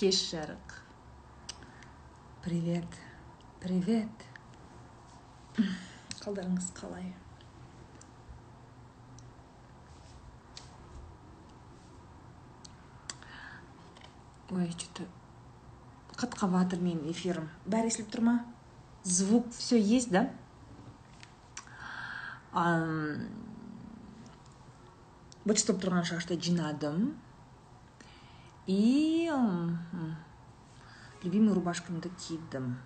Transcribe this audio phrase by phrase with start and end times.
[0.00, 0.76] кеш жарық
[2.40, 2.94] привет.
[3.60, 4.22] Привет.
[6.22, 7.10] Қалдарыңыз қалай?
[14.48, 15.04] Ой че то
[16.16, 18.36] қатқап жатыр менің эфирім бәрі естіліп тұр ма?
[19.04, 20.30] Звук все есть да?
[25.44, 27.10] Быт тұрған шашты жинадым
[28.69, 29.31] и
[31.23, 32.77] любимый рубашкамды кидім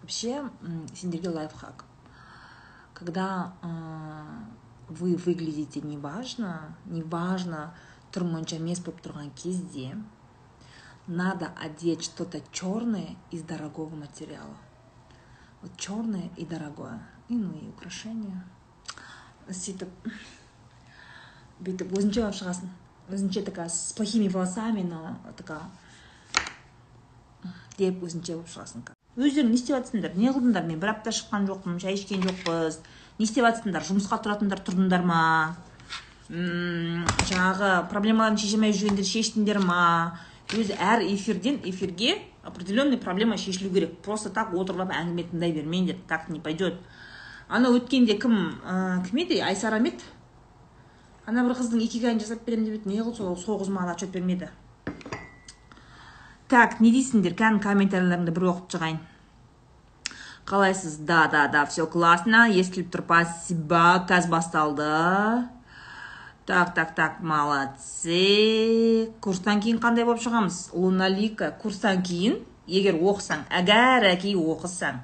[0.00, 0.50] вообще
[0.94, 1.84] сендерге лайфхак
[2.94, 3.52] когда
[4.88, 7.74] вы выглядите неважно неважно
[8.12, 9.92] тұрмынша емес болып тұрған кезде
[11.08, 14.56] надо одеть что-то черное из дорогого материала.
[15.62, 17.02] Вот черное и дорогое.
[17.28, 18.44] И ну и украшения.
[19.48, 19.88] сөйтіп
[21.64, 22.72] бүйтіп өзінше болып шығасың
[23.09, 25.69] өзінше такая с плохими волосами но такая
[27.77, 31.77] деп өзінше болып шығасың өздерің не істеп жатсыңдар не қылдыңдар мен бір апта шыққан жоқпын
[31.81, 32.79] шай ішкен жоқпыз.
[33.19, 35.19] Не істеп жатсыңдар жұмысқа тұратындар тұрдыңдар ма?
[36.29, 40.17] Жаңағы проблемаларын алмай жүргендерді шештіңдер ма?
[40.57, 43.99] Өзі әр эфирден эфирге определенный проблема шешілу керек.
[44.01, 46.81] Просто так отырып алып әңгіме тыңдай бермеңдер так не пойдет.
[47.49, 48.33] Ана өткенде кім
[49.05, 49.43] кім еді?
[49.45, 50.09] Айсара ма еді
[51.27, 52.89] ана бір қыздың икигайын жасап беремін деп еді.
[52.91, 53.35] Не қылды сол?
[53.37, 54.49] Сол қыз маған отчет бермеді.
[56.51, 57.35] Так не дейсіңдер?
[57.39, 59.01] Кәдімгі комментарийлеріңді бір оқып шығайын.
[60.45, 60.99] Қалайсыз?
[61.07, 62.45] Да да да все классно.
[62.51, 63.05] Естіліп тұр.
[63.07, 64.05] Спасибо.
[64.09, 64.89] Қазір басталды.
[66.45, 69.11] Так так так молодцы.
[69.21, 70.73] Курстан кейін қандай болып шығамыз?
[70.75, 72.41] Луналика курстан кейін?
[72.67, 75.01] Егер оқысаң әгәр әки оқысаң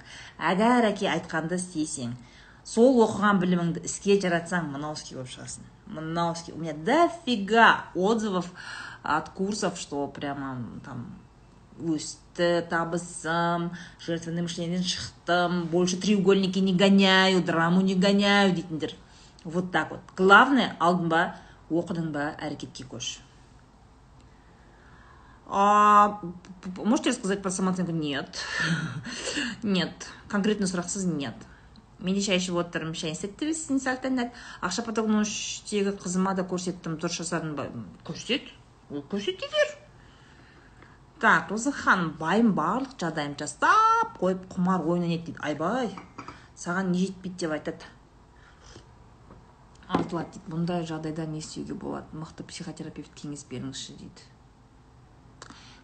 [0.52, 2.14] әгәр әки айтқанды істесең
[2.64, 5.66] сол оқыған біліміңді іске жаратсаң мынауский болып шығасың.
[5.90, 8.52] Мынауский у меня дофига отзывов
[9.04, 11.20] от курсов что прямо там
[11.80, 18.94] өсті табысым жертвенное мышлениеден шықтым больше треугольники не гоняю драму не гоняю дейтіндер
[19.44, 20.02] вот так вот.
[20.18, 21.22] Главное алдың ба
[21.72, 23.20] оқыдың ба әрекетке көш
[25.52, 26.20] а,
[26.78, 27.92] можете рассказать про самооценку?
[27.92, 28.38] Нет.
[29.64, 30.08] Нет.
[30.28, 31.34] Конкретно сұрақсыз нет
[32.00, 34.32] менде шай ішіп отырмын шай істетті сен салтанат.
[34.64, 37.68] Ақша потогының үштегі қызыма да көрсеттім дұрыс жасадың ба
[38.08, 38.50] көрсет
[38.90, 39.78] көрсете бер
[41.20, 45.92] так роза ханым байым барлық жағдайымды жасап қойып құмар ойнайды дейді айбай
[46.56, 47.90] саған не жетпейді деп айтады
[49.88, 54.30] артылады дейді бұндай жағдайда не істеуге болады мықты психотерапевт кеңес беріңізші дейді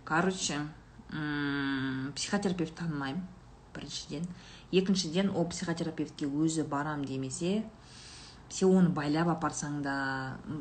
[0.08, 0.62] короче
[2.16, 3.28] психотерапевт танымаймын
[3.76, 4.26] біріншіден.
[4.74, 7.64] Екіншіден ол психотерапевтке өзі барам демесе
[8.50, 9.96] сен оны байлап апарсаң да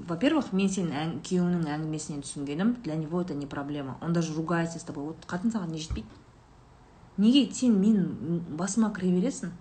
[0.08, 3.98] во первых мен сенің күйеуіңнің әңгімесінен түсінгенім для него это не проблема.
[4.00, 5.04] Он даже ругается с тобой.
[5.04, 6.08] Вот қатын саған не жетпейді.
[7.16, 9.52] Неге сен мен басыма кіре бересің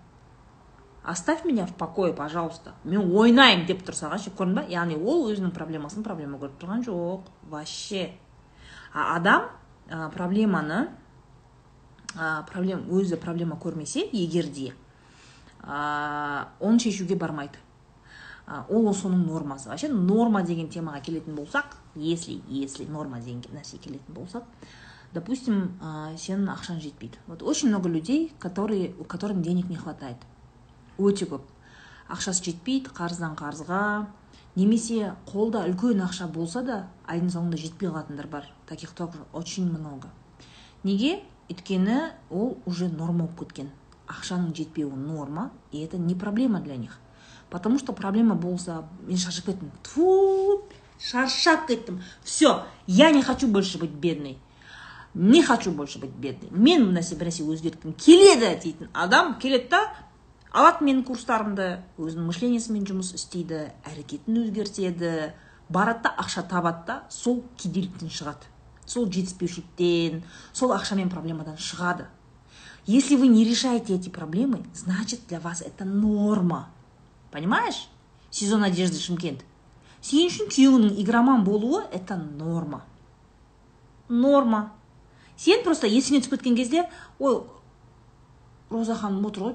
[1.04, 2.72] оставь меня в покое пожалуйста.
[2.84, 4.64] Мен ойнаймын деп тұр саған ше көрдің ба?
[4.68, 7.28] Яғни ол өзінің проблемасын проблема көріп тұрған жоқ.
[7.50, 8.14] Вообще.
[8.94, 9.50] А адам
[9.88, 10.88] ә, проблеманы
[12.16, 14.72] ә, проблем өзі проблема көрмесе егер де
[15.62, 17.58] ә, оны шешуге бармайды
[18.46, 23.78] ә, ол соның нормасы вообще норма деген темаға келетін болсақ если если норма деген нәрсе
[23.78, 24.44] келетін болсақ
[25.14, 30.16] допустим ә, сенің ақшаң жетпейді вот очень много людей которые которым денег не хватает.
[30.98, 31.42] Өте көп
[32.10, 34.06] ақшасы жетпейді қарыздан қарызға
[34.56, 36.76] немесе қолда үлкен ақша болса да
[37.06, 38.50] айдың соңында жетпей қалатындар бар.
[38.66, 40.08] Таких тоже очень много.
[40.82, 41.22] Неге?
[41.50, 43.70] Өйткені ол уже норма болып кеткен.
[44.08, 46.98] Ақшаның жетпеуі норма и это не проблема для них.
[47.50, 49.70] Потому что проблема болса мен шаршап кеттім.
[49.82, 50.64] Тфу
[50.98, 52.02] шаршап кеттім.
[52.22, 54.38] Все я не хочу больше быть бедной.
[55.14, 56.50] Не хочу больше быть бедной.
[56.50, 59.82] Мен мына нәрсе өзгерткім келеді дейтін адам келеді да
[60.54, 61.68] алады менің курстарымды
[61.98, 65.32] өзінің мышлениесімен жұмыс істейді әрекетін өзгертеді
[65.68, 68.53] барады да ақша табады да сол кедейліктен шығады.
[68.86, 70.22] Сол жетіспеушіліктен
[70.52, 72.06] сол ақшамен проблемадан шығады.
[72.86, 76.68] Если вы не решаете эти проблемы значит для вас это норма.
[77.30, 77.88] Понимаешь?
[78.30, 79.44] Сезон одежды шымкент.
[80.04, 82.84] Сен үшін күйеуіңнің игроман болуы это норма.
[84.08, 84.72] Норма.
[85.36, 86.84] Сен просто есіңе түсіп кеткен кезде
[87.18, 87.40] ой
[88.68, 89.54] роза ханым отыр ғой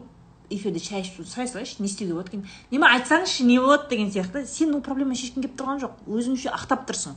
[0.49, 4.45] эфирде шай ішіп сұрай салайыншы не істеуге болады екен неме айтсаңызшы не болады деген сияқты.
[4.47, 6.01] Сен ол проблеманы шешкің келіп тұрған жоқ.
[6.09, 7.13] Өзің үшін ақтап тұрсың.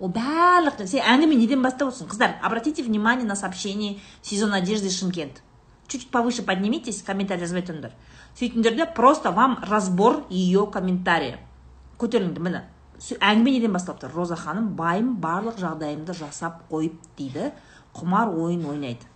[0.00, 5.42] Әңгіме неден бастап отырсың қыздар обратите внимание на сообщение сезон одежды шымкент
[5.86, 7.92] чуть чуть повыше поднимитесь комментарий жазбай тұрыңдар
[8.38, 11.38] сөйтіңдер де просто вам разбор ее комментария.
[11.98, 12.64] Көтеріңдер міне.
[13.20, 17.52] Әңгіме неден басталып тұр роза ханым байым барлық жағдайымды жасап қойып дейді.
[17.94, 19.06] Құмар ойын ойнайды.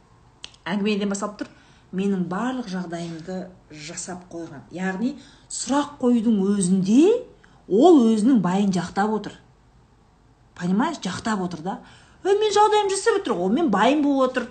[0.65, 1.51] Әңгіме неден басталып тұр.
[1.93, 4.67] Менің барлық жағдайымды жасап қойған.
[4.71, 5.17] Яғни
[5.51, 7.03] сұрақ қоюдың өзінде
[7.67, 9.39] ол өзінің байын жақтап отыр.
[10.59, 11.79] Понимаешь жақтап отыр да.
[12.25, 14.49] Е мен жағдайым жасап отыр ғой мен байым болып отыр.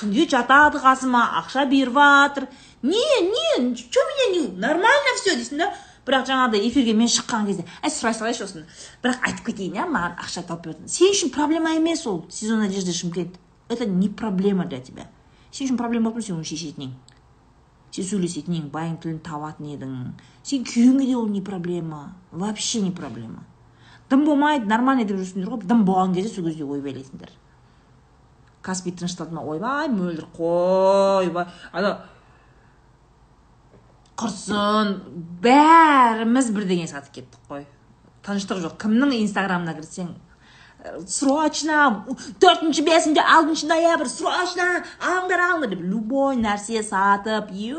[0.00, 2.48] Түнде жатады қасыма ақша беріп жатыр
[2.82, 5.72] не не че меня не нормально все дейсің да.
[6.04, 8.66] Бірақ жаңағыдай эфирге мен шыққан кезде әй сұрай салайыншы осыны
[9.00, 12.92] бірақ айтып кетейін иә маған ақша тауып беретін сен үшін проблема емес ол сезон одежды
[12.92, 13.38] шымкент
[13.70, 15.08] это не проблема для тебя.
[15.50, 17.14] Сен үшін проблема болып сен оны шешетін едің
[17.94, 19.90] сен сөйлесетін едің байың тілін табатын едің.
[20.42, 22.16] Сен күйеуіңе де ол не проблема.
[22.32, 23.44] Вообще не проблема.
[24.10, 27.30] Дым болмайды нормально деп жүрсіңдер ғой дым болған кезде сол кезде ойбайлайсыңдар
[28.62, 31.96] каспий тынышталды ма ойбай мөлдір қойбай ана
[34.20, 34.92] құрсын
[35.42, 37.64] бәріміз бірдеңе сатып кеттік қой.
[38.24, 38.76] Тыныштық жоқ.
[38.84, 40.12] Кімнің инстаграмына кірсең?
[41.10, 42.04] Срочно
[42.42, 44.66] төртінші бесінші алтыншы ноябрь срочно
[45.00, 47.74] алыңдар алыңдар деп любой нәрсе сатып е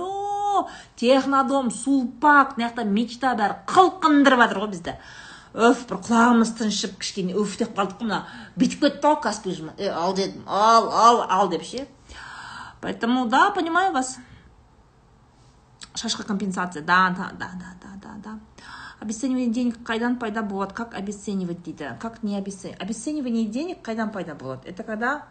[0.99, 4.95] технодом сулпак мына жақта мечта бәрі қылқындырып жатыр ғой бізді.
[5.54, 8.24] өф бір құлағымыз тыншып кішкене өф деп қалдық қой мына
[8.56, 9.56] бүйтіп кетті ғой каспий
[9.90, 11.86] ал дедім ал ал ал деп ше
[12.80, 14.18] поэтому да понимаю вас
[15.94, 18.38] шашқа компенсация да да да да да да да
[19.00, 24.34] обесценивание денег қайдан пайда болады как обесценивать дейді как не обесценивать обесценивание денег қайдан пайда
[24.34, 25.26] болады это когда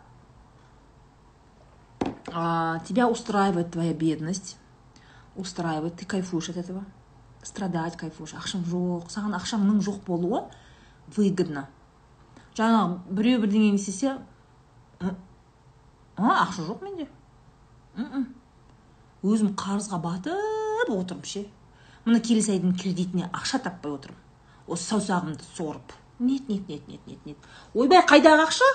[2.33, 4.57] а, тебя устраивает твоя бедность
[5.35, 6.83] устраивает ты кайфуешь от этого
[7.44, 8.34] страдать кайфуешь.
[8.34, 10.44] Ақшам жоқ саған ақшаңның жоқ болуы
[11.16, 11.66] выгодно.
[12.56, 14.16] Жаңағы біреу бірдеңені істесе
[15.00, 17.08] а ақша жоқ менде?
[19.24, 21.46] Өзім қарызға батып отырмын ше.
[22.04, 24.20] Мына келесі айдың кредитіне ақша таппай отырмын.
[24.66, 25.94] Осы саусағымды сорып.
[26.18, 27.36] Нет нет нет нет нет нет.
[27.74, 28.68] Ойбай қайдағы ақша?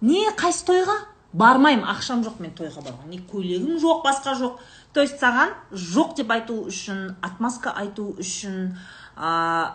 [0.00, 0.98] Не қайсы тойға?
[1.32, 4.60] Бармаймын ақшам жоқ мен тойға баруға не көйлегім жоқ басқа жоқ.
[4.92, 8.76] То есть саған жоқ деп айту үшін отмазка айту үшін
[9.16, 9.74] ә,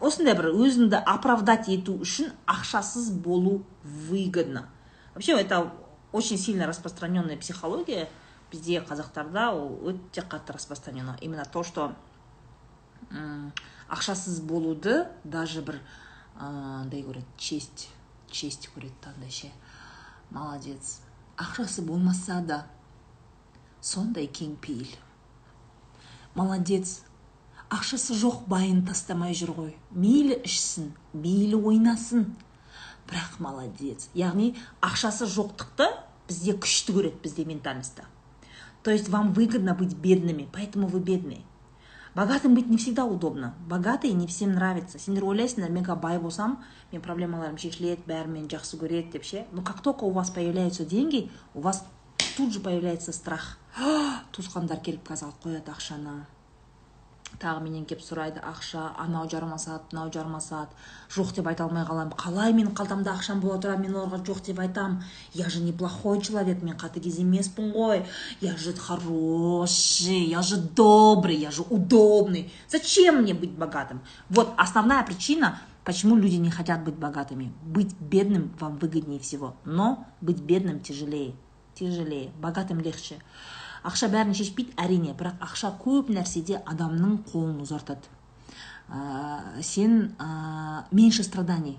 [0.00, 4.66] осындай бір өзіңді оправдать ету үшін ақшасыз болу выгодно.
[5.14, 5.72] Вообще это
[6.12, 8.08] очень сильно распространенная психология.
[8.52, 11.16] Бізде қазақтарда ол өте қатты распространено.
[11.20, 11.92] Именно то что
[13.88, 15.80] ақшасыз болуды даже бір
[16.38, 17.88] андай көреді честь
[18.30, 19.50] честь көреді да андай ше
[20.30, 21.00] молодец
[21.36, 22.66] ақшасы болмаса да
[23.80, 24.96] сондай кеңпейіл
[26.34, 27.02] молодец
[27.70, 32.28] ақшасы жоқ байын тастамай жүр ғой мейлі ішсін мейлі ойнасын
[33.06, 35.92] бірақ молодец яғни ақшасы жоқтықты
[36.26, 38.06] бізде күшті көреді бізде ментальностьта
[38.86, 41.40] То есть вам выгодно быть бедными, поэтому вы бедные.
[42.16, 43.54] Богатым быть не всегда удобно.
[43.68, 44.98] Богатые не всем нравится.
[44.98, 49.60] Сендер ойлайсыңдар мен бай болсам мен проблемаларым шешіледі бәрі мені жақсы көреді деп ше но
[49.60, 51.84] как только у вас появляются деньги у вас
[52.38, 53.58] тут же появляется страх
[54.32, 56.24] туысқандар келіп қазір алып қояды ақшаны
[57.42, 60.74] тағы менен келіп сұрайды ақша анау жармасады мынау жармасады
[61.14, 64.60] жоқ деп айта алмай қаламын қалай менің қалтамда ақшам бола тұра мен оларға жоқ деп
[64.64, 65.02] айтамын
[65.34, 68.04] я же неплохой человек мен қатыгез емеспін ғой.
[68.40, 72.52] Я же хороший я же добрый я же удобный.
[72.68, 74.00] Зачем мне быть богатым?
[74.28, 77.52] Вот основная причина почему люди не хотят быть богатыми.
[77.62, 81.34] Быть бедным вам выгоднее всего но быть бедным тяжелее
[81.74, 82.30] тяжелее.
[82.40, 83.18] Богатым легче.
[83.86, 88.12] Ақша бәрін шешпейді әрине бірақ ақша көп нәрседе адамның қолын ұзартады.
[88.86, 91.78] Ә, сен ә, меньше страданий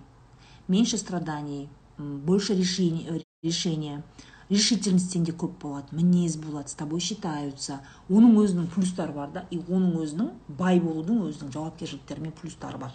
[0.68, 4.04] меньше страданий больше решений, решения.
[4.50, 7.82] Решительность сенде көп болады мінез болады с тобой считаются.
[8.08, 12.94] Оның өзінің плюстары бар да и оның өзінің бай болудың өзінің жауапкершіліктері мен плюстары бар.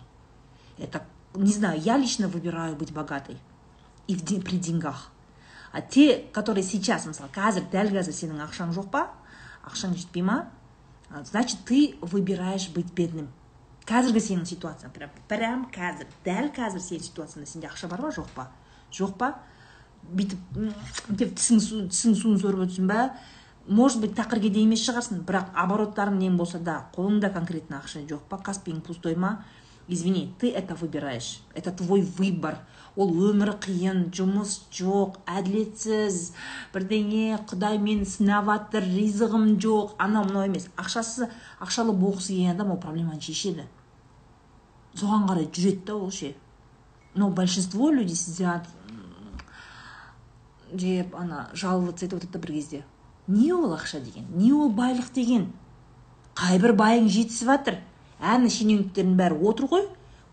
[0.78, 1.02] Это
[1.35, 3.37] не знаю я лично выбираю быть богатой
[4.07, 5.12] и в, при деньгах.
[5.73, 9.07] А те которые сейчас мысалы қазір дәл қазір сенің ақшаң жоқ па
[9.64, 10.50] ақшаң жетпей ма
[11.25, 13.29] значит ты выбираешь быть бедным.
[13.87, 18.29] Қазіргі сенің ситуацияң прям прям қазір дәл қазір сенің ситуацияңда сенде ақша бар ма жоқ
[18.35, 18.50] па
[18.93, 19.33] жоқ па
[20.02, 20.38] бүйтіп
[21.09, 23.12] деп тісің суын сорып отырсың ба
[23.67, 28.26] может быть тақырге де емес шығарсың бірақ обороттарың нең болса да қолыңда конкретно ақша жоқ
[28.29, 29.45] па каспиің пустой ма?
[29.88, 32.59] Извини ты это выбираешь это твой выбор.
[32.96, 36.32] Ол өмірі қиын жұмыс жоқ әділетсіз.
[36.75, 39.94] Бірдеңе құдай мені сынап жатыр ризығым жоқ.
[39.99, 40.68] Анау мынау емес.
[40.76, 41.30] Ақшасы
[41.61, 43.64] ақшалы болғысы келген адам ол проблеманы шешеді.
[44.94, 46.34] Соған қарай жүреді да ол ше.
[47.14, 48.68] Но большинство людей сидят
[50.72, 52.84] деп ана жаловаться етіп отырады да бір кезде.
[53.26, 54.26] Не ол ақша деген?
[54.37, 55.52] Не ол байлық деген?
[56.34, 57.76] Қайбір байың жетісіп жатыр
[58.20, 59.84] әні шенеуніктердің бәрі отыр ғой.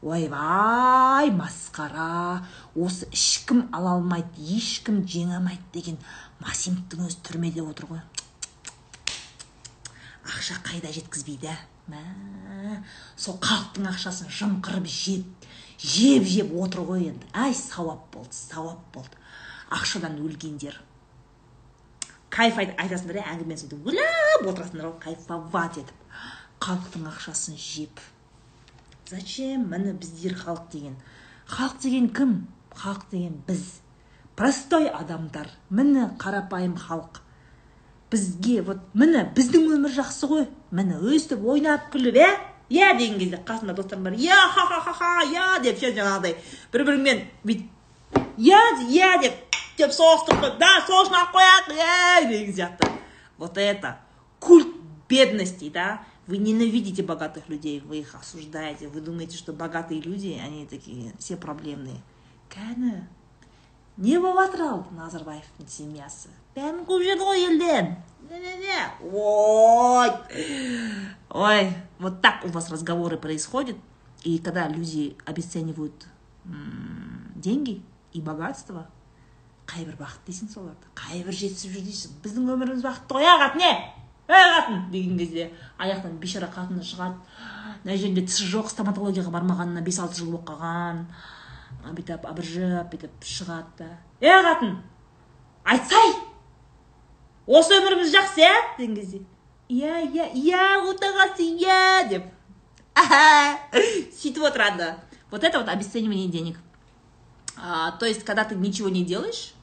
[0.01, 5.97] Ойбай масқара осы ешкім ала алмайды ешкім жеңе алмайды деген
[6.39, 8.03] масимовтың өзі түрмеде отыр ғой.
[10.23, 11.51] Ақша қайда жеткізбейді
[11.91, 12.03] мә
[13.17, 15.49] сол халықтың ақшасын жымқырып жеп
[15.83, 17.27] жеп жеп отыр ғой енді.
[17.33, 19.19] Ай сауап болды сауап болды.
[19.69, 20.79] Ақшадан өлгендер.
[22.29, 26.07] Кайф айтасыңдар иә әңгімені сөйтіп ойлап отырасыңдар ғой кайфовать етіп.
[26.63, 27.99] Халықтың ақшасын жеп
[29.09, 30.95] зачем міне біздер халық деген?
[31.49, 32.35] Халық деген кім?
[32.75, 33.81] Халық деген біз.
[34.35, 35.49] Простой адамдар.
[35.69, 37.23] Міне қарапайым халық.
[38.11, 40.47] Бізге вот міне біздің өмір жақсы ғой.
[40.71, 42.29] Міне өстіп ойнап күліп иә
[42.69, 46.35] иә деген кезде қасымда достарым бар иә ха ха ха ха иә деп ше жаңағыдай
[46.71, 52.53] бір біріңмен бүйтіп иә иә деп деп соғыстырып қойып да соғысын алып қояйық иә деген
[52.53, 52.91] сияқты.
[53.37, 53.97] Вот это
[54.39, 54.67] культ
[55.07, 56.01] бедности да?
[56.29, 61.35] Вы ненавидите богатых людей, вы их осуждаете, вы думаете, что богатые люди, они такие все
[61.35, 61.97] проблемные.
[62.49, 63.05] кәні
[63.99, 67.89] не болып жатыр ал назарбаевтың семьясы бәрін жіберді ғой елден
[69.03, 70.09] ой.
[71.29, 73.77] Ой вот так у вас разговоры происходят
[74.23, 76.07] и когда люди обесценивают
[77.35, 77.81] деньги
[78.13, 78.87] и богатство
[79.69, 83.69] қайбір бақыт дейсің соларды қайбір жетісіп жүр дейсің біздің өміріміз бақытты ғой ағат не?
[84.29, 87.17] Ей қатын деген кезде аяқтан бейшара қатын шығады.
[87.83, 91.03] Мына жерінде тісі жоқ стоматологияға бармағанына бес алты жыл болып қалған.
[91.97, 93.89] Бүйтіп абыржып бүйтіп шығады да.
[94.21, 94.77] Ей қатын
[95.65, 96.15] айтсай!
[97.49, 99.21] Осы өміріміз жақсы иә деген кезде
[99.69, 102.09] иә иә иә отағасы иә!
[102.09, 102.25] деп.
[104.19, 104.95] Сөйтіп отырады.
[105.31, 106.57] Вот это вот обесценивание денег.
[107.99, 109.53] То есть когда ты ничего не делаешь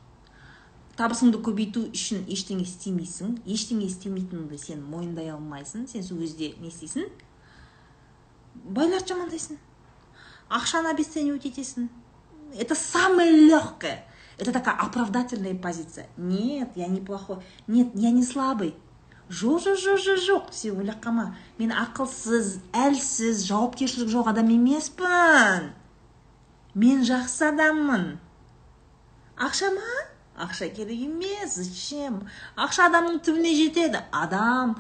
[0.97, 3.37] табысыңды көбейту үшін ештеңе істемейсің.
[3.45, 5.87] Ештеңе істемейтініңді сен мойындай алмайсың.
[5.91, 7.11] Сен сол кезде не істейсің?
[8.65, 9.61] Байларды жамандайсың.
[10.49, 11.89] Ақшаны обесценивать етесің
[12.55, 14.05] это самое легкое
[14.39, 16.09] это такая оправдательная позиция.
[16.17, 17.39] Нет я не плохой.
[17.67, 18.75] Нет я не слабый.
[19.31, 20.53] Жоқ жоқ жоқ жоқ жоқ.
[20.53, 25.73] Сен ойлап қалма мен ақылсыз әлсіз жауапкершілігі жоқ адам емеспін.
[26.75, 28.21] Мен жақсы адаммын.
[29.41, 32.21] Ақша ма ақша керек емес зачем?
[32.57, 34.03] Ақша адамның түбіне жетеді.
[34.13, 34.77] Адам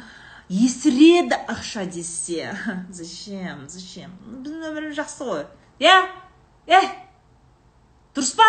[0.49, 2.53] есіреді ақша десе.
[2.91, 4.13] Зачем зачем?
[4.45, 5.47] Біздің өміріміз жақсы ғой.
[5.83, 5.97] Иә?
[6.71, 6.83] Е?
[8.15, 8.47] Дұрыс па?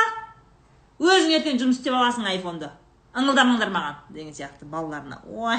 [1.02, 2.70] Өзің ертең жұмыс істеп аласың айфонды.
[3.18, 5.24] Ыңылдамаңдар маған деген сияқты балаларына.
[5.26, 5.58] Ой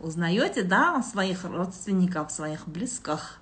[0.00, 3.40] узнаете да своих родственников своих близких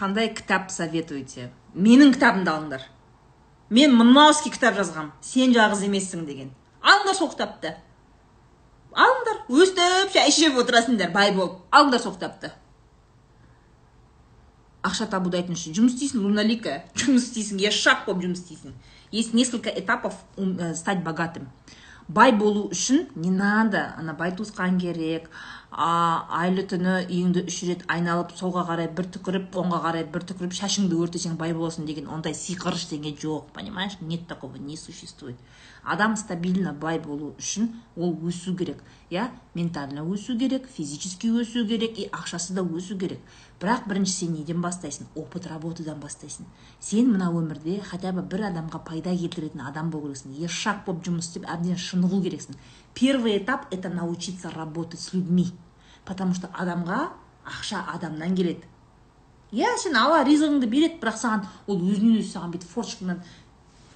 [0.00, 1.50] қандай кітап советуете?
[1.74, 2.86] Менің кітабымды алыңдар.
[3.70, 5.10] Мен мынауский кітап жазғам.
[5.20, 6.54] Сен жалғыз емессің деген.
[6.80, 7.74] Алыңдар сол кітапты.
[9.50, 12.54] Өстіп шай ішіп отырасыңдар бай болып алыңдар сол кітапты
[14.86, 16.80] ақша табуды айтыңызшы жұмыс істейсің луналика.
[16.96, 17.72] Жұмыс істейсің я
[18.06, 18.72] болып жұмыс істейсің.
[19.10, 21.48] Есть несколько этапов э, стать богатым.
[22.08, 25.30] Бай болу үшін не надо ана бай туысқан керек.
[25.70, 30.98] Айлы түні үйіңді үш рет айналып солға қарай бір түкіріп оңға қарай бір түкіріп шашыңды
[30.98, 33.96] өртесең бай боласың деген ондай сиқыр ештеңе жоқ понимаешь?
[34.00, 35.36] Нет такого не существует.
[35.84, 41.98] Адам стабильно бай болу үшін ол өсу керек иә ментально өсу керек физически өсу керек
[41.98, 43.20] и ақшасы да өсу керек.
[43.60, 45.06] Бірақ бірінші сен неден бастайсың?
[45.14, 46.46] Опыт работадан бастайсың.
[46.80, 50.32] Сен мына өмірде хотя бы бір адамға пайда келтіретін адам болу керексің.
[50.40, 52.56] Ешак болып жұмыс істеп әбден шынығу керексің.
[52.94, 55.52] Первый этап это научиться работать с людьми.
[56.04, 57.10] Потому что адамға
[57.46, 58.64] ақша адамнан келеді
[59.52, 63.22] иә сен алла ризығыңды береді бірақ саған ол өзінен өзі саған бүйтіп форчикадан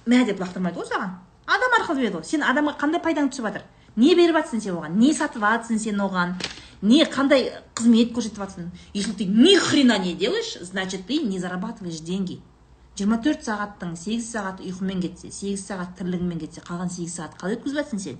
[0.05, 1.15] мә деп лақтырмайды ғой саған.
[1.45, 2.25] Адам арқылы береді ғой.
[2.27, 3.63] Сен адамға қандай пайдаң түсіп жатыр?
[3.95, 4.97] Не беріп жатрсың сен оған?
[4.99, 6.35] Не сатып жатрсың сен оған?
[6.81, 12.01] Не қандай қызмет көрсетіп жатрсың если ты ни хрена не делаешь значит ты не зарабатываешь
[12.01, 12.41] деньги.
[12.97, 17.57] Жиырма төрт сағаттың сегіз сағат ұйқымен кетсе сегіз сағат тірлігіңмен кетсе қалған сегіз сағат қалай
[17.57, 18.19] өткізіп жатрсың сен?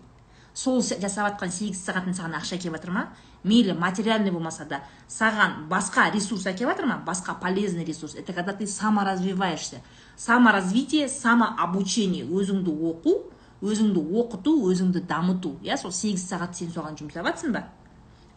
[0.55, 3.03] Сол жасап жатқан сегіз сағаттың саған ақша әкеліп жатыр ма?
[3.43, 4.79] мейлі материальный болмаса да
[5.11, 7.01] саған басқа ресурс әкеліп жатыр ма?
[7.05, 8.15] басқа полезный ресурс.
[8.15, 9.81] Это когда ты саморазвиваешься.
[10.15, 12.23] Саморазвитие самообучение.
[12.23, 13.15] Өзіңді оқу
[13.61, 15.57] өзіңді оқыту өзіңді дамыту.
[15.63, 17.67] Иә сол сегіз сағат сен соған жұмсап жатсың ба?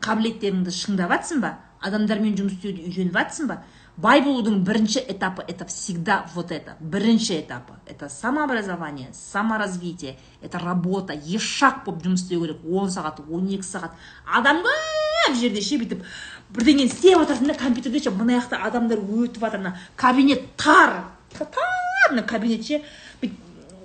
[0.03, 1.59] қабілеттеріңді шыңдап жатсың ба?
[1.81, 3.63] адамдармен жұмыс істеуді үйреніп жатсың ба?
[3.99, 6.77] Бай болудың бірінші этапы это всегда вот это.
[6.81, 11.15] Бірінші этапы это самообразование саморазвитие это работа.
[11.15, 13.99] Ешак болып жұмыс істеу керек он сағат он екі сағат.
[14.25, 16.07] Адам көп жерде ше бүйтіп
[16.55, 21.03] бірдеңені істеп жатырсың да компьютерде ше мына жақта адамдар өтіп жатыр мына кабинет тар.
[21.35, 22.83] Тар мына кабинет ше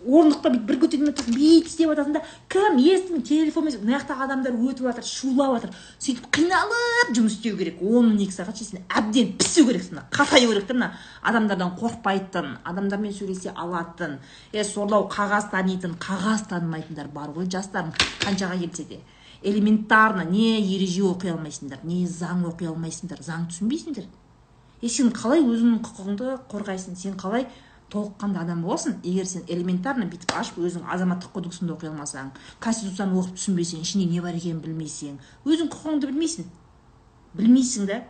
[0.03, 4.57] орындықта бүйтіп бір көтермей тұрсың бүйтіп істеп жатасың да кім естің телефонмен мына жақтағы адамдар
[4.57, 5.75] өтіп жатыр шулап жатыр.
[5.99, 10.51] Сөйтіп қиналып жұмыс істеу керек он он екі сағат сен әбден пісу керексің мына қатаю
[10.51, 10.91] керек та мына.
[11.23, 14.19] Адамдардан қорықпайтын адамдармен сөйлесе алатын
[14.51, 17.93] е сорлау қағаз танитын қағаз танымайтындар бар ғой жастарың
[18.23, 18.99] қаншаға келсе де.
[19.41, 24.07] Элементарно не ереже оқи алмайсыңдар не заң оқи алмайсыңдар заң түсінбейсіңдер.
[24.81, 27.47] Е сен қалай өзіңнің құқығыңды қорғайсың сен қалай
[27.91, 32.31] толыққанды адам боласың егер сен элементарно бүйтіп ашып өзің азаматтық кодексіңді оқи алмасаң
[32.63, 36.51] конституцияны оқып түсінбесең ішінде не бар екенін білмесең өзің құқығыңды білмейсің.
[37.33, 38.03] Білмейсің да.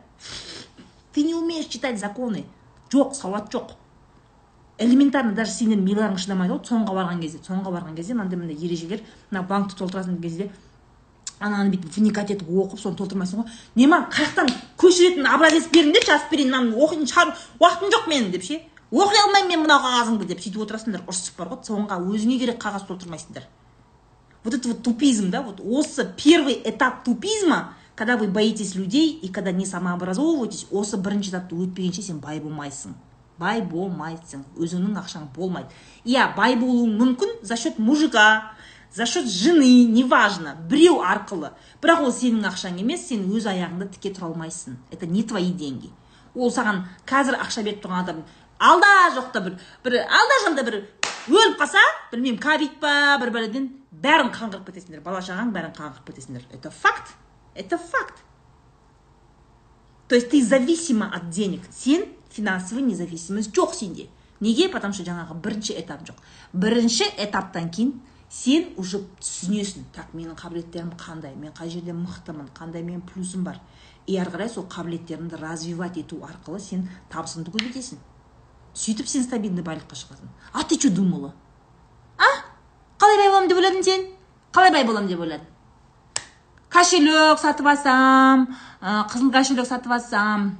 [1.13, 2.45] Ты не умеешь читать законы.
[2.91, 3.73] Жоқ сауат жоқ.
[4.77, 7.39] Элементарно даже сенің миларың шыдамайды ғой цон барған кезде.
[7.39, 9.01] Цонға барған кезде мынандай мындай ережелер
[9.31, 10.51] мына банкті толтыратын кезде
[11.39, 13.51] ананы бүйтіп вникать етіп оқып соны толтырмайсың ғой.
[13.75, 18.31] Не маған қай жақтан көшіретін образец беріңдерші жазып берейін мынаны оқитын шығар уақытым жоқ менің
[18.33, 18.59] деп ше?
[18.93, 21.61] Оқи алмаймын мен мына қағазыңды деп сөйтіп отырасыңдар ұрсып бар ғой.
[21.65, 23.47] Соңға өзіңе керек қағаз толтырмайсыңдар.
[24.43, 25.41] Вот это вот тупизм да?
[25.41, 31.31] Вот осы первый этап тупизма когда вы боитесь людей и когда не самообразовываетесь осы бірінші
[31.31, 32.93] этапты өтпегенше сен бай болмайсың.
[33.37, 34.43] Бай болмайсың.
[34.57, 35.69] Өзіңнің ақшаң болмайды.
[36.05, 38.53] Иә бай болуың мүмкін за счет мужика
[38.93, 41.53] за счет жены неважно біреу арқылы.
[41.81, 44.77] Бірақ ол сенің ақшаң емес сен өз аяғыңда тіке тұра алмайсың.
[44.91, 45.89] Это не твои деньги.
[46.35, 48.23] Ол саған қазір ақша беріп тұрған адам
[48.63, 50.81] алда жоқта бір бір алда жалда бір
[51.27, 53.71] өліп қалса білмеймін ковид па бір бәледен
[54.03, 55.01] бәрін қаңғырып кетесіңдер.
[55.03, 56.47] Бала шағаң бәрін қаңғырып кетесіңдер.
[56.51, 57.13] Это факт.
[57.55, 58.23] Это факт.
[60.07, 61.61] То есть ты зависима от денег.
[61.71, 64.09] Сен финансовый независимость жоқ сенде.
[64.39, 64.67] Неге?
[64.69, 66.17] Потому что жаңағы бірінші этап жоқ.
[66.53, 69.85] Бірінші этаптан кейін сен уже түсінесің.
[69.93, 71.35] Так менің қабілеттерім қандай?
[71.35, 72.49] Мен қай жерде мықтымын?
[72.57, 73.61] Қандай менің плюсым бар?
[74.05, 78.01] И ары қарай сол қабілеттеріңді развивать ету арқылы сен табысыңды көбейтесің.
[78.73, 80.29] Сөйтіп сен стабильный байлыққа шығасың.
[80.53, 81.33] А ты че думала?
[82.17, 82.29] А?
[82.99, 84.05] Қалай бай боламын деп ойладың сен?
[84.51, 85.47] Қалай бай боламын деп ойладың?
[86.73, 88.47] Кошелек сатып алсам
[88.81, 90.57] қызыл кошелек сатып алсам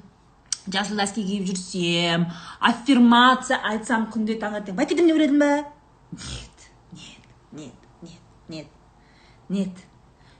[0.67, 2.27] жасыл дәске киіп жүрсем
[2.61, 5.51] аффирмация айтсам күнде таңертең бай кетемін деп ойладың ба?
[6.13, 7.19] Нет нет
[7.51, 8.67] нет нет нет
[9.49, 9.83] нет.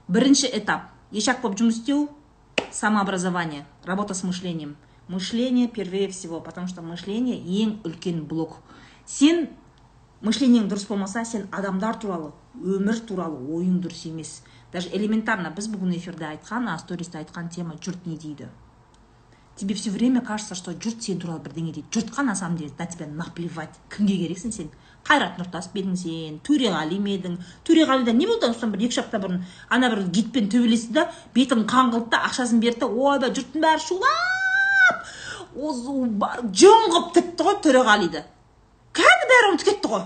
[0.08, 0.90] Бірінші этап.
[1.10, 2.08] Ешак болып жұмыс істеу
[2.70, 4.76] самообразование работа с мышлением.
[5.08, 8.58] Мышление первее всего потому что мышление ең үлкен блок.
[9.06, 9.48] Сен
[10.22, 14.42] мышлениең дұрыс болмаса сен адамдар туралы өмір туралы ойың дұрыс емес.
[14.72, 18.48] Даже элементарно біз бүгін эфирде айтқан стористе айтқан тема жұрт не дейді
[19.56, 22.86] тебе все время кажется что жұрт сен туралы бірдеңе дейді жұртқа на самом деле на
[22.86, 24.70] тебя наплевать кімге керексің сен?
[25.06, 26.38] Қайрат нұртас ба едің сен?
[26.42, 27.38] Төреғали ма едің?
[27.68, 29.44] Төреғалида не болды осыдан бір екі апта бұрын?
[29.68, 32.86] Ана бір гидпен төбелесті да бетін қан қылды да ақшасын берді.
[32.86, 34.33] Да ойбай жұрттың бәрі шулап
[35.54, 35.84] осы
[36.60, 38.24] жым қылып тікті ғой төреғалиды.
[38.94, 40.04] Кәдімгі бәрі ұмытып кетті ғой.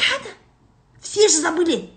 [0.00, 0.36] Кәдімгі
[1.10, 1.90] все же забыли.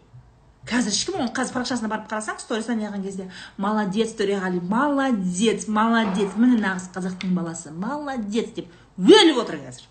[0.66, 3.26] Қазір ешкім оның қазір парақшасына барып қарасаң сторисіне неғылған кезде
[3.62, 9.84] молодец төреғали молодец молодец міне нағыз қазақтың баласы молодец деп өліп отыр қазір.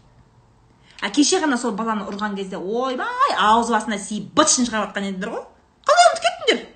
[1.03, 5.35] А кеше ғана сол баланы ұрған кезде ойбай ауыз басына сиіп бытышын шығарып жатқан едіңдер
[5.37, 5.45] ғой.
[5.87, 6.67] Қалай ұмытып кеттіңдер?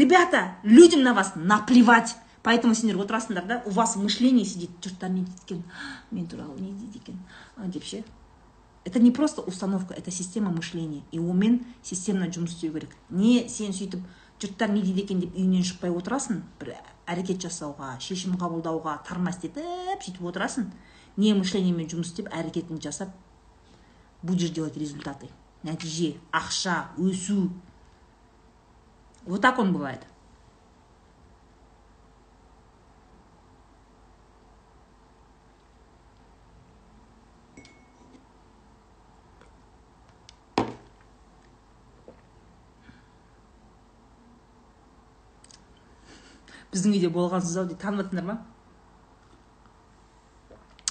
[0.00, 2.16] Ребята людям на вас наплевать.
[2.44, 5.64] Поэтому сендер отырасыңдар да у вас мышление сидит жұрттар не дейді екен
[6.12, 7.18] мен туралы не дейді екен
[7.72, 8.04] деп ше
[8.84, 11.02] это не просто установка это система мышления.
[11.10, 14.04] И онымен системно жұмыс істеу керек не сен сөйтіп
[14.40, 16.74] жұрттар не дейді екен деп үйінен шықпай отырасың бір
[17.08, 20.68] әрекет жасауға шешім қабылдауға тармас етіп сөйтіп отырасың.
[21.16, 23.14] Не мышлениемен жұмыс істеп әрекетін жасап
[24.22, 25.30] будешь делать результаты.
[25.62, 27.50] Нәтиже ақша өсу.
[29.24, 30.00] Вот так он бывает.
[46.74, 48.38] Біздің үйде болғансыз ау дейді танып жатсыңдар ма?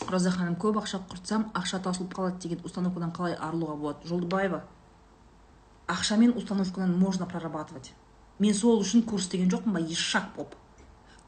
[0.09, 4.07] Роза ханым көп ақша құртсам ақша таусылып қалады деген установкадан қалай арылуға болады?
[4.07, 4.63] Жолдыбаева
[5.87, 7.93] ақшамен установкадан можно прорабатывать.
[8.39, 9.79] Мен сол үшін курс деген жоқпын ба?
[9.79, 10.55] Ешак болып.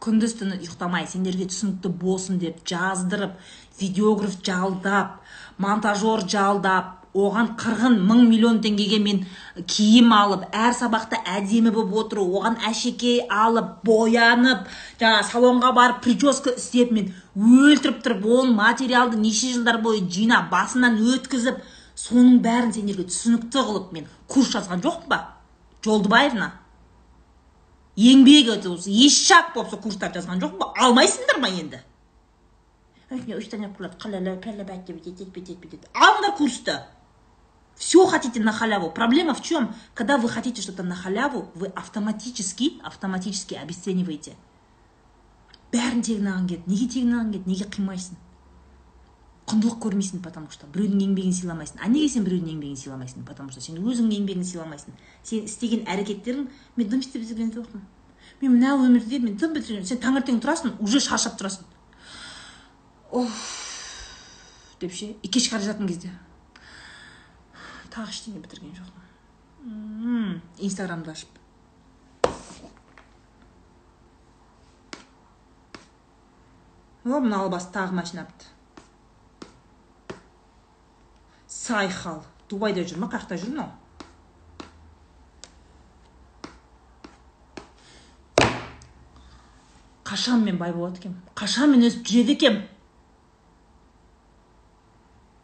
[0.01, 3.37] Күндіз түні ұйықтамай сендерге түсінікті болсын деп жаздырып
[3.79, 5.21] видеограф жалдап
[5.57, 9.21] монтажер жалдап оған қырғын мың миллион теңгеге мен
[9.71, 14.67] киім алып әр сабақта әдемі болып отыру оған әшекей алып боянып
[14.99, 20.99] жаңа салонға барып прическа істеп мен өлтіріп тұрып оның материалды неше жылдар бойы жинап басынан
[21.15, 21.63] өткізіп
[21.95, 25.21] соның бәрін сендерге түсінікті қылып мен курс жазған жоқпын ба?
[25.85, 26.51] Жолдыбаевна?
[27.95, 28.51] Еңбек
[28.91, 30.73] ешак болып сол курстарды жазған жоқпын ба?
[30.83, 31.79] Алмайсыңдар ма енді?
[35.93, 36.75] Алыңдар курсты!
[37.75, 38.89] Все хотите на халяву.
[38.91, 39.73] Проблема в чем?
[39.93, 44.35] Когда вы хотите что-то на халяву, вы автоматически, автоматически обесцениваете.
[45.75, 48.19] бәрін тегін алғың келеді неге тегін алғың келеді неге қимайсың?
[49.49, 51.81] Құндылық көрмейсің потому что біреудің еңбегін сыйламайсың.
[51.83, 54.95] А неге сен біреудің еңбегін сыйламайсың потому что сен өзіңнің еңбегін сыйламайсың?
[55.23, 57.83] Сен істеген әрекеттерің мен дым істеп жүрген жоқпын.
[58.41, 61.67] Мен мына өмірде мен дым бітірген сен таңертең тұрасың уже шаршап тұрасың
[63.15, 66.11] оф деп ше и кешке бара жатқан кезде.
[67.95, 69.05] Тағы ештеңе бітірген жоқпын
[70.67, 71.31] инстаграмды ашып.
[77.05, 78.51] О мына албас тағы машина бітті
[81.47, 83.09] сайхал дубайда жүр ма?
[83.09, 83.69] Қай жақта жүр мынау?
[90.05, 91.21] Қашан мен бай болады екенмін?
[91.37, 92.65] Қашан мен өсіп жүреді екенмін?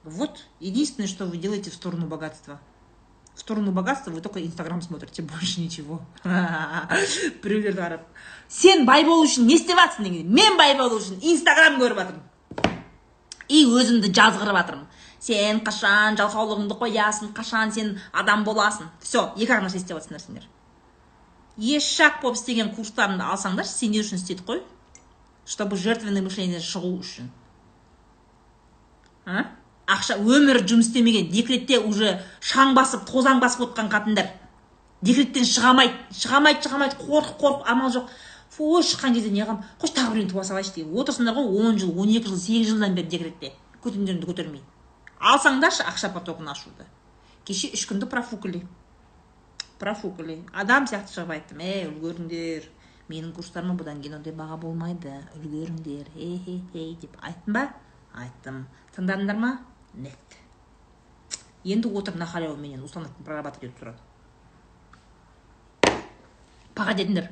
[0.03, 2.59] Вот единственное, что вы делаете в сторону богатства.
[3.35, 6.01] В сторону богатства вы только Инстаграм смотрите, больше ничего.
[7.43, 8.01] Біреулерді қарап
[8.49, 12.75] сен бай болу үшін не істеп жатрсың деген мен бай болу үшін инстаграм көріп жатырмын
[13.47, 14.87] и өзімді жазғырып жатырмын
[15.23, 18.89] сен қашан жалқаулығыңды қоясың қашан сен адам боласың.
[18.99, 20.49] Все екі ақ нәрсе істеп жатсыңдар сендер
[21.57, 24.63] ешак болып істеген курстарымды алсаңдар сендер үшін істедік қой?
[25.45, 27.31] Чтобы жертвенное мышление шығу үшін.
[29.25, 29.45] А?
[29.95, 34.33] Ақша өмірі жұмыс істемеген декретте уже шаң басып тозаң басып отқан қатындар
[35.01, 38.11] декреттен шыға алмайды шыға алмайды шыға алмайды қорқып қорқып амал жоқ.
[38.61, 40.93] Ой шыққан кезде не қыламын қойшы тағы біреуін туа салайыншы деген.
[40.93, 43.55] Отырсыңдар ғой он жыл он екі жыл сегіз жылдан бері декретте.
[43.81, 44.61] Көтендеріңді көтермей
[45.21, 46.85] алсаңдаршы ақша потогын ашуды.
[47.45, 48.63] Кеше үш күнді профукали.
[49.79, 50.41] Профукали.
[50.53, 51.61] Адам сияқты шығып айттым.
[51.65, 52.67] Ей үлгеріңдер.
[53.11, 55.13] Менің курстарыма бұдан кейін ондай баға болмайды.
[55.37, 56.09] Үлгеріңдер.
[56.15, 57.67] Хей хей хей деп айттым ба?
[58.17, 58.65] Айттым.
[58.95, 59.51] Тыңдадыңдар ма?
[59.93, 60.39] Нет.
[61.63, 63.99] Енді отыр на халяву менен установка прорабатывать етіп тұрады
[66.75, 67.27] паға дедіңдер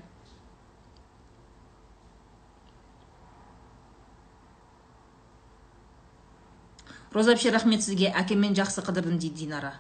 [7.16, 9.74] роза әпше рахмет сізге әкеммен жақсы қыдырдым дейді динара.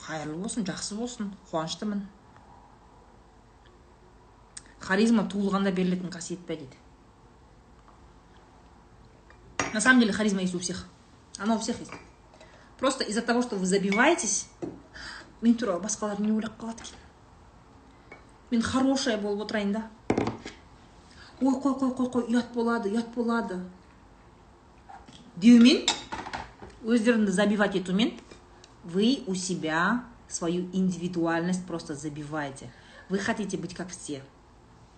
[0.00, 2.02] Қайырлы болсын жақсы болсын қуаныштымын.
[4.82, 6.80] Харизма туылғанда берілетін қасиет па дейді?
[9.72, 10.86] На самом деле харизма есть у всех.
[11.38, 11.92] Она у всех есть.
[12.78, 14.48] Просто из-за того, что вы забиваетесь,
[15.40, 16.82] мен туралы басқалар не ойлап қалады
[18.62, 19.90] хорошая болып отырайын да?
[21.40, 23.60] Ой қой қой қой қой ұят болады ұят болады
[25.36, 25.86] деумен
[26.82, 28.12] өздеріңді забивать етумен
[28.84, 32.70] вы у себя свою индивидуальность просто забиваете.
[33.08, 34.22] Вы хотите быть как все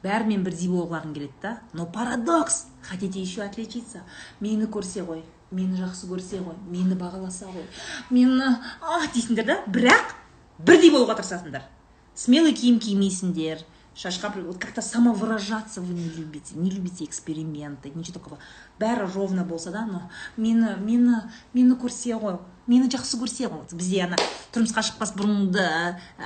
[0.02, 1.58] бәрімен бірдей болғыларың келеді да.
[1.72, 2.66] Но парадокс.
[2.82, 4.02] Хотите еще отличиться?
[4.40, 7.66] Мені көрсе ғой мені жақсы көрсе ғой мені бағаласа ғой.
[8.10, 10.16] Мені а дейсіңдер да бірақ
[10.58, 11.68] бірдей болуға тырысасыңдар.
[12.14, 13.62] Смелый киім кимейсіңдер.
[13.94, 18.38] Шашқа вот как то самовыражаться вы не любите не любите эксперименты ничего такого.
[18.80, 21.16] Бәрі ровно болса да но мені мені
[21.52, 23.68] мені көрсе ғой мені жақсы көрсе ғой.
[23.70, 24.16] Бізде ана
[24.52, 25.68] тұрмысқа шықпас бұрынды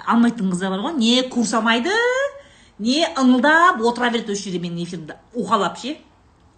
[0.07, 0.97] алмайтын қыздар бар ғой.
[0.97, 1.91] Не курс алмайды.
[2.79, 5.17] Не ыңылдап отыра береді осы жерде менің эфирімді.
[5.35, 5.97] Уқалап ше?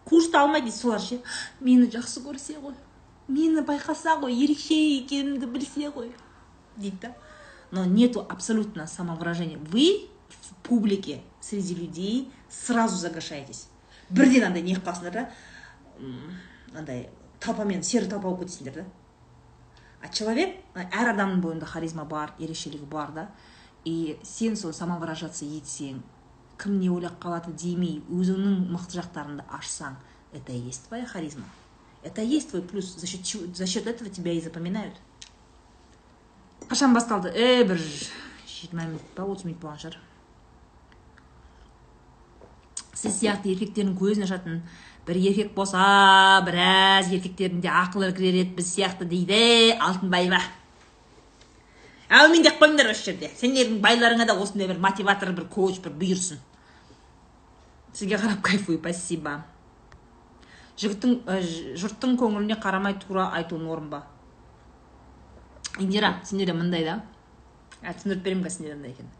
[0.09, 1.21] Курсты алмайды солар ше?
[1.61, 2.75] Мені жақсы көрсе ғой.
[3.29, 6.13] Мені байқаса ғой ерекше екенімді білсе ғой.
[6.77, 7.15] Дейді да.
[7.71, 9.59] Но нету абсолютно самовыражения.
[9.59, 13.69] Вы в публике среди людей сразу загашаетесь.
[14.11, 15.31] Бірден андай не қылып да.
[16.75, 18.85] Андай толпамен серый толпа болып кетесіңдер да.
[20.01, 23.29] А человек әр адамның бойында харизма бар ерекшелігі бар да.
[23.88, 26.03] И сен сол самовыражаться етсең
[26.61, 29.96] кім не ойлап қалады демей өзіңнің мықты жақтарыңды ашсаң
[30.33, 31.44] это и есть твоя харизма.
[32.03, 32.94] Это и есть твой плюс.
[32.94, 34.94] За счет, за счет этого тебя и запоминают.
[36.68, 37.33] Қашан басталды?
[37.33, 37.81] Е бір
[38.44, 39.96] жиырма минут па отыз минут болған шығар.
[42.92, 44.59] Сіз сияқты еркектердің көзін ашатын
[45.07, 50.42] бір еркек болса біраз еркектердің де ақылы кірер еді біз сияқты дейді алтынбаева.
[52.09, 53.31] Әумин деп қойыңдар осы жерде.
[53.40, 56.40] Сендердің байларыңа да осындай бір мотиватор бір коуч бір бұйырсын.
[57.92, 59.42] Сізге қарап кайфую спасибо.
[60.79, 61.40] Жігіттің ә,
[61.79, 64.05] жұрттың көңіліне қарамай тура айту норм ба?
[65.79, 67.01] Индира сендерде мындай да?
[67.83, 69.14] А түсіндіріп беремін қазір сендерде мындай екен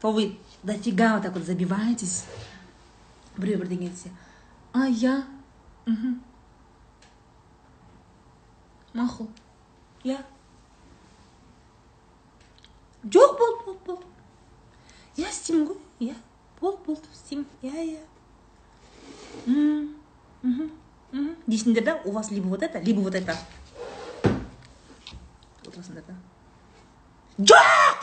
[0.00, 2.24] то вы дофига вот так вот забиваетесь?
[3.36, 4.10] Біреу бірдеңе десе
[4.72, 5.24] а я?
[5.84, 6.20] Мхм.
[8.94, 9.28] Мақұл
[10.04, 10.22] иә
[13.06, 14.06] жоқ болды болды болды
[15.16, 16.14] иә істеймін ғой иә
[16.60, 18.02] болды болды істеймін иә иә
[21.46, 23.36] дейсіңдер да у вас либо вот это либо вот это.
[25.66, 26.14] Отырасыңдар да
[27.38, 27.98] жоқ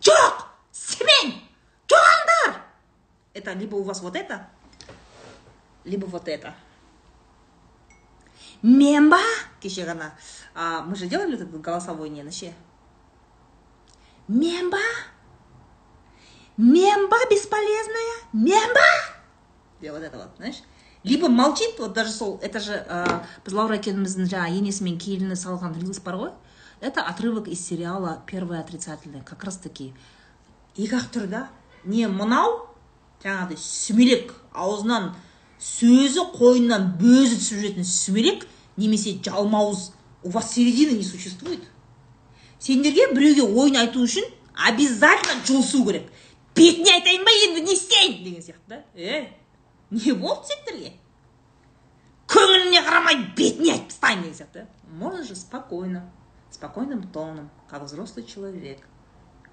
[0.00, 1.34] жоқ істемеймін
[1.88, 2.60] жоғалыңдар
[3.34, 4.48] это либо у вас вот это
[5.84, 6.54] либо вот это.
[8.62, 9.20] Мен ба
[9.60, 10.12] кеше ғана
[10.54, 12.52] а, мы же делали этот голосовой нені ше
[14.28, 14.82] мен ба
[16.56, 18.16] мен ба бесполезная?
[18.32, 20.62] Мен ба вот это вот знаешь.
[21.02, 25.36] Либо молчит вот даже сол это же ә, біз лаура екеуміздің жаңағы енесі мен келіні
[25.38, 26.32] салған рилс бар ғой
[26.80, 29.94] это отрывок из сериала первое отрицательное как раз таки.
[30.76, 31.48] Екі ақ түр да?
[31.84, 32.66] Не мынау
[33.22, 35.14] жаңағыдай сүмелек аузынан
[35.62, 41.62] сөзі қойнынан бөзі түсіп жүретін сүмелек немесе жалмауыз у вас середины не существует?
[42.58, 46.10] Сендерге біреуге ойын айту үшін обязательно жұлысу керек.
[46.56, 48.82] Бетіне айтайын ба енді не істейін деген сияқты да.
[48.94, 49.32] Е
[49.90, 50.92] не болды сендерге?
[52.32, 56.10] Көңіліне қарамай бетіне айтып тастайын деген сияқты можно же спокойно
[56.50, 58.80] спокойным тоном как взрослый человек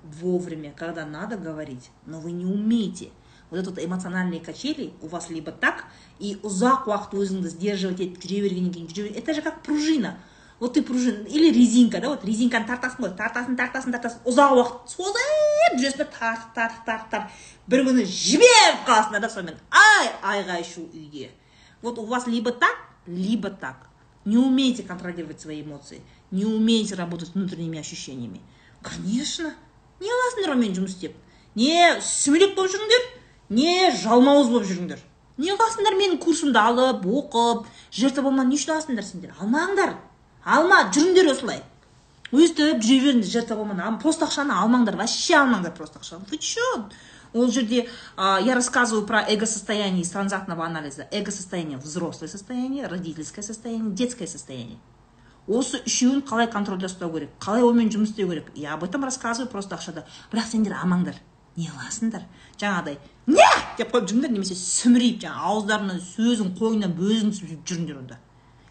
[0.03, 3.09] вовремя когда надо говорить но вы не умеете.
[3.49, 5.85] Вот этот эмоциональные качели у вас либо так
[6.19, 10.17] и ұзақ уақыт өзіңді сдерживать етіп жүре бергеннен кейін жүре это же как пружина.
[10.59, 14.93] Вот ты пружина или резинка да вот резинканы тартасың ғой тартасың тартасың тартасың ұзақ уақыт
[14.95, 20.63] созып жүресің да тартып тартып тартып тартып бір күні жіберіп қаласыңдар да сонымен ай айғай
[20.63, 21.31] шу үйде
[21.81, 23.89] вот у вас либо так либо так.
[24.25, 28.39] Не умеете контролировать свои эмоции не умеете работать с внутренними ощущениями.
[28.81, 29.53] Конечно
[29.99, 31.15] не аласыңдар онымен жұмыс істеп
[31.55, 33.03] не сүмелек болып жүріңдер
[33.57, 35.03] не жалмауыз болып жүріңдер
[35.37, 39.35] не қыласыңдар менің курсымды алып оқып жер табылман не үшін аласыңдар сендер?
[39.39, 39.95] Алмаңдар.
[40.45, 41.63] Алма жүріңдер осылай.
[42.33, 46.25] Өстіп жүре беріңдер жер табылман просто ақшаны алмаңдар вообще алмаңдар просто ақшаны.
[46.29, 46.61] Вы че
[47.33, 51.07] ол жерде а, я рассказываю про эго-состояние из транзактного анализа.
[51.11, 54.79] Эго-состояние взрослое состояние родительское состояние детское состояние.
[55.45, 58.51] Осы үшеуін қалай контрольда ұстау керек қалай онымен жұмыс істеу керек?
[58.55, 60.05] Я об этом рассказываю просто ақшада.
[60.31, 61.19] Бірақ сендер амаңдар
[61.57, 62.23] не қыласыңдар?
[62.57, 63.43] Жаңағыдай не!
[63.77, 68.19] деп қойып жүріңдер немесе сүмірейіп жаңағы ауыздарынан сөзің қойнынан бөзің түсіп жүріңдер онда.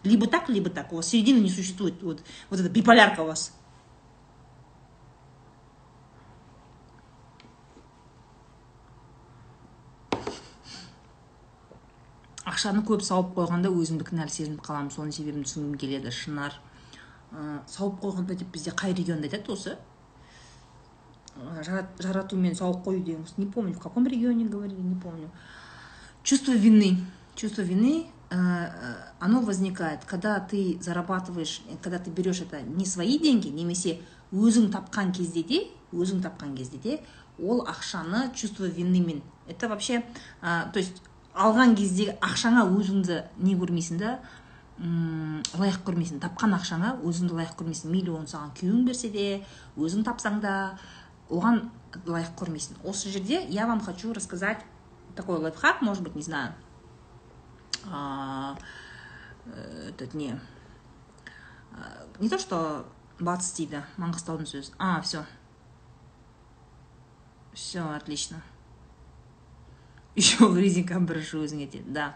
[0.05, 0.93] Либо так либо так.
[0.93, 2.03] У вас середины не существует.
[2.03, 3.53] Вот, вот эта биполярка у вас.
[12.43, 14.91] Ақшаны көп сауып қойғанда өзімді кінәлі сезініп қаламын.
[14.93, 16.11] Соның себебін түсінгім келеді.
[16.13, 16.59] Шынар.
[17.33, 19.79] Ә, сауып қойғанда деп бізде қай регионда айтады осы?
[21.99, 23.75] Жаратумен сауып қою деген не помню.
[23.75, 25.31] В каком регионе говорили не помню.
[26.23, 26.99] Чувство вины.
[27.35, 28.12] Чувство вины.
[28.33, 34.01] Оно возникает когда ты зарабатываешь когда ты берешь это не свои деньги немесе
[34.33, 37.01] өзің тапқан кезде де өзің тапқан кезде де
[37.39, 40.05] ол ақшаны чувство винымен это вообще
[40.41, 41.03] ә, то есть
[41.35, 44.19] алған кездегі ақшаңа өзіңді не көрмейсің да
[44.83, 46.21] лайық көрмейсің.
[46.23, 47.93] Тапқан ақшаңа өзіңді лайық көрмейсің.
[47.93, 49.27] Мейлі оны саған күйеуің берсе де
[49.77, 50.55] өзің тапсаң да
[51.31, 51.69] оған
[52.07, 52.83] лайық көрмейсің.
[52.85, 54.65] Осы жерде я вам хочу рассказать
[55.15, 56.53] такой лайфхак может быть не знаю.
[57.91, 58.57] А,
[59.89, 60.39] этот не
[62.21, 62.87] не то что
[63.19, 65.25] батыс дейді маңғыстаудың сөзі а все
[67.53, 68.43] все отлично.
[70.15, 72.13] Еще резинканы бірінші өзіңе деді да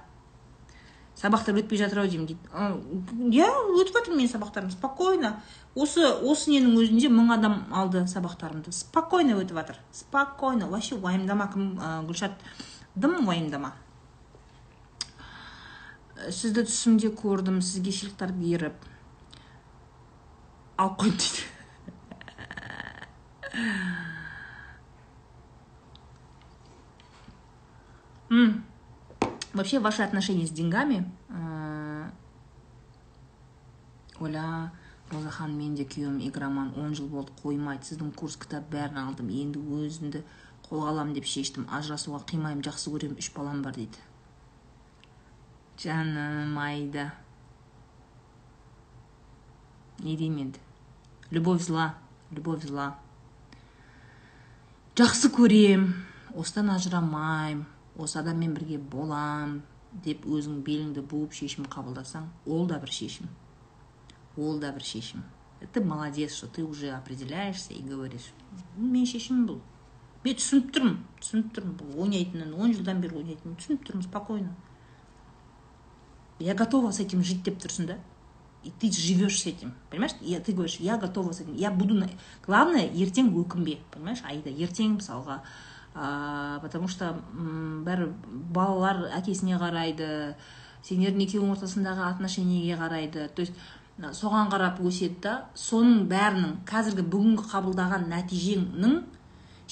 [1.16, 3.48] сабақтар өтпей жатыр ау деймін дейді иә
[3.80, 5.40] өтіп жатыр менің сабақтарым спокойно.
[5.74, 10.68] Осы осы ненің өзінде мың адам алды сабақтарымды спокойно өтіп жатыр спокойно.
[10.68, 11.70] Вообще уайымдама кім
[12.08, 12.36] гүлшат
[12.94, 13.72] дым уайымдама.
[16.30, 18.88] Сізді түсімде көрдім сізге сыйлықтар беріп.
[20.76, 21.44] Алып қойды дейді.
[29.56, 32.10] Вообще ваши отношения с деньгами ә...
[34.20, 34.72] оля
[35.10, 39.62] розахан мен де күйеуім игроман он жыл болды қоймайды сіздің курс кітап бәрін алдым енді
[39.78, 40.24] өзімді
[40.66, 43.96] қолға аламын деп шештім ажырасуға қимаймын жақсы көремін үш балам бар дейді.
[45.82, 47.10] Жаным айда
[50.00, 50.60] не деймін енді
[51.30, 51.94] любовь зла
[52.30, 52.96] любовь зла.
[54.96, 55.92] Жақсы көрем
[56.34, 57.66] осыдан ажырамаймын
[58.00, 59.60] осы адаммен бірге болам
[60.04, 63.28] деп өзің беліңді буып шешім қабылдасаң ол да бір шешім.
[64.36, 65.24] Ол да бір шешім.
[65.72, 68.32] Ты молодец что ты уже определяешься и говоришь
[68.76, 69.60] менің шешімім бұл
[70.24, 74.54] мен түсініп тұрмын түсініп тұрмын бұл ойнайтынын он жылдан бері ойнайтынын түсініп тұрмын спокойно.
[76.38, 77.98] Я готова с этим жить деп тұрсың да?
[78.64, 80.12] И ты живешь с этим понимаешь?
[80.20, 81.54] Я, ты говоришь я готова с этим.
[81.54, 82.08] Я буду на...
[82.46, 84.22] главное ертең өкінбе понимаешь?
[84.24, 85.42] Аида ертең мысалға.
[85.94, 88.10] Ә, потому что бәрі
[88.52, 90.34] балалар әкесіне қарайды
[90.84, 93.28] сендердің екеуің ортасындағы отношениеге қарайды.
[93.34, 93.54] То есть
[93.96, 98.98] соған қарап өседі да соның бәрінің қазіргі бүгінгі қабылдаған нәтижеңнің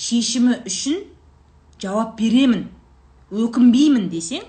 [0.01, 1.03] шешімі үшін
[1.83, 2.71] жауап беремін
[3.31, 4.47] өкінбеймін десең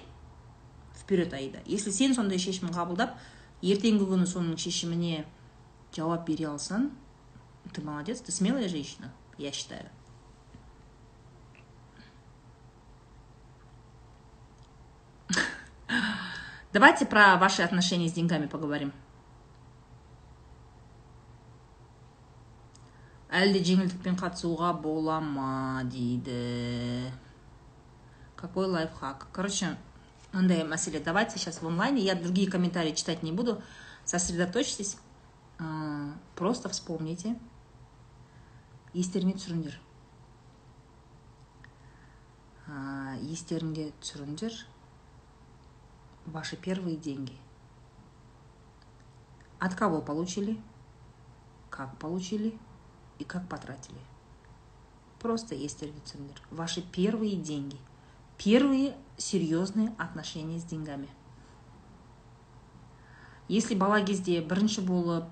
[1.05, 3.15] вперед аида если сен сондай шешім қабылдап
[3.61, 5.23] ертеңгі күні соның шешіміне
[5.95, 6.89] жауап бере алсаң
[7.71, 9.89] ты молодец ты смелая женщина я считаю.
[16.73, 18.93] Давайте про ваши отношения с деньгами поговорим.
[23.35, 27.11] Әлде жеңілдікпен қатысуға бола ма дейді.
[28.37, 29.27] Какой лайфхак?
[29.33, 29.75] Короче
[30.34, 33.62] мындай мәселе давайте сейчас в онлайне я другие комментарии читать не буду
[34.04, 34.96] сосредоточьтесь
[36.36, 37.36] просто вспомните
[38.94, 39.76] естеріңе түсіріңдер
[43.34, 44.56] естеріңде түсіріңдер
[46.26, 47.36] ваши первые деньги
[49.58, 50.60] от кого получили
[51.70, 52.56] как получили
[53.18, 54.00] и как потратили
[55.18, 57.78] просто естеріңде түсіріңдер ваши первые деньги
[58.37, 61.07] первые серьезные отношения с деньгами.
[63.47, 65.27] Если бала кезде бірінші болып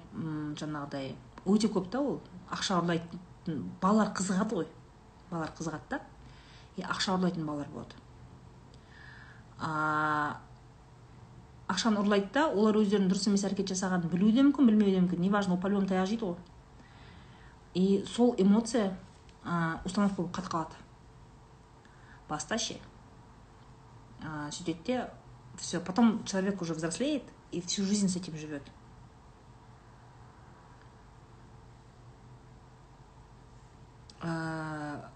[0.59, 1.15] жаңағыдай
[1.49, 2.19] өте көп та ол.
[2.53, 4.67] Ақша ұрлайтын балалар қызығады ғой.
[5.31, 5.99] Балалар қызығады да.
[6.77, 7.97] И ақша ұрлайтын балалар болады.
[9.57, 10.37] А,
[11.67, 15.25] ақшаны ұрлайды да олар өздерінің дұрыс емес әрекет жасағанын білуі де мүмкін білмеуі де мүмкін.
[15.25, 16.37] Неважно ол по любому таяқ жейді ғой.
[17.73, 18.93] И сол эмоция
[19.43, 20.81] ә, установка болып қатып қалады.
[22.29, 22.77] Баста ше
[24.23, 25.09] сөйтеді де
[25.57, 28.63] все потом человек уже взрослеет и всю жизнь с этим живет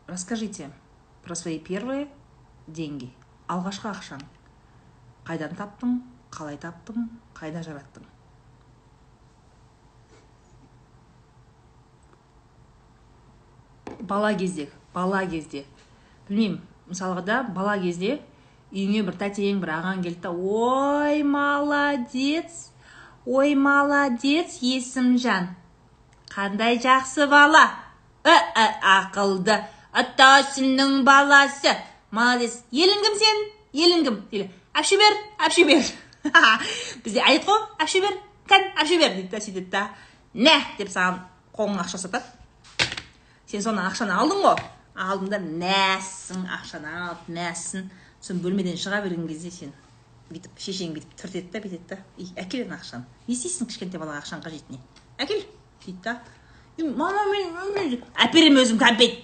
[0.07, 0.71] расскажите
[1.23, 2.07] про свои первые
[2.67, 3.11] деньги.
[3.47, 4.23] Алғашқы ақшаң.
[5.27, 5.99] Қайдан таптың?
[6.33, 7.05] Қалай таптың?
[7.37, 8.07] Қайда жараттың?
[14.01, 15.65] Бала кезде бала кезде.
[16.27, 18.17] Білмеймін мысалға да бала кезде
[18.73, 22.67] үйіңе бір тәтең бір ағаң келді да ой молодец
[23.25, 25.53] ой молодец есімжан
[26.37, 27.65] қандай жақсы бала!
[28.27, 28.35] Ә,
[28.93, 29.55] ақылды
[29.95, 31.73] атасымның баласы!
[32.11, 32.59] Молодец!
[32.71, 33.43] Елің кім сен?
[33.73, 34.49] Елің кім дейді.
[34.77, 35.15] Әпше бер
[35.47, 35.81] әпше бер
[37.03, 38.17] бізде әдет қой әпше бер
[38.51, 39.85] кән әпше бер дейді да сөйтеді да.
[40.35, 40.57] Нә!
[40.77, 41.21] деп саған
[41.57, 42.37] қолыңа ақша ұстатады
[43.49, 44.61] сен соны ақшаны алдың ғой?
[44.97, 47.87] Алдың да мәссің ақшаны алып мәссің
[48.21, 49.73] сосын бөлмеден шыға берген кезде сен
[50.31, 54.23] бүйтіп шешең бүйтіп түртеді да бүйтеді да и әкел ана ақшаны не істейсің кішкентай балаға
[54.23, 54.81] ақшаның қажеті не
[55.23, 55.45] әкел
[55.85, 56.17] дейді да
[56.97, 59.21] мама мен әперемін өзім кәмпит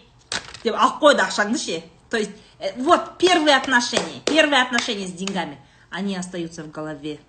[0.63, 5.57] деп алып қояды ақшаңды ше то есть э, вот первые отношения первые отношения с деньгами.
[5.89, 7.19] Они остаются в голове.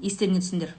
[0.00, 0.72] Естеріңе түсіңдер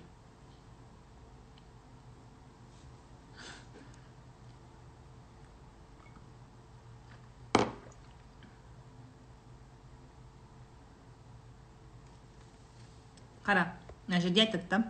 [13.46, 13.68] қара
[14.08, 14.84] мына жерде айтады да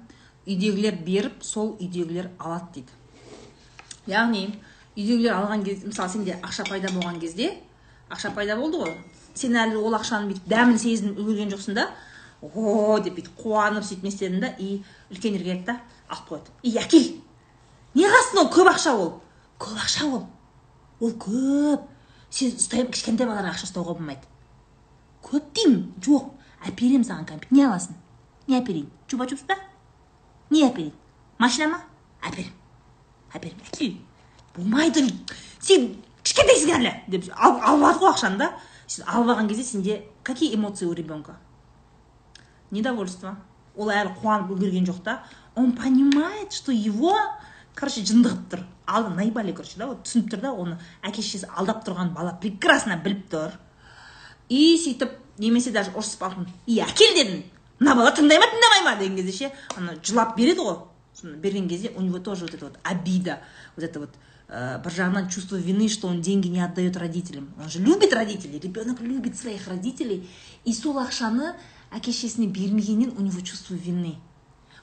[0.47, 2.91] үйдегілер беріп сол үйдегілер алады дейді.
[4.07, 4.43] Яғни
[4.95, 7.53] үйдегілер алған кезде мысалы сенде ақша пайда болған кезде
[8.09, 8.95] ақша пайда болды ғой.
[9.33, 11.87] Сен әлі ол ақшаның бүйтіп дәмін сезініп үлгерген жоқсың да
[12.41, 16.51] о деп бүйтіп қуанып сөйтіп не істедің да и үлкендер келеді да алып қояды.
[16.61, 17.21] И әкел
[17.95, 18.49] не ол?
[18.51, 19.21] Көп ақша ол?
[19.59, 20.27] Көп ақша ол.
[20.99, 21.89] Ол көп.
[22.29, 24.33] Сен ұстай кішкентай балаларға ақша ұстауға болмайды
[25.23, 25.93] көп деймін.
[26.03, 26.31] Жоқ.
[26.67, 27.95] Әперемін саған кәмпит не аласың?
[28.47, 29.57] Не әперейін чупа чупс па
[30.49, 30.93] не әперейін
[31.39, 31.79] машина ма
[32.27, 32.51] әперем
[33.33, 33.95] әперем әкел
[34.55, 35.05] болмайды
[35.59, 35.89] сен
[36.23, 38.51] кішкентайсың әлі деп алып алады ғой ақшаны да
[38.87, 41.37] сен алып алған кезде сенде какие эмоции у ребенка
[42.71, 43.37] недовольство
[43.75, 45.23] ол әлі қуанып үлгерген жоқ та
[45.55, 47.15] он понимает что его
[47.75, 51.83] короче жындығып тұр алды наебали короче да вот түсініп тұр да оны әке шешесі алдап
[51.87, 53.57] тұрған бала прекрасно біліп тұр
[54.49, 57.43] и сөйтіп немесе даже ұрысып алдым и әкел дедім
[57.83, 60.77] мына бала тыңдай ма тыңдамай ма деген кезде ше ана жылап береді ғой.
[61.13, 63.39] Соны берген кезде у него тоже вот это вот обида
[63.75, 64.09] вот это вот
[64.47, 67.53] э, бір жағынан чувство вины что он деньги не отдает родителям.
[67.61, 70.29] Он же любит родителей ребенок любит своих родителей.
[70.63, 71.53] И сол ақшаны
[71.91, 74.15] әке шешесіне бермегеннен у него чувство вины.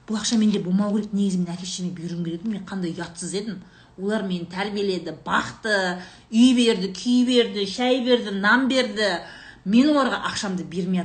[0.06, 3.62] Бұл ақша менде болмау керек негізі мен әке шешеме беруім керек мен қандай ұятсыз едім.
[3.98, 9.20] Олар мені тәрбиеледі бақты үй берді күй берді шай берді нан берді.
[9.64, 11.04] Мен оларға ақшамды бермей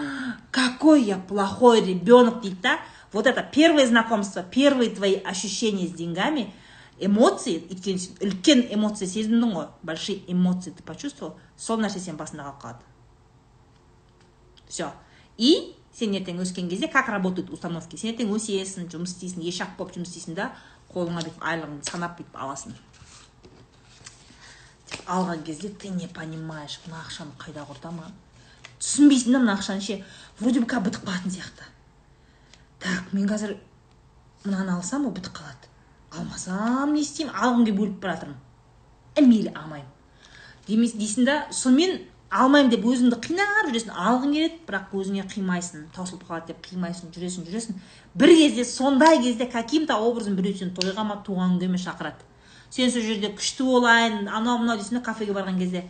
[0.50, 2.78] какой я плохой ребенок дейді да.
[3.12, 6.52] Вот это первое знакомство первые твои ощущения с деньгами
[6.98, 9.68] эмоции өйткені сен үлкен эмоция сезіндің ғой.
[9.82, 12.84] Большие эмоции ты почувствовал сол нәрсе сенің басыңда қалып қалады.
[14.68, 14.92] Все
[15.38, 17.96] и сен ертең өскен кезде как работают установки?
[17.96, 20.50] Сен ертең өсесің жұмыс істейсің ешақ болып жұмыс істейсің да
[20.94, 22.74] қолыңа бүйтіп айлығыңды санап бүйтіп аласың.
[25.06, 28.14] Алған кезде ты не понимаешь мына ақшаны қайда құртамын
[28.80, 30.02] түсінбейсің да мына ақшаны ше
[30.40, 31.64] вроде бы как бітіп қалатын сияқты.
[32.80, 33.56] Так мен қазір
[34.44, 35.70] мынаны алсам ол бітіп қалады.
[36.10, 38.40] Алмасам не істеймін алғым келіп өліп бара жатырмын
[39.16, 39.90] е мейлі алмаймын
[40.68, 42.00] дейсің да сонымен
[42.34, 47.46] алмаймын деп өзіңді қинап жүресің алғың келеді бірақ өзіңе қимайсың таусылып қалады деп қимайсың жүресің
[47.48, 47.76] жүресің.
[48.14, 52.26] Бір кезде сондай кезде каким то образом біреу сені тойға ма туған күнге ме шақырады?
[52.74, 55.84] Сен сол жерде күшті болайын анау мынау дейсің да кафеге барған кезде.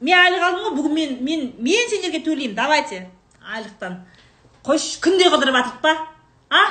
[0.00, 3.08] Мен айлық алдым ғой бүгін мен мен мен сендерге төлеймін давайте.
[3.44, 3.98] Айлықтан.
[4.64, 5.96] Қойшы күнде қыдырып жатырмық па?
[6.50, 6.62] А?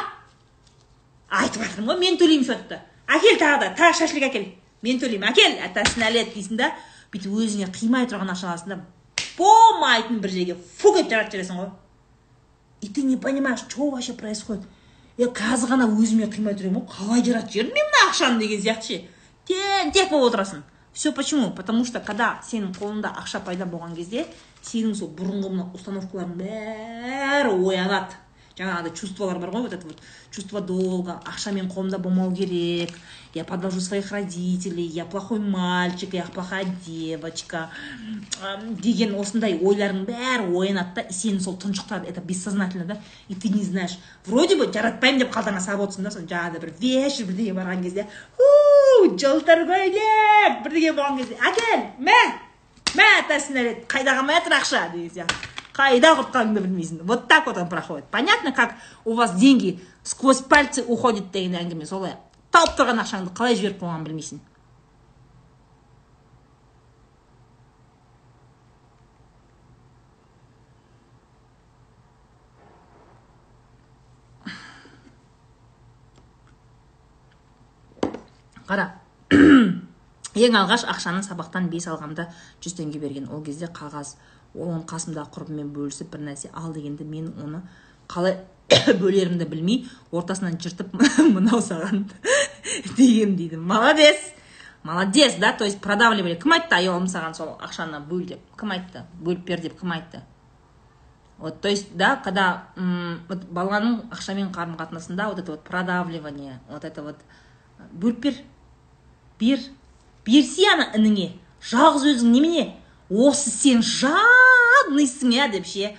[1.42, 4.48] Айтып жатырмын ғой мен төлеймін счетты әкел тағы да тағы шашлик әкел.
[4.86, 5.58] Мен төлеймін әкел.
[5.68, 6.72] Әтәсін нәлет дейсің да
[7.14, 8.80] бүйтіп өзіңе қимай тұрған ақша аласың да.
[9.38, 11.72] Болмайтын бір жерге фу етіп жаратып жібересің ғой.
[12.82, 14.64] И ты не понимаешь что вообще происходит?
[15.18, 18.62] Е қазір ғана өзіме қимай тұр едім ғой қалай жаратып жібердім мен мына ақшаны деген
[18.62, 19.02] сияқты ше.
[19.50, 20.62] Тентек болып отырасың
[20.93, 21.52] все почему?
[21.52, 24.26] Потому что когда сенің қолыңда ақша пайда болған кезде
[24.66, 28.18] сенің сол бұрынғы мына установкаларың бәрі оянады.
[28.60, 30.02] Жаңағыдай чувстволар бар ғой вот это вот
[30.36, 32.91] чувство долга ақша менің қолымда болмау керек
[33.34, 37.70] я подложу своих родителей я плохой мальчик я плохая девочка
[38.84, 42.10] деген осындай ойлардың бәрі оянады да сені сол тұншықтырады.
[42.10, 42.97] Это бессознательно да?
[43.30, 43.97] И ты не знаешь.
[44.26, 48.08] Вроде бы жаратпаймын деп қалтаңа салып отырсың да соны жаңағыдай бір вечер бірдеңе барған кезде
[49.20, 52.18] жылтыр көйлек бірдеңе болған кезде әкел мә
[52.97, 54.82] мә атасына қайда қалмай жатыр ақша?
[54.93, 55.36] деген сияқты.
[55.80, 58.76] Қайда құртқаныңды білмейсің вот так вот он проходит понятно как
[59.06, 62.18] у вас деньги сквозь пальцы уходят деген әңгіме солай.
[62.52, 64.39] Тауып тұрған ақшаңды қалай жіберіп қойғанын білмейсің.
[78.70, 78.88] Қара.
[80.45, 82.30] Ең алғаш ақшаны сабақтан бес алғанда
[82.61, 83.30] жүз теңге берген.
[83.34, 84.15] Ол кезде қағаз
[84.53, 87.63] ол оны қасымдағы құрбыммен бөлісіп бір нәрсе ал дегенде мен оны
[88.09, 88.38] қалай
[89.01, 90.93] бөлерімді білмей ортасынан жыртып
[91.36, 92.05] мынау саған
[92.97, 94.34] деген дейді молодец!
[94.84, 95.51] Молодец да?
[95.53, 96.36] То есть продавливали.
[96.39, 98.39] Кім айтты аяулым саған сол ақшаны бөл деп?
[98.57, 99.03] Кім айтты?
[99.20, 100.22] Бөліп бер деп кім айтты?
[101.38, 106.86] Вот то есть да когда вот баланың ақшамен қарым қатынасында вот это вот продавливание вот
[106.86, 107.17] это вот
[107.91, 108.34] бөліп бер.
[109.40, 109.64] Бер
[110.28, 111.32] берсе ана ініңе
[111.72, 112.66] жалғыз өзің немене?
[113.10, 115.96] Осы сен жадныйсың иә деп ше.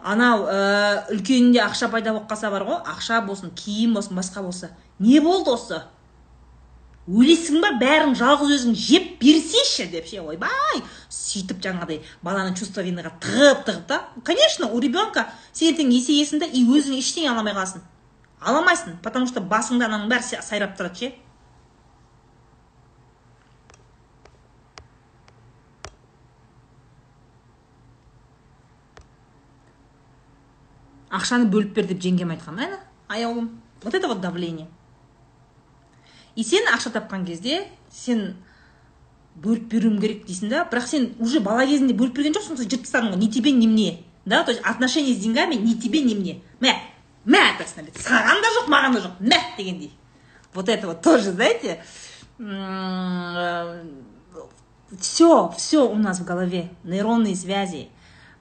[0.00, 4.70] Анау ә, үлкенінде ақша пайда болып қалса бар ғой ақша болсын киім болсын басқа болса.
[4.98, 5.82] Не болды осы?
[7.10, 10.82] Өлесің ба бәрін жалғыз өзің жеп берсейші деп ше ойбай.
[11.12, 14.02] Сөйтіп жаңағыдай баланы чувство виныға тығып тығып та.
[14.24, 17.82] Конечно у ребенка сен ертең есейесің да и өзің ештеңе ала алмай қаласың.
[18.40, 21.12] Ала алмайсың потому что басыңда ананың бәрі сайрап тұрады ше.
[31.10, 34.68] Ақшаны бөліп бер деп жеңгем айтқан әне аяулым вот это вот давление.
[36.36, 38.36] И сен ақша тапқан кезде сен
[39.36, 43.14] бөліп беруім керек дейсің да бірақ сен уже бала кезінде бөліп берген жоқсың жыртып тастадың
[43.14, 44.44] ғой ни тебе ни мне да?
[44.44, 46.40] То есть отношения с деньгами ни тебе ни мне.
[46.60, 46.74] Мә
[47.26, 49.12] мә саған да жоқ маған да жоқ.
[49.20, 49.92] Мә дегендей.
[50.54, 51.82] Вот это вот тоже знаете
[54.98, 56.70] все все у нас в голове.
[56.84, 57.88] Нейронные связи.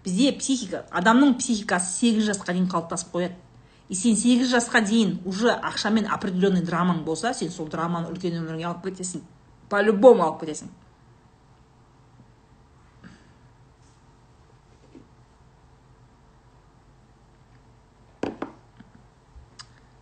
[0.04, 3.36] Бізде психика адамның психикасы сегіз жасқа дейін қалыптасып қояды.
[3.90, 8.68] И сен сегіз жасқа дейін уже ақшамен определенный драмаң болса сен сол драманы үлкен өміріңе
[8.70, 9.24] алып кетесің.
[9.70, 10.70] По любому алып кетесің.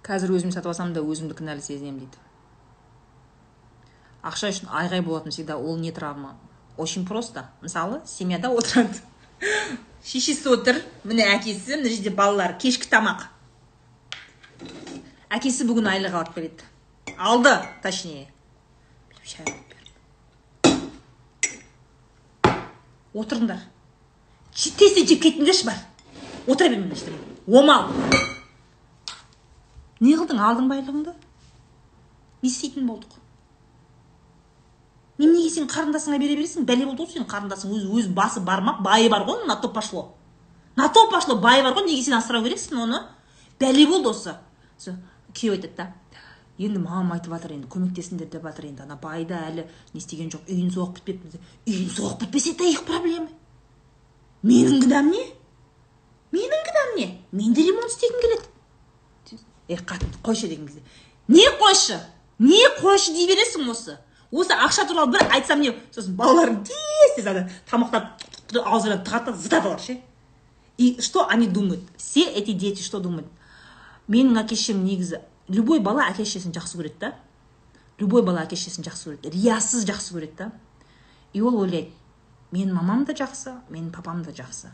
[0.08, 2.22] Қазір өзім сатып алсам да өзімді кінәлі сезінемін дейді.
[4.24, 6.38] Ақша үшін айғай болатын всегда ол не травма?
[6.78, 7.50] Очень просто.
[7.62, 9.02] Мысалы семьяда отырады.
[10.04, 10.82] Шешесі отыр.
[11.04, 12.56] Міне әкесі мына жерде балалар.
[12.62, 13.28] Кешкі тамақ.
[15.34, 16.68] Әкесі бүгін айлық алып келеді.
[17.18, 18.28] Алды точнее.
[23.18, 23.62] Отырыңдар.
[24.54, 25.82] Тезде жеп кетіңдерші бар.
[26.48, 27.92] Отыра бермеңдер ештеңе омал.
[30.00, 30.40] Не қылдың?
[30.44, 31.14] Алдың байлығыңды?
[32.44, 33.18] Не істейтін болдық?
[35.18, 36.65] Неменеге сен қарындасыңа бере бересің?
[36.65, 37.74] Бәле болды ғой сенің қарындасың.
[37.74, 40.15] Өз өз басы бармақ байы бар ғой на то пошло.
[40.76, 43.03] На то пошло байы бар ғой неге сен асырау керексің оны?
[43.59, 44.38] Бәле болды осы.
[45.34, 45.91] Күйеу айтады да
[46.57, 50.32] енді мамам айтып жатыр енді көмектесіңдер деп жатыр енді ана бай да әлі не істеген
[50.34, 53.28] жоқ үйін соғып бітпепті үйін соғып бітпесе это их проблема
[54.41, 55.24] менің кінәм не?
[56.34, 57.07] Менің кінәм не?
[57.32, 59.39] Мен де ремонт істегім келеді
[59.70, 60.82] е қатын қойшы деген кезде
[61.28, 61.99] не қойшы?
[62.39, 63.13] Не қойшы?
[63.13, 63.99] Дей бересің осы
[64.32, 69.38] осы ақша туралы бір айтсам не сосын балаларың тез тез ана тамақтап аузына тығады да
[69.38, 70.02] зытады олар ше.
[70.78, 71.82] И что они думают?
[71.98, 73.28] Все эти дети что думают?
[74.08, 77.16] Менің әке шешем негізі любой бала әке шешесін жақсы көреді да.
[77.98, 80.52] Любой бала әке шешесін жақсы көреді риясыз жақсы көреді да.
[81.34, 81.92] И ол ойлайды
[82.52, 84.72] менің мамам да жақсы менің папам да жақсы.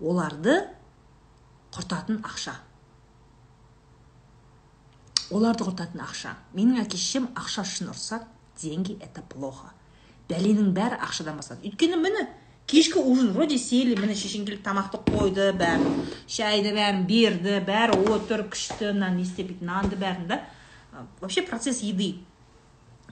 [0.00, 0.56] Оларды
[1.74, 2.56] құртатын ақша.
[5.30, 6.34] Оларды құртатын ақша.
[6.54, 8.26] Менің әке шешем ақша үшін ұрысады
[8.60, 9.72] деньги это плохо.
[10.28, 11.68] Бәленің бәрі ақшадан басталады.
[11.68, 12.28] Өйткені міне
[12.66, 18.46] кешкі ужин вроде сели міне шешең келіп тамақты қойды бәрін шайды бәрін берді бәрі отыр
[18.48, 20.40] күшті мына не істеп нанды бәрін да.
[21.20, 22.24] Вообще процесс еды.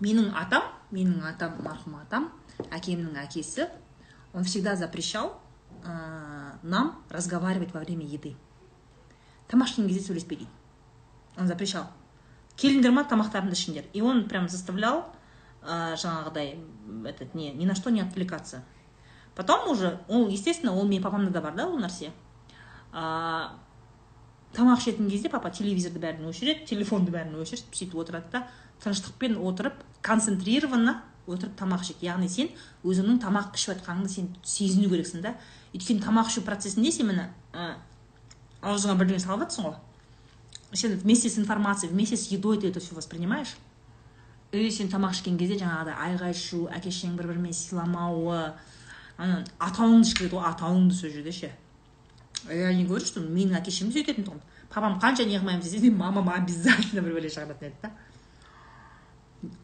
[0.00, 2.30] Менің атам менің атам марқұм атам
[2.70, 3.68] әкемнің әкесі
[4.32, 5.34] он всегда запрещал
[5.84, 8.36] ә, нам разговаривать во время еды.
[9.48, 10.50] Тамақ ішкен кезде сөйлеспе дейді
[11.36, 11.86] он запрещал.
[12.56, 13.84] Келіңдер ма тамақтарыңды ішіңдер.
[13.92, 15.06] И он прям заставлял
[15.62, 16.58] жаңағыдай
[17.06, 18.62] этот не ни на что не отвлекаться.
[19.34, 22.10] Потом уже ол естественно ол менің папамда да бар да ол нәрсе
[22.92, 23.48] ә,
[24.52, 28.42] тамақ ішетін кезде папа телевизорды бәрін өшіреді телефонды бәрін өшіріп сөйтіп отырады да
[28.82, 32.06] тыныштықпен отырып концентрированно отырып тамақ ішеді.
[32.06, 32.50] Яғни сен
[32.84, 35.36] өзіңнің тамақ ішіп жатқаныңды сен сезіну керексің да.
[35.72, 37.76] Өйткені тамақ ішу процесінде сен міне ә,
[38.60, 39.78] аузыңа бірдеңе салып жатрсың ғой.
[40.74, 43.54] Сен вместе с информацией вместе с едой ты это все воспринимаешь.
[44.52, 48.40] И сен тамақ ішкен кезде жаңағыдай айғай шу әке шешең бір бірімен сыйламауы
[49.16, 51.50] ана атауыңды ішкізеді ғой атауыңды сол жерде ше
[52.50, 55.90] я не говорю что менің әке шешем сөйтетін тұғын папам қанша не қылмаймын десе де
[55.90, 57.90] мамам обязательно бір бәле шығаратын еді да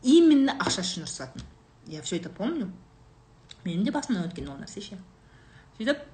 [0.03, 1.45] именно ақша үшін ұрысатын
[1.87, 2.71] я все это помню
[3.65, 4.99] менің де басымнан өткен ол нәрсе ше
[5.77, 6.05] сөйтіп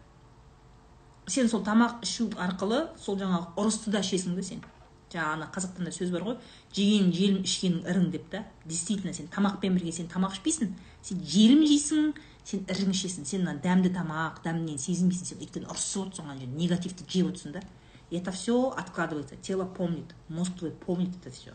[1.31, 4.67] сен сол тамақ ішу арқылы сол жаңағы ұрысты да ішесің да сен
[5.15, 6.37] жаңағы ана қазақтан да сөз бар ғой.
[6.77, 8.45] Жеген желім ішкенің ірің деп та.
[8.67, 10.75] Действительно сен тамақпен бірге сен тамақ ішпейсің.
[11.03, 12.13] Сен желім жейсің
[12.45, 13.29] сен ірің ішесің.
[13.31, 15.43] Сен мына дәмді тамақ дәмінен сезінбейсің сен.
[15.43, 17.65] Өйткені ұрысып отырсың ана жерде негативті жеп отырсың да.
[18.11, 19.37] Это все откладывается.
[19.37, 21.55] Тело помнит мозг твой помнит это все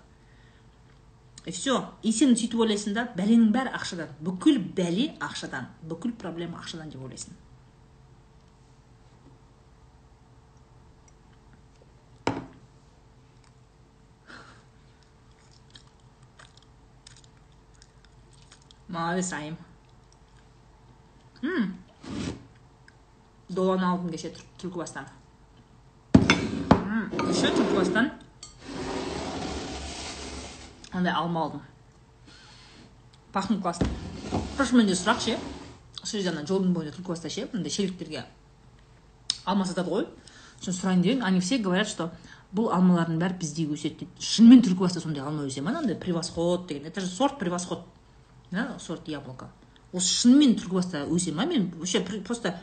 [1.45, 4.11] и все и сен сөйтіп ойлайсың да бәленің бәрі ақшадан.
[4.21, 5.69] Бүкіл бәле ақшадан.
[5.87, 7.33] Бүкіл проблема ақшадан деп ойлайсың.
[18.89, 19.57] Молодец айым
[21.41, 21.75] м
[23.49, 24.31] доланы алдым кеше
[24.61, 25.05] түлкібастан
[27.19, 28.09] кеше түлкібастан
[30.91, 31.61] андай алма алдым
[33.31, 33.87] пахнет классно
[34.57, 35.37] прошлый менде сұрақ ше
[36.01, 38.25] сол жерде ана жолдың бойында түлкібаста ше мындай шелектерге
[39.45, 40.09] алма сатады ғой
[40.63, 42.09] сосын сұрайын деп едім они все говорят что
[42.49, 46.89] бұл алмалардың бәрі бізде өседі дейді шынымен түлкібаста сондай алма өсе ма андай превосход деген
[46.89, 47.85] это же сорт превосход
[48.51, 49.49] да сорт яблоко.
[49.93, 51.45] Ол шынымен түлкібаста өсе ма?
[51.45, 52.55] Мен вообще просто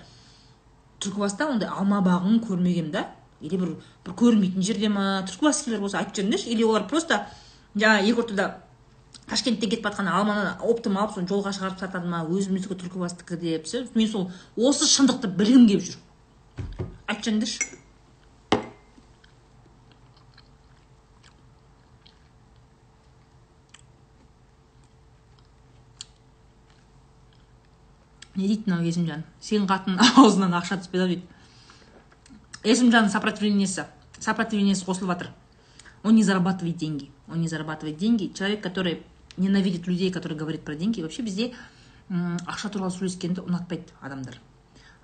[1.01, 3.07] түлкібаста ондай алма бағын көрмегенмін да.
[3.41, 3.74] Или бір
[4.05, 5.24] бір көрінбейтін жерде ма?
[5.28, 6.51] Түлкібаскийлер болса айтып жіберіңдерші.
[6.55, 7.26] Или олар просто
[7.74, 8.49] жаңағы екі ортада
[9.26, 12.22] ташкенттен кетіп жатқан алманы оптом алып соны жолға шығарып сатады ма?
[12.24, 15.99] Өзіміздікі түлкібастікі деп мен сол осы шындықты білгім келіп жүр.
[17.07, 17.75] Айтып жіберіңдерші.
[28.37, 29.24] Не дейді мынау есімжан?
[29.41, 31.24] Сенің қатынның аузынан ақша түспеді ау дейді.
[32.64, 33.87] Есімжанның сопротивлениесі.
[34.18, 35.30] Сопротивлениесі қосылып жатыр.
[36.05, 37.11] Он не зарабатывает деньги.
[37.28, 38.32] Он не зарабатывает деньги.
[38.34, 39.03] Человек который
[39.37, 41.53] ненавидит людей который говорит про деньги вообще бізде
[42.09, 44.39] ақша туралы сөйлескенді ұнатпайды адамдар.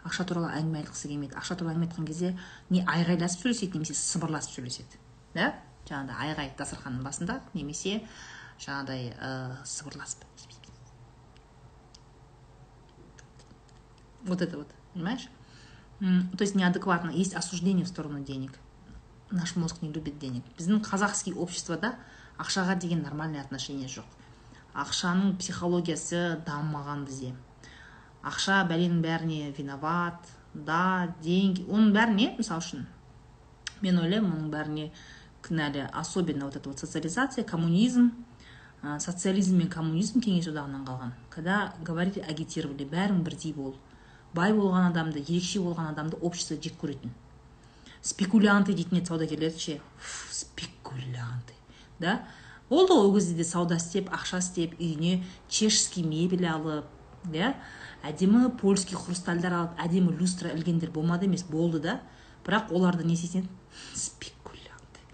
[0.06, 1.34] Ақша туралы әңгіме айтқысы келмейді.
[1.34, 2.36] Ақша туралы әңгіме айтқан кезде
[2.70, 5.02] не айғайласып сөйлеседі немесе сыбырласып сөйлеседі
[5.34, 5.52] да?
[5.88, 8.00] Жаңағыдай айғай дастарханның басында немесе
[8.62, 9.30] жаңағыдай ә,
[9.66, 10.24] сыбырласып
[14.24, 15.28] Вот это вот, понимаешь?
[16.00, 17.10] То есть неадекватно.
[17.10, 18.52] Есть осуждение в сторону денег.
[19.30, 20.42] Наш мозг не любит денег.
[20.58, 21.94] Біздің қазақский обществода
[22.38, 24.08] ақшаға деген нормальный отношение жоқ
[24.74, 27.32] ақшаның психологиясы дамымаған бізде
[28.24, 32.86] ақша бәленің бәріне виноват да деньги оның бәрі не мысалы үшін
[33.84, 34.90] мен ойлаймын оның бәріне
[35.44, 38.12] кінәлі особенно вот эта вот социализация коммунизм
[38.98, 43.76] социализм мен коммунизм кеңес одағынан қалған когда говорили агитировали бәрің бірдей бол
[44.34, 47.12] бай болған адамды ерекше болған адамды общество жек көретін.
[48.02, 49.80] Спекулянты дейтін еді саудагерлерді ше?
[50.30, 51.54] Спекулянты.
[52.00, 52.22] Да?
[52.68, 56.88] Болды ғой ол кезде де сауда істеп ақша істеп үйіне чешский мебель алып
[57.30, 57.52] иә
[58.02, 62.00] әдемі польский хрустальдар алып әдемі люстра ілгендер болмады емес болды да.
[62.46, 63.46] Бірақ оларды не істейтін?
[63.94, 65.04] Спекулянты.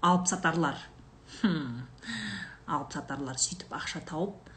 [0.00, 0.78] Алып сатарлар
[2.70, 4.48] алып сатарлар сөйтіп ақша тауып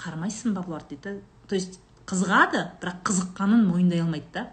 [0.00, 1.78] қармайсың ба бұларды дейді то есть
[2.10, 4.48] қызығады бірақ қызыққанын мойындай алмайды да.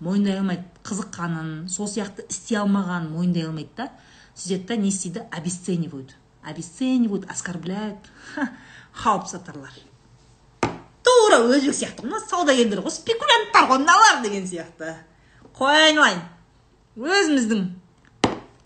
[0.00, 3.90] Мойындай алмайды қызыққанын сол сияқты істей алмағанын мойындай алмайды да.
[4.34, 5.24] Сөйтеді да не істейді?
[5.30, 6.14] Обесценивают.
[6.42, 8.08] Обесценивают оскорбляют.
[9.04, 9.72] Алып сатарлар.
[11.04, 12.06] Тура өзбек сияқты.
[12.06, 14.94] Мына саудагерлер ғой спекулянттар ғой мыналар деген сияқты.
[15.56, 16.22] Қой айналайын
[16.96, 17.66] өзіміздің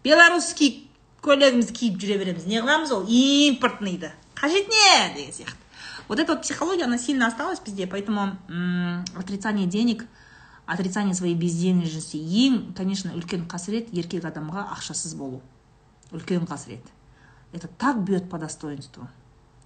[0.04, 0.86] белорусский
[1.26, 2.46] көйлегімізді киіп жүре береміз.
[2.46, 3.06] Не қыламыз ол?
[3.06, 5.14] Импортныйды қажет не?
[5.16, 5.59] Деген сияқты.
[6.10, 8.36] Вот эта вот психология, она сильно осталась бізде, поэтому
[9.16, 10.08] отрицание денег,
[10.66, 15.38] отрицание своей безденежности ең, конечно, үлкен қасірет еркек адамға ақшасыз болу.
[16.10, 16.82] Үлкен қасірет.
[17.52, 19.06] Это так бьет по достоинству.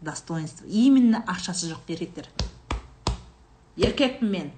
[0.02, 0.66] Достоинство.
[0.66, 2.28] Именно ақшасы жоқ еркектер.
[3.76, 4.52] Еркекпін мен.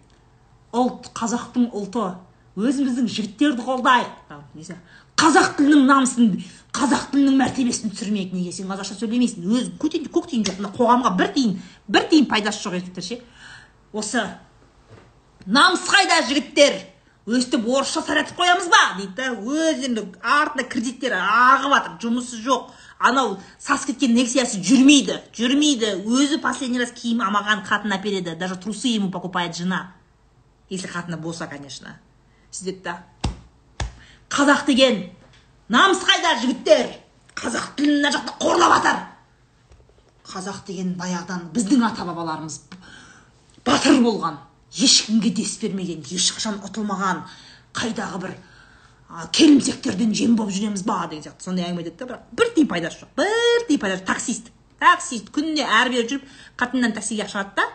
[0.74, 2.16] Ұлт, қазақтың ұлты.
[2.59, 4.11] Өзіміздің жігіттерді қолдайық
[5.17, 6.33] қазақ тілінің намысын
[6.77, 8.53] қазақ тілінің мәртебесін түсірмейік неге?
[8.53, 9.47] Сен қазақша сөйлемейсің.
[9.49, 10.59] Өзі көтен көк тиын жоқ.
[10.61, 11.55] Мына қоғамға бір тиын
[11.89, 13.21] бір тиын пайдасы жоқ еркектер ше.
[13.93, 14.27] Осы
[15.47, 16.83] намыс қайда жігіттер?
[17.27, 18.83] Өстіп орысша сайратып қоямыз ба?
[19.01, 22.69] Дейді да өздерінің артында кредиттер ағып жатыр жұмысы жоқ.
[22.99, 25.97] Анау сасып кеткен нексиясы жүрмейді жүрмейді.
[26.07, 28.37] Өзі последний раз киім алмаған қатын әпереді.
[28.39, 29.95] Даже трусы ему покупает жена.
[30.69, 31.99] Если қатыны болса конечно.
[32.53, 33.05] Сөйтеді да.
[34.33, 35.05] Қазақ деген
[35.68, 36.89] намыс қайда жігіттер?
[37.37, 39.05] Қазақ тілін мына жақта қорлап жатыр
[40.27, 42.61] қазақ деген баяғыдан біздің ата бабаларымыз
[43.66, 44.41] батыр болған.
[44.77, 47.22] Ешкімге дес бермеген ешқашан ұтылмаған
[47.77, 48.35] қайдағы бір
[49.33, 51.45] келімсектерден жем болып жүреміз ба деген сияқты.
[51.45, 54.07] Сондай әңгіме айтады да бірақ бір тиын пайдасы жоқ бір тиын пайдасы жоқ.
[54.07, 54.51] Таксист
[54.81, 56.24] таксист күніне әрі бері жүріп
[56.59, 57.68] қатыннан таксиге ақша алады да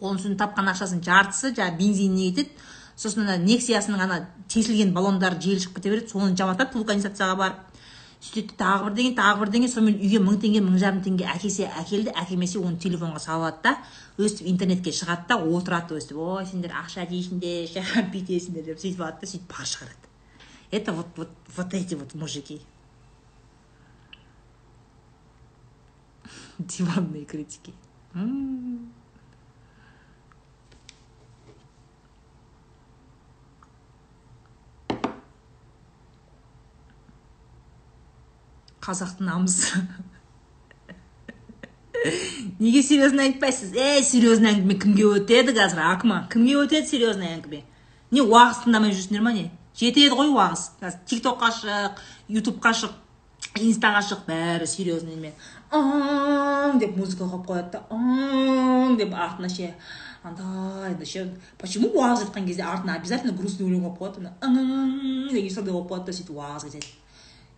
[0.00, 2.50] оның тапқан ақшасының жартысы жаңағы бензиніне кетеді.
[2.96, 7.74] Сосын ана нексиясының ана тесілген баллондары жел шығып кете береді соны жаматады вулканизацияға барып
[8.24, 12.58] сөйтеді тағы бірдеңе тағы бірдеңе сонымен үйге мың теңге мың жарым теңге әкесе әкелді әкелмесе
[12.62, 13.72] оны телефонға салып алады да
[14.24, 19.26] өстіп интернетке шығады да отырады өстіп ой сендер ақша жейсіңдер бүйтесіңдер деп сөйтіп алады да
[19.28, 20.08] сөйтіп пар шығарады.
[20.70, 22.60] Это вот вот вот эти вот мужики.
[26.58, 27.74] Диванные критики.
[38.84, 39.82] Қазақтың намысы
[42.58, 47.62] неге серьезный айтпайсыз ей серьезный әңгіме кімге өтеді қазір акма кімге өтеді серьезный әңгіме
[48.12, 49.46] не уағыз тыңдамай жүрсіңдер ма не
[49.78, 52.02] жетеді ғой уағыз қазір тик токқа шық
[52.38, 55.32] ютубқа шық инстаға шық бәрі серьезный
[55.74, 59.72] аң деп музыка қойып қояды да деп артына ше
[60.22, 61.24] андай ше
[61.58, 64.66] почему уағыз айтқан кезде артына обязательно грустный өлең қойып қояды ана
[65.32, 67.03] деген сондай болып қояды да сөйтіп уағыз кетеді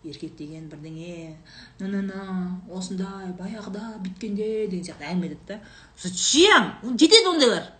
[0.09, 1.36] еркек деген бірдеңе.
[1.80, 5.61] На осындай баяғыда бүйткенде деген сияқты әңгіме айтады да.
[5.98, 7.72] Зачем жетеді ондайлар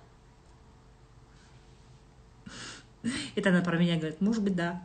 [3.37, 4.21] это она про меня говорит.
[4.21, 4.83] Может быть да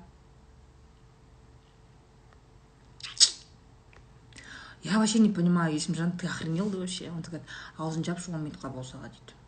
[4.84, 7.10] я вообще не понимаю есімжан ты охренел да вообще?
[7.12, 9.42] Он говорит аузын жап он минутқа болса дейді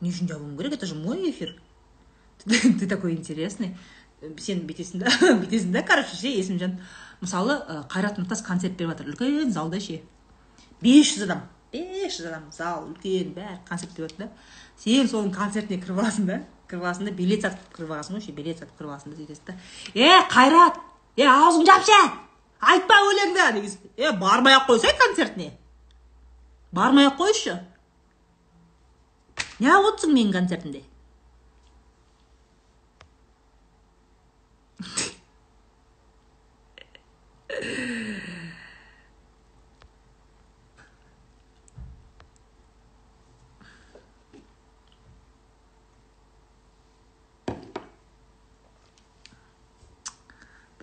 [0.00, 1.56] не үшін жабуым керек это же мой эфир
[2.44, 3.76] ты такой интересный.
[4.40, 6.78] Сен бүйтесің да бүйтесің да короче ше есімжан
[7.24, 7.58] мысалы
[7.90, 9.12] қайрат нұртас концерт беріп жатыр.
[9.14, 10.02] Үлкен залда ше.
[10.84, 14.32] бес жүз адам бес жүз адам зал үлкен бәрі концерт беріп жатыр да.
[14.78, 18.60] Сен соның концертіне кіріп аласың да кіріп аласың да билет сатып кіріп аласың ғой билет
[18.60, 19.56] сатып кіріп аласың да сөйтесің да.
[19.94, 20.80] Е қайрат
[21.16, 22.00] е аузыңды жапшы
[22.60, 25.52] айтпа өлеңді деген е бармай ақ қойсай концертіне.
[26.72, 27.58] Бармай ақ қойшы.
[29.60, 30.82] Неғып отырсың менің концертімде?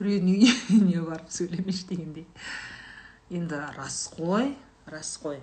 [0.01, 2.25] Біреудің үйіне барып сөйлемеші дегендей
[3.29, 4.55] енді рас қой
[4.89, 5.39] рас қой.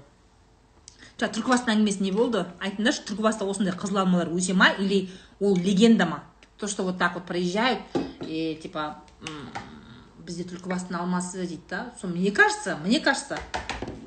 [1.19, 2.45] Жаңа түлкібастың әңгімесі не болды?
[2.63, 5.09] Айтыңдаршы түлкібаста осындай қызыл алмалар өсе ма или
[5.41, 6.23] ол легенда ма?
[6.59, 7.81] То что вот так вот проезжают
[8.23, 9.03] и типа
[10.29, 11.87] бізде түлкібастың алмасы дейді да.
[12.01, 13.39] Сол мне кажется мне кажется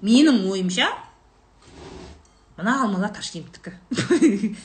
[0.02, 0.88] менің ойымша
[2.58, 3.74] мына алмалар ташкенттікі.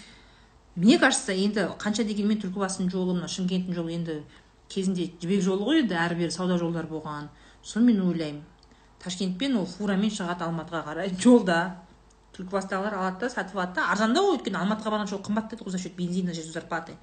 [0.77, 4.17] Мне кажется енді қанша дегенмен түлкібастың жолы мына шымкенттің жолы енді
[4.69, 7.31] кезінде жібек жолы ғой енді әрі бері сауда жолдары болған.
[7.65, 8.43] Соны мен ойлаймын.
[9.01, 11.15] Ташкентпен ол фурамен шығады алматыға қарай.
[11.25, 11.79] Жолда
[12.37, 13.89] түлкібастағылар алады да сатып алады да.
[13.95, 16.99] Арзандау ғой өйткені алматыға барған жол қымбаттайды ғой за счет бензина счет зарплаты.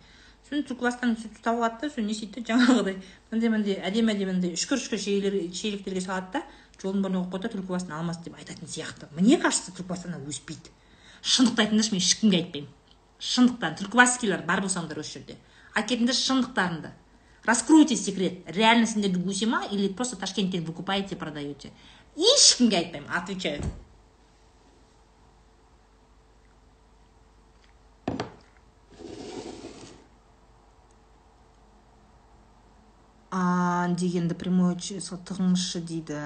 [0.48, 2.98] Соны түлкібастан сөйтіп тауып алады да соны не істейді да жаңағыдай.
[3.32, 6.44] Мындай мындай әдемі әдемі мындай үшкір үшкір шелектерге салады да
[6.82, 9.08] жолдың бәріне қойып қояды да түлкібастың алмасы деп айтатын сияқты.
[9.16, 10.74] Мне кажется түлкібастан өспейді.
[11.24, 12.70] Шындықты айтыңдаршы мен ешкімге айтпаймын.
[13.24, 13.78] Шындықтан.
[13.80, 15.38] Түлкібаскилар бар болсаңдар осы жерде.
[15.74, 16.92] Айтып шындықтарыңды
[17.46, 18.44] раскройте секрет.
[18.48, 21.72] Реально сендерде өсе ма или просто ташкенттен выкупаете продаете?
[22.16, 23.62] Ешкімге айтпаймын отвечаю.
[33.34, 36.18] А дегенді прямой тығыңызшы дейді.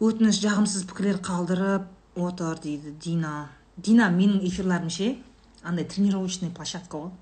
[0.00, 3.50] Өтініш жағымсыз пікірлер қалдырып отыр дейді дина.
[3.76, 5.18] Дина менің эфирларым ше?
[5.62, 7.12] Андай тренировочный площадка ғой.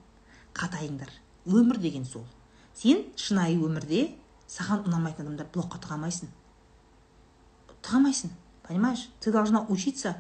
[0.54, 1.10] Қатайыңдар.
[1.46, 2.22] Өмір деген сол.
[2.78, 4.04] Сен шынайы өмірде
[4.46, 6.30] саған ұнамайтын адамдар блокқа тыға алмайсың
[7.82, 8.30] тыға алмайсың
[8.62, 9.08] понимаешь?
[9.20, 10.14] Ты должна учиться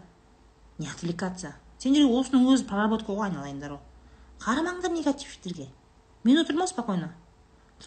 [0.78, 1.54] не отвлекаться.
[1.78, 3.82] Сендерге осының өзі проработка ғой айналайындар ғой
[4.42, 5.68] қарамаңдар негативштерге
[6.24, 7.12] отырмын ғой спокойно?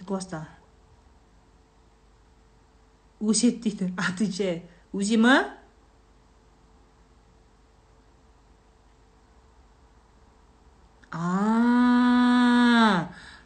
[0.05, 0.45] Класста
[3.19, 4.61] өседі дейді отвечаю
[4.93, 5.45] өсе ма?
[11.11, 11.21] А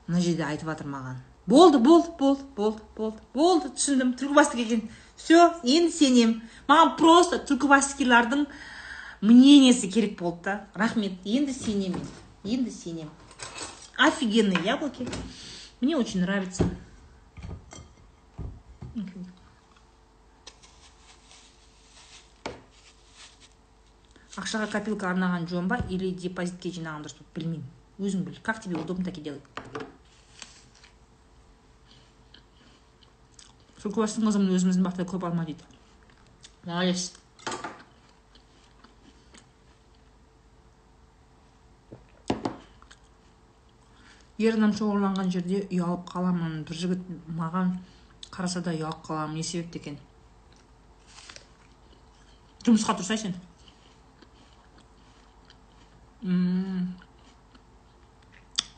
[0.07, 1.21] мына жерде айтып жатыр маған.
[1.45, 4.15] Болды болды болды болды болды болды түсіндім.
[4.17, 4.89] Түлкібастық екен.
[5.17, 6.41] Все енді сенем.
[6.69, 8.47] Маған просто түлкібастікилардың
[9.21, 10.67] мнениесі керек болды да.
[10.73, 11.21] Рахмет.
[11.25, 12.01] Енді сенемін.
[12.43, 13.09] Енді сенем
[13.99, 15.07] офигенные яблоки.
[15.81, 16.65] Мне очень нравится.
[24.39, 27.65] Ақшаға копилка арнаған жөн ба или депозитке жинаған дұрыс білмеймін.
[27.99, 28.39] Өзің біл.
[28.41, 29.41] Как тебе удобно так и делай
[33.79, 35.63] түлкібастың қызымын өзіміздің бақтай көп алма дейді.
[36.65, 37.13] Молодец.
[44.39, 46.63] Ер адам шоғырланған жерде ұялып қаламын.
[46.67, 47.03] Бір жігіт
[47.37, 47.75] маған
[48.31, 49.35] қараса да ұялып қаламын.
[49.35, 49.99] Не себепті екен?
[52.65, 53.37] Жұмысқа тұрсай сен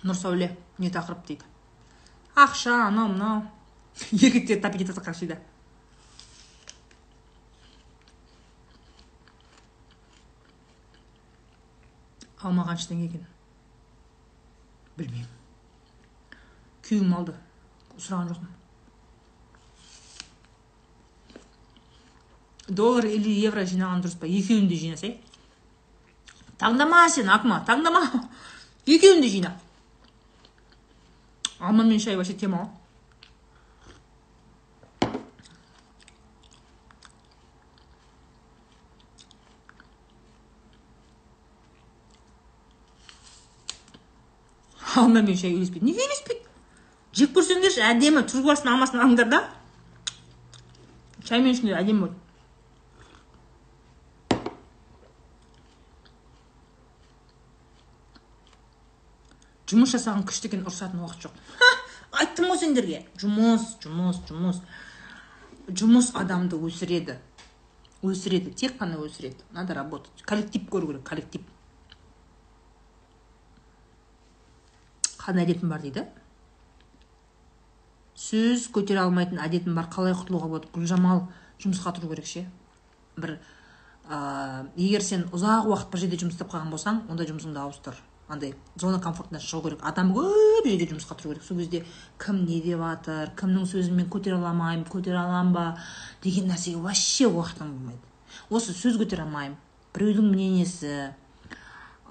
[0.06, 0.52] нұрсәуле
[0.82, 1.48] не тақырып дейді?
[2.38, 3.42] Ақша анау мынау.
[4.12, 5.38] Еркектер тапи кетеді как всегда
[12.42, 13.28] алма қанша теңге екен.
[14.98, 15.41] Білмеймін.
[16.88, 17.36] Күйеуім алды.
[17.98, 18.50] Сұраған жоқпын.
[22.72, 24.30] Доллар или евро жинаған дұрыс па?
[24.30, 25.18] Екеуін де жинасай
[26.62, 28.06] таңдама сен акма таңдама.
[28.86, 29.56] Екеуін де жина.
[31.60, 32.70] Алма мен шай вообще тема ғой
[45.02, 45.86] алма мен шай үйлеспейді.
[45.86, 46.41] Неге үйлеспейді?
[47.22, 49.44] Жеп көрсеңдерші әдемі турбасын алмасын алыңдар да.
[51.28, 52.22] Шаймен ішіңдер әдемі болады
[59.72, 61.36] жұмыс жасаған күшті екен ұрысатын уақыт жоқ.
[62.20, 63.06] Айттым ғой сендерге.
[63.22, 64.60] Жұмыс жұмыс жұмыс.
[65.72, 67.16] Жұмыс адамды өсіреді.
[68.04, 69.46] Өсіреді тек қана өсіреді.
[69.56, 70.26] Надо работать.
[70.28, 71.46] Коллектив көру керек коллектив.
[75.22, 76.08] Қандай әдетім бар дейді?
[78.22, 80.70] Сөз көтере алмайтын әдетім бар қалай құтылуға болады?
[80.76, 81.26] Гүлжамал
[81.64, 82.46] жұмысқа тұру керек ше?
[83.18, 83.40] Бір
[84.06, 87.98] ә, егер сен ұзақ уақыт бір жерде жұмыс істеп қалған болсаң онда жұмысыңды ауыстыр
[88.32, 89.82] андай зона комфортынан шығу керек.
[89.84, 91.44] Адам көп жерге жұмысқа тұру керек.
[91.44, 91.84] Сол кезде
[92.22, 95.66] кім не деп жатыр кімнің сөзін мен көтере алмаймын көтере аламын ба
[96.24, 98.06] деген нәрсеге вообще уақытың болмайды.
[98.50, 99.58] Осы сөз көтере алмаймын.
[99.96, 101.12] Біреудің мнениесі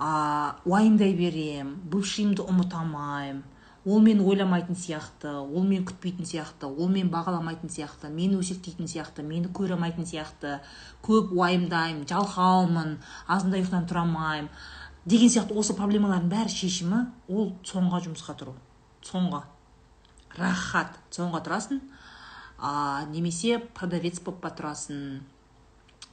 [0.01, 3.43] уайымдай берем бывшийімді ұмыта алмаймын.
[3.85, 9.25] Ол мені ойламайтын сияқты ол мені күтпейтін сияқты ол мені бағаламайтын сияқты мені өсектейтін сияқты
[9.25, 10.59] мені көре алмайтын сияқты
[11.07, 14.51] көп уайымдаймын жалқаумын азында ұйқыдан тұра алмаймын
[15.09, 18.55] деген сияқты осы проблемалардың бәрі шешімі ол соңға жұмысқа тұру.
[19.07, 19.47] Соңға
[20.37, 20.99] рахат.
[21.11, 21.81] Соңға тұрасың
[22.59, 25.23] а, немесе продавец болып па тұрасың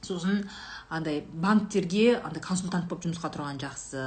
[0.02, 0.44] сосын
[0.88, 4.04] андай банктерге андай консультант болып жұмысқа тұрған жақсы.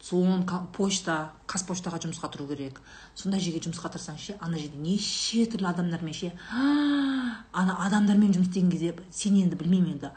[0.00, 2.80] Сосын почта қазпоштаға жұмысқа тұру керек.
[3.14, 8.70] Сондай жерге жұмысқа тұрсаң ше ана жерде неше түрлі адамдармен ше ана адамдармен жұмыс істеген
[8.72, 10.10] кезде сен енді білмеймін енді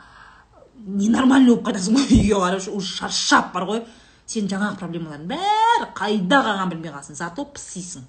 [0.87, 3.83] ненормальный болып қайтасың ғой үйге қарап уже шаршап бар ғой.
[4.25, 8.05] Сен жаңағы проблемалардың бәрі қайда қалғанын білмей қаласың зато пысисың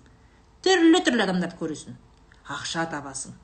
[0.62, 1.96] түрлі түрлі адамдарды көресің
[2.54, 3.34] ақша табасың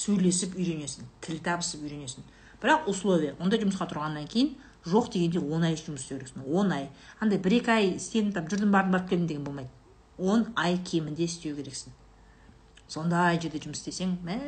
[0.00, 2.24] сөйлесіп үйренесің тіл табысып үйренесің.
[2.62, 4.54] Бірақ условия ондай жұмысқа тұрғаннан кейін
[4.86, 6.88] жоқ дегенде он ай жұмыс істеу керексің он ай.
[7.20, 9.70] Андай бір екі ай істедім там жүрдім бардым барып келдім деген болмайды.
[10.18, 11.94] Он ай кемінде істеу керексің.
[12.88, 14.38] Сондай жерде жұмыс істесең мә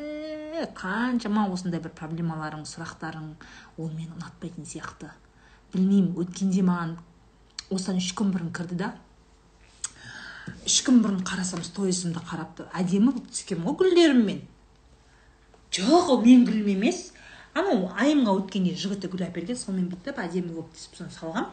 [0.79, 3.33] қаншама осындай бір проблемаларың сұрақтарың
[3.79, 5.11] ол мені ұнатпайтын сияқты.
[5.75, 6.97] Білмеймін өткенде маған
[7.71, 8.93] осыдан үш күн бұрын кірді да
[10.65, 12.69] үш күн бұрын қарасам сторисімді қарапты.
[12.73, 14.41] Әдемі болып түскенмін ғой гүлдеріммен
[15.75, 17.13] жоқ ол менің гүлім емес.
[17.59, 21.51] Анау айымға өткенде жігіті гүл әперген сонымен бүйтіп әдемі болып түсіп соны салғам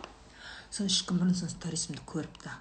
[0.70, 2.54] соны үш күн бұрын соны сторисімді көріпті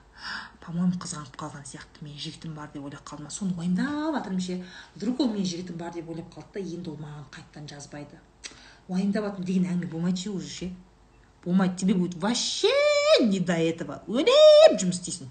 [0.65, 4.41] по моему қызғанып қалған сияқты менің жігітім бар деп ойлап қалды ма соны уайымдап жатырмын
[4.41, 4.57] ше.
[4.95, 8.21] Вдруг ол менің жігітім бар деп ойлап қалды да енді ол маған қайтадан жазбайды.
[8.89, 10.71] Уайымдап жатырмын деген әңгіме болмайды ше уже ше?
[11.45, 12.73] Болмайды тебе будет вообще
[13.21, 14.01] не до этого.
[14.09, 15.29] Өлеп жұмыс істейсің.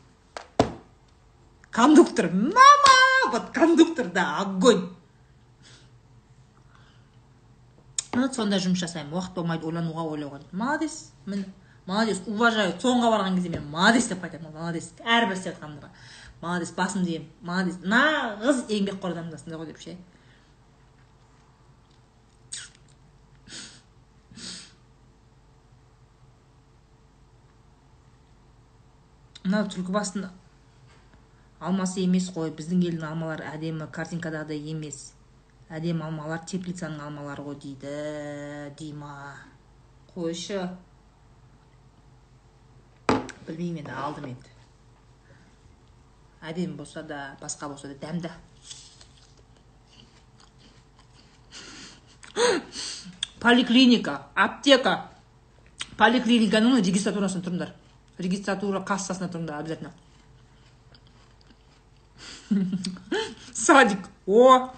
[1.72, 3.32] Кондуктор мама!
[3.32, 4.92] Вот кондуктор да огонь!
[8.14, 9.14] Міне сондай жұмыс жасаймын.
[9.14, 11.48] Уақыт болмайды ойлануға ойлауға молодец міне
[11.88, 12.76] молодец уважаю.
[12.80, 14.54] Соңға барған кезде мен молодец деп айтамын.
[14.54, 15.90] Молодец әрбір істеп жатқанымға
[16.42, 17.80] молодец басымды иемін молодец.
[17.84, 19.98] Нағыз еңбекқор адамдасың ғой деп ше.
[29.44, 30.30] Мынау түлкібастың
[31.60, 32.54] алмасы емес қой.
[32.56, 35.12] Біздің елдің алмалары әдемі картинкадағыдай емес.
[35.72, 37.94] Әдемі алмалар теплицаның алмалары ғой дейді.
[38.80, 39.36] Дима.
[40.14, 40.60] Қойшы.
[43.48, 44.52] Білмеймін енді алдым енді.
[46.44, 48.32] Әдемі болса да басқа болса да дәмді.
[53.40, 55.10] Поликлиника аптека.
[55.98, 57.74] Поликлиниканың регистратурасында тұрыңдар.
[58.20, 59.92] Регистратура кассасына тұрыңдар обязательно.
[63.54, 64.08] Садик.
[64.26, 64.70] О!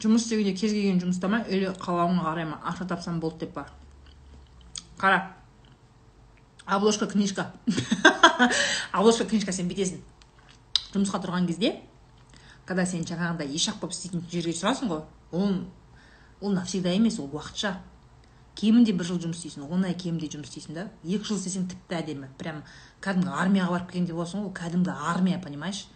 [0.00, 1.42] Жұмыс істегенде кез келген жұмыста ма?
[1.48, 2.60] Или қалауыңа қарай ма?
[2.64, 3.66] Ақша тапсам болды деп па?
[4.98, 5.34] Қара.
[6.66, 7.52] Обложка книжка.
[8.92, 10.00] Обложка книжка сен бүйтесің
[10.94, 11.76] жұмысқа тұрған кезде
[12.70, 15.00] когда сен жаңағыдай ешақ болып істейтін жерге тұрасың ғой
[15.34, 15.54] ол
[16.40, 17.76] ол навсегда емес ол уақытша.
[18.54, 20.84] Кемінде бір жыл жұмыс істейсің он ай кемінде жұмыс істейсің да.
[21.02, 22.28] Екі жыл істесең тіпті әдемі.
[22.38, 22.62] Прям
[23.02, 25.86] кәдімгі армияға барып келгендей боласың ғой кәдімгі армия понимаешь?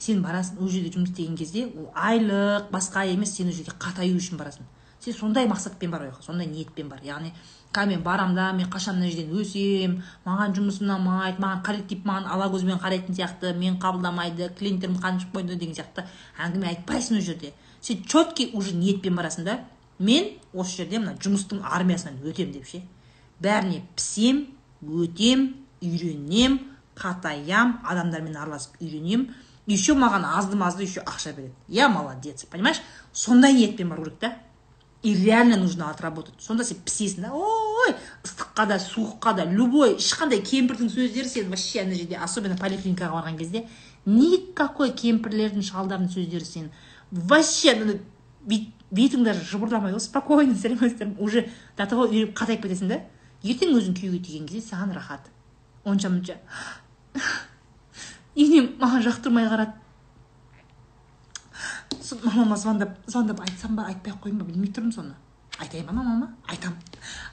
[0.00, 4.16] Сен барасың ол жерде жұмыс істеген кезде ол айлық басқа емес сен ол жерге қатаю
[4.16, 4.64] үшін барасың.
[5.00, 7.00] Сен сондай мақсатпен бар ол сондай ниетпен бар.
[7.04, 7.32] Яғни
[7.72, 12.26] қазір мен барамын да мен қашан мына жерден өсемін маған жұмыс ұнамайды маған коллектив маған
[12.32, 16.06] ала көзбен қарайтын сияқты мен қабылдамайды клиенттерім қаншып қойды деген сияқты
[16.40, 17.52] әңгіме айтпайсың ол жерде.
[17.80, 19.60] Сен четкий уже ниетпен барасың да
[19.98, 22.82] мен осы жерде мына жұмыстың армиясынан өтем деп ше.
[23.40, 24.48] Бәріне пісем
[24.82, 26.58] өтем үйренем
[26.96, 29.30] қатаям адамдармен араласып үйренем
[29.70, 31.54] еще маған азды мазды еще ақша береді.
[31.68, 32.80] Я молодец понимаешь?
[33.12, 34.38] Сондай ниетпен бару керек та.
[35.02, 36.34] И реально нужно отработать.
[36.38, 37.32] Сонда сен пісесің да.
[37.32, 37.94] Ой
[38.24, 43.38] ыстыққа да суыққа да любой ешқандай кемпірдің сөздері сен вообще ана жерде особенно поликлиникаға барған
[43.38, 43.66] кезде
[44.04, 46.70] никакой кемпірлердің шалдардың сөздері сен
[47.10, 48.00] вообще
[48.44, 53.00] бетің даже жыбырламай ғой спокойно сәлеметсіздер уже до того үйреніп қатайып кетесің да.
[53.42, 55.30] Ертең өзің күйеуге тиген кезде саған рахат.
[55.84, 56.36] Онша мұнша
[58.40, 59.74] енем маған жақтырмай қарады.
[62.24, 65.14] Мамама звондап звондап айтсам ба айтпай ақ қояйын ба білмей тұрмын соны.
[65.58, 66.74] Айтайын ба мамама айтам.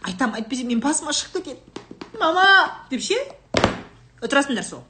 [0.03, 2.45] Айтам әйтпесе менің басыма шығып кетеді мама
[2.91, 3.17] деп ше?
[4.21, 4.83] Отырасыңдар сол.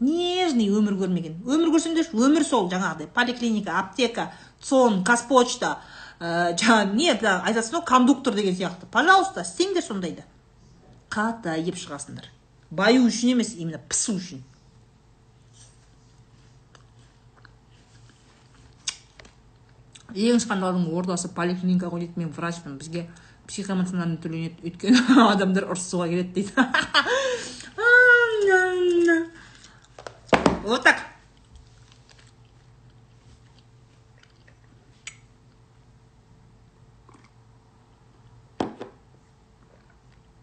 [0.00, 1.40] Нежный өмір көрмеген.
[1.46, 3.08] Өмір көрсеңдерші өмір сол жаңағыдай.
[3.14, 4.30] Поликлиника аптека
[4.62, 5.78] цон казпочта
[6.20, 8.86] ә, жаңағы не айтасың ғой кондуктор деген сияқты.
[8.90, 10.24] Пожалуйста істеңдер сондайды
[11.10, 12.28] қатайып шығасыңдар.
[12.70, 14.44] Баю үшін емес именно пісу үшін.
[20.14, 23.08] Ең скандалдың ордасы поликлиника ғой дейді мен врачпын бізге
[23.48, 24.62] психоэмоциональный төленеді.
[24.64, 25.00] Өйткені
[25.32, 26.52] адамдар ұрысуға келеді дейді.
[30.68, 30.98] Вот так.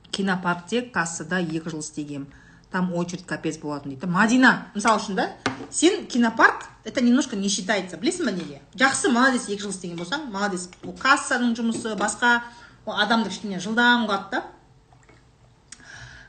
[0.09, 2.25] Кинопаркте кассада екі жыл істегем
[2.71, 4.07] там очередь капец болатын дейді.
[4.09, 5.29] Мадина мысалы үшін да
[5.71, 10.27] сен кинопарк это немножко не считается білесің ба неге жақсы молодец екі жыл істеген болсаң
[10.31, 10.69] молодец.
[10.83, 12.41] Ол кассаның жұмысы басқа
[12.85, 14.43] ол адамды кішкене жылдам қылады да.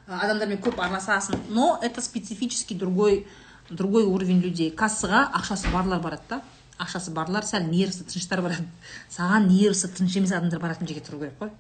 [0.07, 1.49] Адамдармен көп араласасың.
[1.51, 3.27] Но это специфически другой
[3.69, 4.71] другой уровень людей.
[4.71, 6.43] Кассаға ақшасы барлар барады да.
[6.79, 8.67] Ақшасы барлар сәл нервісі тыныштар барады.
[9.11, 11.51] Саған нервісі тыныш емес адамдар баратын жерге тұру керек қой.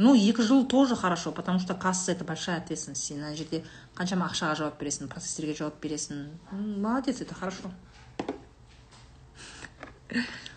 [0.00, 3.04] Ну екі жыл тоже хорошо потому что касса это большая ответственность.
[3.04, 3.62] Сен ана жерде
[3.98, 6.24] қаншама ақшаға жауап бересің процесстерге жауап бересің
[6.56, 7.68] молодец это хорошо.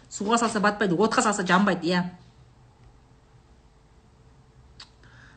[0.09, 2.03] Суға салса батпайды отқа салса жанбайды иә.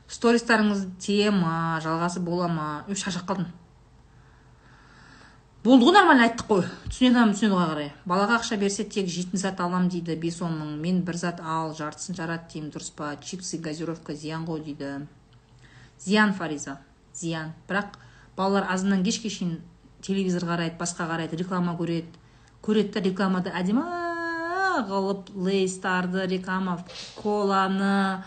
[0.06, 2.84] Стористарыңыз тие ма жалғасы бола ма?
[2.94, 3.50] Шаршап қалдым
[5.66, 6.64] болды ғой нормально айттық қой.
[6.86, 7.88] Түсінеді адамды түсінеді ғой қарай.
[8.06, 11.72] Балаға ақша берсе тек жейтін зат алам дейді бес он мың мен бір зат ал
[11.74, 13.16] жартысын жарат деймін дұрыс па?
[13.18, 15.08] Чипсы газировка зиян ғой дейді.
[15.98, 16.78] Зиян фариза
[17.14, 17.50] зиян.
[17.66, 17.96] Бірақ
[18.36, 19.56] балалар азаннан кешке шейін
[20.06, 22.14] телевизор қарайды басқа қарайды реклама көреді.
[22.62, 23.82] Көреді да рекламада әдемі
[24.86, 26.76] қылып лейстарды реклама
[27.16, 28.22] коланы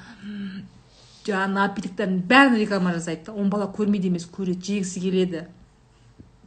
[1.23, 3.37] жаңағы напитоктердің бәрін реклама жасайды да.
[3.37, 5.45] Оны бала көрмейді емес көреді жегісі келеді.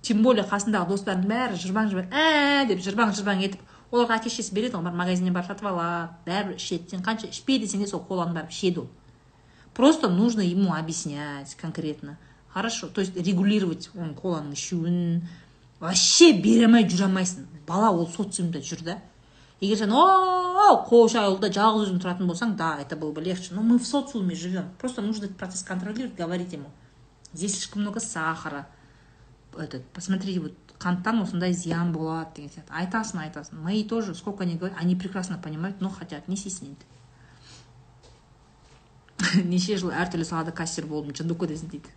[0.03, 3.61] Тем более қасындағы достарының бәрі жырбаң жырбаң ә деп жырбаң жырбаң етіп
[3.93, 6.91] оларға әке шешесі береді ғой магазиннен барып сатып алады бәрібір ішеді.
[6.91, 8.89] Сен қанша ішпе десең де сол коланы барып ішеді ол.
[9.75, 12.19] Просто нужно ему объяснять конкретно.
[12.49, 15.23] Хорошо то есть регулировать оның коланың ішуін.
[15.81, 17.47] Вообще бере алмай жүре алмайсың.
[17.67, 18.99] Бала ол социумда жүр да.
[19.61, 23.55] Егер сен о қойшы ауылда жалғыз өзің тұратын болсаң да это было бы легче.
[23.55, 24.71] Но мы в социуме живем.
[24.79, 26.71] Просто нужно этот процесс контролировать говорить ему.
[27.33, 28.67] Здесь слишком много сахара.
[29.59, 34.57] Этот посмотри вот қанттан осындай зиян болады деген сияқты айтасың айтасың мои тоже сколько они
[34.57, 36.29] говорят они прекрасно понимают но хотят.
[36.29, 36.83] Не стесняйся
[39.45, 41.89] неше жыл әртүрлі салада кассир болдым жындуко десін дейді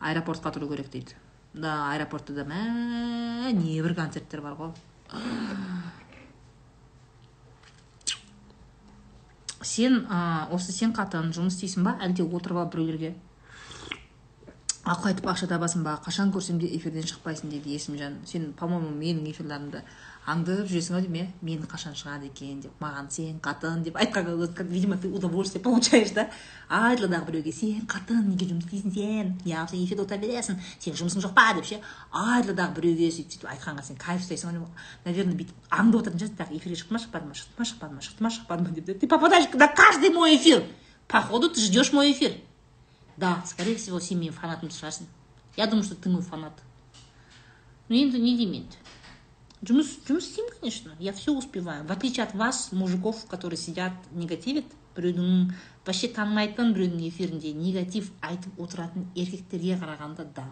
[0.00, 1.14] аэропортқа тұру керек дейді
[1.52, 4.72] да аэропортта да мә небір концерттер бар ғой
[9.70, 10.06] сен
[10.50, 11.92] осы сен қатын жұмыс істейсің ба?
[12.00, 13.14] Әлде отырып алып біреулерге?
[14.88, 15.98] Ақыл айтып ақша табасың ба?
[16.00, 19.82] Қашан көрсем де эфирден шықпайсың дейді есімжан сен по моему менің эфирлерімді
[20.30, 21.32] аңдып жүресің ау деймін иә?
[21.44, 26.30] Мен қашан шығады екен деп маған сен қатын деп айтқанға видимо ты удовольствие получаешь да?
[26.68, 29.34] Айтылы дағы біреуге сен қатын неге жұмыс істейсің сен?
[29.44, 31.52] Неғып эфирде отыра бересің сенің жұмысың жоқ па?
[31.56, 31.80] деп ше.
[32.12, 34.60] Айтылы дағы біреуге сөйтіп сөйтіп айтқанға сен кайф ұстайсың
[35.04, 37.34] наверное бүйтіп аңдып отыратын шығарсың так эфирге шықты ма шықпады ма?
[37.34, 38.00] Шықты ма шықпады ма?
[38.00, 38.30] Шықты ма?
[38.30, 38.70] Шықпады ма?
[38.76, 40.64] Деп ты попадаешь на каждый мой эфир.
[41.08, 42.36] Походу ты ждешь мой эфир.
[43.16, 45.06] Да скорее всего сен менің фанатым шығарсың
[45.56, 46.62] я думаю что ты мой фанат
[47.88, 48.76] ну енді не деймін енді
[49.62, 54.64] жұмыс жұмыс істеймін конечно я все успеваю в отличие от вас мужиков которые сидят негативят
[54.96, 55.52] біреудің
[55.86, 60.46] вообще танымайтын біреудің эфирінде негатив айтып отыратын еркектерге қарағанда да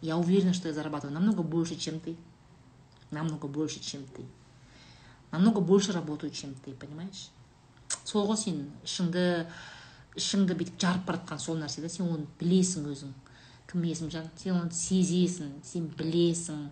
[0.00, 2.16] я уверена что я зарабатываю намного больше чем ты
[3.10, 4.24] намного больше чем ты
[5.30, 7.30] намного больше работаю чем ты понимаешь
[8.04, 9.46] сол ғой сен ішіңді
[10.18, 13.12] ішіңді бүйтіп жарып бара жатқан сол нәрсе да сен оны білесің өзің.
[13.70, 16.68] Кім есімжан сен оны сезесің сен білесің.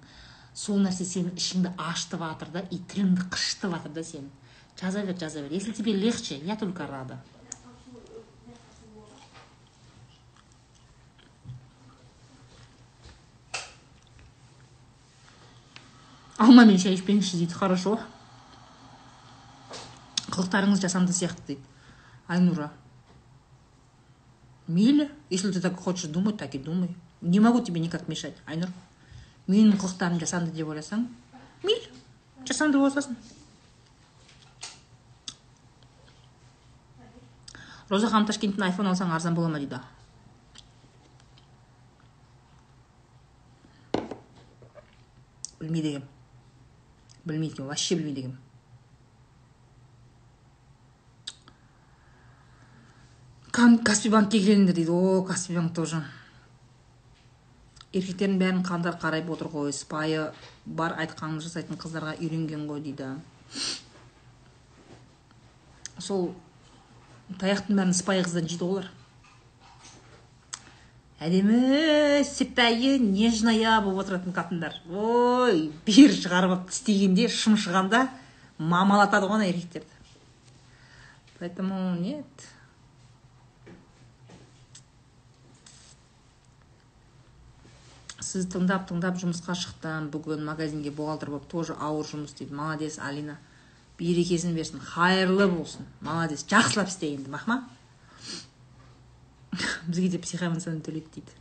[0.55, 4.31] Сол нәрсе сенің ішіңді ашытып жатыр да и тіліңді қышытып жатыр да сен.
[4.81, 5.53] Жаза бер жаза бер.
[5.53, 7.21] Если тебе легче я только рада.
[16.39, 17.97] Алмамен шай ішпеңізші дейді хорошо?
[20.31, 21.65] Қылықтарыңыз жасанды сияқты дейді.
[22.31, 22.71] Айнура.
[24.69, 26.95] Мейлі если ты так хочешь думать так и думай.
[27.21, 28.71] Не могу тебе никак мешать айнұр
[29.49, 31.09] менің қылықтарым жасанды деп ойласаң
[31.65, 31.91] мейлі
[32.47, 32.93] жасанды бола
[37.89, 39.81] роза ханым ташкенттен айфон алсаң арзан бола ма дейді
[45.61, 46.09] білмейді екенмін
[47.25, 48.48] білмейді екенмін вообще білмейді екенмін
[53.59, 54.93] каспи банкке келіңдер дейді.
[54.93, 56.03] О каспи банк тоже.
[57.93, 59.73] Еркектердің бәрін қандар қарайып отыр ғой.
[59.73, 60.29] Сыпайы
[60.65, 63.09] бар айтқанын жасайтын қыздарға үйренген ғой дейді.
[65.99, 66.35] Сол
[67.41, 68.91] таяқтың бәрін сыпайы қыздан жейді олар.
[71.19, 74.77] Әдемі сыпайы нежная болып отыратын қатындар.
[74.87, 78.05] Ой бері шығарып тістегенде шымшығанда
[78.59, 79.91] мамалатады ғой ана еркектерді.
[81.41, 82.49] Поэтому нет.
[88.29, 90.11] Сіз тыңдап тыңдап жұмысқа шықтым.
[90.13, 93.39] Бүгін магазинге бухгалтер болып тоже ауыр жұмыс дейді молодец алина.
[93.97, 94.83] Берекесін берсін.
[94.85, 95.89] Қайырлы болсын.
[96.05, 96.45] Молодец.
[96.51, 97.63] Жақсылап істе енді мақма.
[99.89, 101.33] Бізге де психомоциональный төлейді дейді.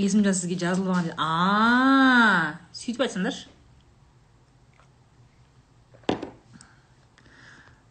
[0.00, 3.50] Есімжан сізге жазылып алған а сөйтіп айтсаңдаршы.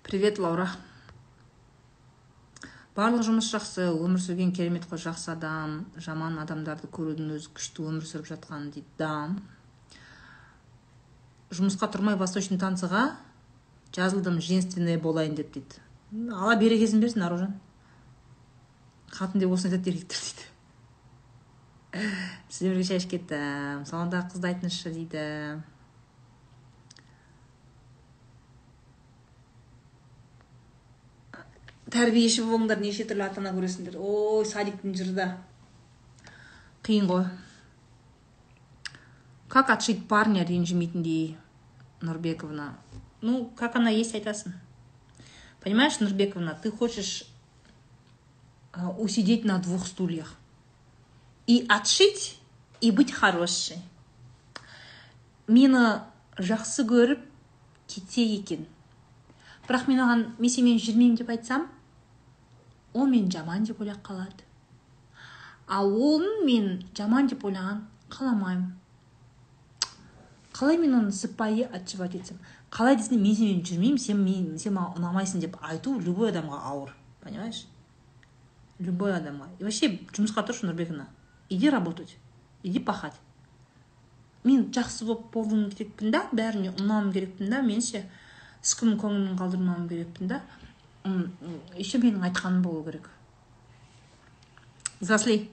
[0.01, 0.71] Привет лаура
[2.99, 8.03] барлық жұмыс жақсы өмір сүрген керемет қой жақсы адам жаман адамдарды көрудің өзі күшті өмір
[8.09, 9.13] сүріп жатқан дейді да.
[11.55, 13.05] Жұмысқа тұрмай восточный танцыға
[13.95, 15.79] жазылдым женственная болайын деп дейді.
[16.35, 17.55] Алла берекесін берсін аружан.
[19.15, 20.43] Қатын деп осыны айтады еркектер дейді.
[22.49, 23.85] Сізбен бірге шай ішіп кеттім.
[23.89, 25.23] Салондағы қызды айтыңызшы дейді.
[31.93, 35.27] Тәрбиеші болыңдар неше түрлі ата ана көресіңдер ой садиктің жыры да
[36.85, 37.25] қиын ғой.
[39.49, 41.37] Как отшить парня ренжімейтіндей
[42.01, 42.75] нұрбековна?
[43.21, 44.53] Ну как она есть айтасың.
[45.61, 47.25] Понимаешь нұрбековна ты хочешь
[48.97, 50.35] усидеть на двух стульях.
[51.47, 52.39] И отшить
[52.81, 53.81] и быть хорошей.
[55.47, 56.05] Мені
[56.37, 57.25] жақсы көріп
[57.89, 58.67] кетсе екен.
[59.67, 61.67] Бірақ мен оған мен сенімен жүрмеймін деп айтсам
[62.93, 64.45] ол мен жаман деп ойлап қалады.
[65.67, 68.71] Ал оның мен жаман деп ойлаған қаламаймын.
[70.53, 72.39] Қалай мен оны сыпайы отшивать етсем?
[72.71, 76.95] Қалай десем мен сенімен жүрмеймін сен мен сен маған ұнамайсың деп айту любой адамға ауыр
[77.21, 77.65] понимаешь?
[78.79, 79.47] Любой адамға.
[79.59, 81.07] И вообще жұмысқа тұршы нұрбековна
[81.49, 82.17] иди работать
[82.63, 83.13] иди пахать.
[84.43, 88.03] Мен жақсы болып болуым керекпін да бәріне ұнауым керекпін да мен ше
[88.63, 90.41] ешкімнің көңілін қалдырмауым керекпін да.
[91.75, 93.09] Еще менің айтқаным болу керек.
[94.99, 95.51] Взрослей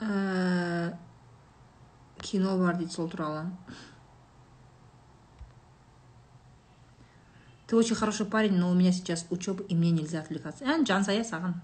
[0.00, 0.96] ә,
[2.20, 3.46] кино бар дейді сол туралы.
[7.66, 10.64] Ты очень хороший парень но у меня сейчас учеба и мне нельзя отвлекаться.
[10.64, 11.60] Ә жансая саған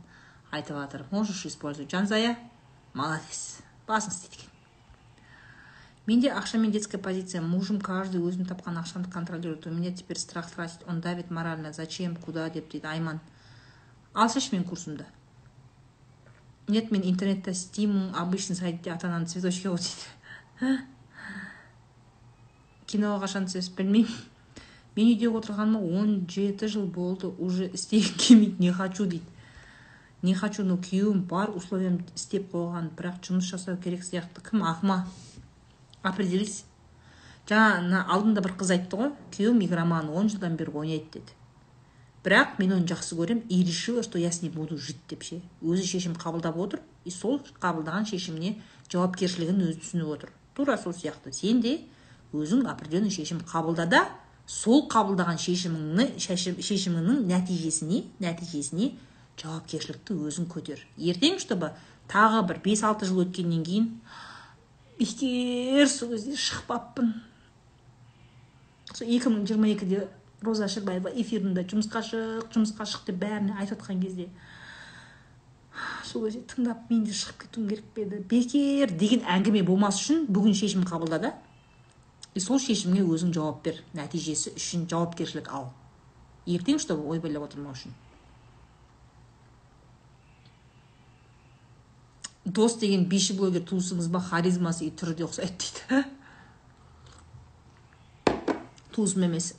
[0.50, 1.90] айтып жатыр можешь использовать.
[1.90, 2.38] Жансая
[2.94, 3.60] молодец.
[3.86, 4.49] Басың істейді
[6.10, 7.40] менде ақша мен детская позиция.
[7.40, 9.66] Мужем каждый өзін тапқан ақшаны контролирует.
[9.66, 11.72] У меня теперь страх тратить он давит морально.
[11.72, 12.16] Зачем?
[12.16, 12.50] Куда?
[12.50, 13.20] Деп дейді айман.
[14.12, 15.06] Алсайшы менің курсымды
[16.70, 20.84] нет мен интернетте істеймін обычный сайтте ата ананы цветочки ғой дейді
[22.90, 24.14] киноға қашан түсесіз білмеймін.
[24.96, 27.28] Мен үйде отырғаныма он жеті жыл болды.
[27.38, 28.56] Уже істегім келмейді.
[28.58, 29.24] Не хочу дейді.
[30.22, 32.90] Не хочу но күйеуім бар условиям істеп қойған.
[32.98, 34.42] Бірақ жұмыс жасау керек сияқты.
[34.42, 34.64] Кім?
[34.66, 35.06] Ақма.
[36.02, 36.64] Определись
[37.50, 41.36] жаңа алдында бір қыз айтты ғой күйеуім игроман он жылдан бері ойнайды деді.
[42.24, 45.40] Бірақ мен оны жақсы көремін и решила что я с ней буду жить деп ше.
[45.62, 48.58] Өзі шешім қабылдап отыр и сол қабылдаған шешіміне
[48.92, 50.32] жауапкершілігін өзі түсініп отыр.
[50.54, 51.32] Тура сол сияқты.
[51.32, 51.80] Сен де
[52.32, 54.04] өзің определенный шешім қабылда да
[54.46, 58.92] сол қабылдаған шешіміңні шешіміңнің нәтижесіне нәтижесіне
[59.40, 60.84] жауапкершілікті өзің көтер.
[60.98, 61.72] Ертең чтобы
[62.10, 63.88] тағы бір бес алты жыл өткеннен кейін
[65.00, 67.12] бекер сол кезде шықпаппын.
[68.92, 70.06] Сол екі мың жиырма екіде
[70.44, 74.28] роза шырбаева эфирінде жұмысқа шық жұмысқа шық деп бәріне айтып жатқан кезде
[76.04, 78.20] сол кезде тыңдап мен де шығып кетуім керек пе еді.
[78.28, 81.32] Бекер деген әңгіме болмас үшін бүгін шешім қабылда да
[82.34, 83.80] и сол шешімге өзің жауап бер.
[83.96, 85.70] Нәтижесі үшін жауапкершілік ал.
[86.46, 87.94] Ертең чтобы ойбайлап отырмау үшін.
[92.56, 96.04] Дос деген биші блогер туысыңыз ба харизмасы и түрі де ұқсайды дейді
[98.94, 99.52] туысым емес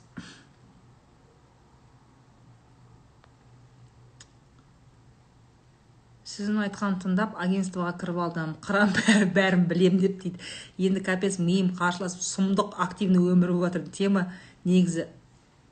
[6.32, 11.72] сіздің айтқанын тыңдап агентствоға кіріп алдым қыран бәрі бәрін білем деп дейді енді капец миым
[11.76, 14.22] қарсыласып сұмдық активный өмір болып жатыр тема
[14.64, 15.08] негізі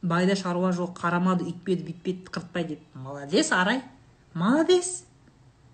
[0.03, 3.81] байда шаруа жоқ қарамады үйтпеді бүйтпеді қыртпай деп молодец арай
[4.35, 5.10] молодец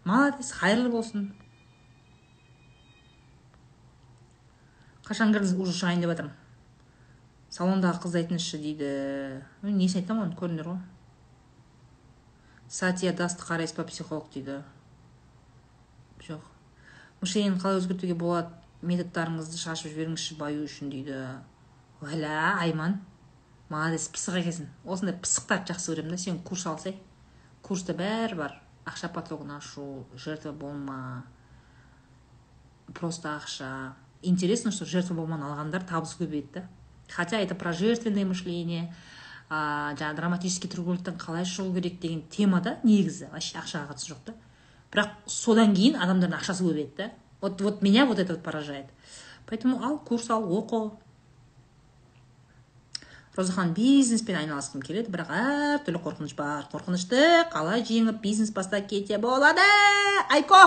[0.06, 1.28] молодец қайырлы болсын
[5.06, 6.42] қашан кірдіңіз уже шығайын деп жатырмын
[7.56, 8.88] салондағы қызды айтыңызшы дейді.
[9.64, 10.80] Несін айтамын оны көрдіңдер ғой.
[12.68, 14.58] Сатия дасты қарайсыз па психолог дейді.
[16.26, 16.42] Жоқ.
[17.22, 18.52] Мышлениені қалай өзгертуге болады?
[18.82, 21.22] Методтарыңызды шашып жіберіңізші баю үшін дейді.
[22.04, 23.00] Уәлә айман.
[23.70, 24.68] Молодец пысық екенсің.
[24.84, 26.98] Осындай пысықтарды жақсы көремін да сен курс алсай.
[27.62, 28.60] Курста бәрі бар.
[28.86, 31.24] Ақша потогын ашу жертва болма.
[32.94, 36.68] Просто ақша интересно что жертва болманы алғандар табысы көбейеді да.
[37.08, 38.94] Хотя это про жертвенное мышление
[39.48, 43.28] а, жаңағы драматический треугольниктен қалай шығу керек деген темада негізі.
[43.32, 44.34] Вообще ақшаға қатысы жоқ та
[44.94, 47.10] бірақ содан кейін адамдардың ақшасы көбейеді да.
[47.40, 48.86] Вот вот меня вот это вот поражает.
[49.46, 50.96] Поэтому ал курс ал оқы
[53.36, 56.64] розахан бизнеспен айналысқым келеді бірақ әртүрлі қорқыныш бар.
[56.72, 59.64] Қорқынышты қалай жеңіп бизнес бастап кете болады?
[60.32, 60.62] Айко!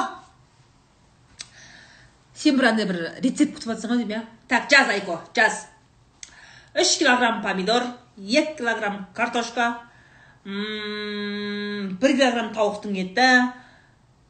[2.33, 4.23] Сен бір андай бір рецепт күтіп жатрсың ғой деймін иә?
[4.47, 5.65] Так жаз айко жаз.
[6.77, 9.73] Үш килограмм помидор екі килограмм картошка
[10.45, 13.29] бір килограмм тауықтың еті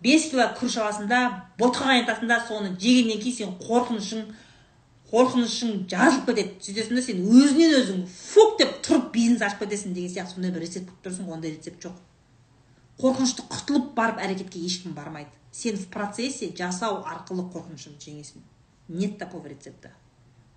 [0.02, 1.20] бес кило күріш аласың да
[1.60, 4.26] ботқа қайнатасың да соны жегеннен кейін сен қорқынышың.
[5.10, 10.12] Қорқынышың жазылып кетеді сөйтесің да сен өзінен өзің фук деп тұрып бизнес ашып кетесің деген
[10.14, 11.96] сияқты сондай бір рецепт күтіп тұрсың ондай рецепт жоқ.
[13.02, 15.32] Қорқынышты құтылып барып әрекетке ешкім бармайды.
[15.52, 18.46] Сен в процессе жасау арқылы қорқынышыңды жеңесің.
[18.90, 19.90] Нет такого рецепта.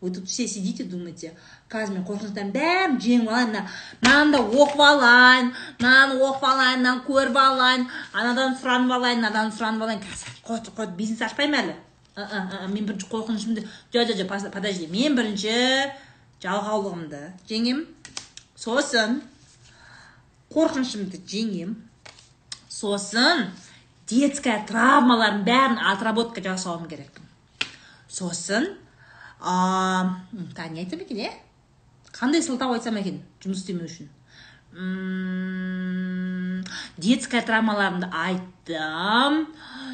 [0.02, 1.30] Вы тут все сидите думаете
[1.70, 3.60] қазір мен қорқыныштардың бәрін жеңіп алайын мына
[4.02, 10.02] мынаны оқып алайын мынаны оқып алайын мынаны көріп алайын анадан сұранып алайын мынадан сұранып алайын.
[10.48, 11.76] Қазір бизнес ашпаймын әлі.
[12.16, 15.92] Мен бірінші қорқынышымды жо жо жо подожди мен бірінші
[16.42, 17.86] жалқаулығымды жеңем.
[18.56, 19.22] Сосын
[20.52, 21.76] қорқынышымды жеңем.
[22.68, 23.48] Сосын
[24.10, 27.24] детская травмалардың бәрін отработка жасауым керекпін.
[28.08, 28.74] Сосын
[29.40, 31.32] тағы не айтсам екен иә
[32.12, 34.10] қандай сылтау айтсам екен жұмыс істемеу үшін?
[36.96, 39.46] Детская травмаларымды айттым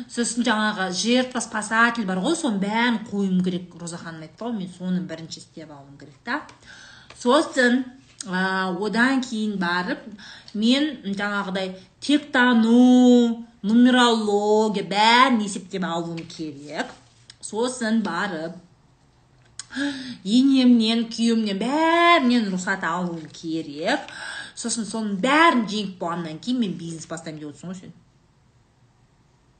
[0.07, 3.75] сосын жаңағы жертва спасатель бар ғой соның бәрін қоюым керек.
[3.81, 6.43] Роза ханым айтты ғой мен соны бірінші істеп алуым керек та.
[7.19, 7.83] Сосын
[8.27, 10.07] ә, одан кейін барып
[10.55, 16.95] мен жаңағыдай тектану нумерология бәрін есептеп алуым керек.
[17.43, 18.57] Сосын барып
[20.25, 24.07] енемнен күйеуімнен бәрінен рұқсат алуым керек.
[24.58, 27.94] сосын соның бәрін жеңіп болғаннан кейін мен бизнес бастаймын деп отырсың ғой сен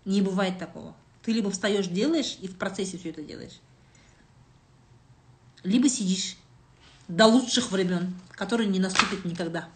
[0.06, 3.60] не бывает такого ты либо встаешь делаешь и в процессе все это делаешь
[5.64, 6.38] либо сидишь
[7.08, 9.70] до лучших времен которые не наступят никогда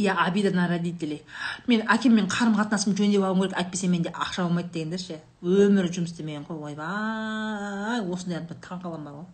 [0.00, 1.22] Иә обида на родителей.
[1.66, 6.14] Мен әкеммен қарым қатынасымды жөндеп алуым керек әйтпесе менде ақша болмайды дегендер ше өмірі жұмыс
[6.14, 9.26] істемеген ғой ойбай осындай адамдар таңқаламын бар ғой.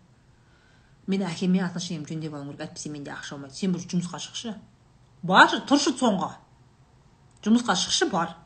[1.06, 4.56] Мен әкеммен отношениямды жөндеп алуым керек әйтпесе менде ақша болмайды сен бір жұмысқа шықшы.
[5.22, 6.32] Баршы тұршы соңға
[7.47, 8.36] жұмысқа шықшы бар.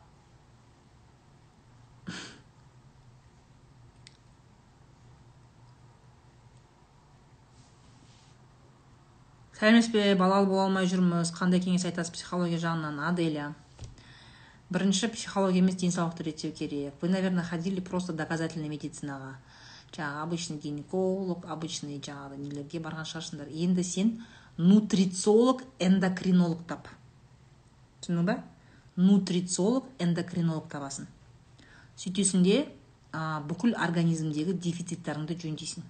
[9.61, 11.29] Сәлеметсіз бе балалы бола алмай жүрміз.
[11.37, 12.97] Қандай кеңес айтасыз психология жағынан?
[13.05, 13.51] Аделя.
[14.73, 16.95] Бірінші психология емес денсаулықты реттеу керек.
[16.99, 19.35] Вы наверное ходили просто доказательный медицинаға.
[19.93, 23.51] Жаңағы обычный гинеколог обычный жаңағы нелерге барған шығарсыңдар.
[23.51, 24.25] Енді сен
[24.57, 26.87] нутрициолог эндокринолог тап.
[28.01, 28.37] Түсіндің ба?
[28.95, 31.05] Нутрициолог эндокринолог табасың.
[31.97, 32.57] Сөйтесің де
[33.13, 35.85] ә, бүкіл организмдегі дефициттарыңды жөндейсің.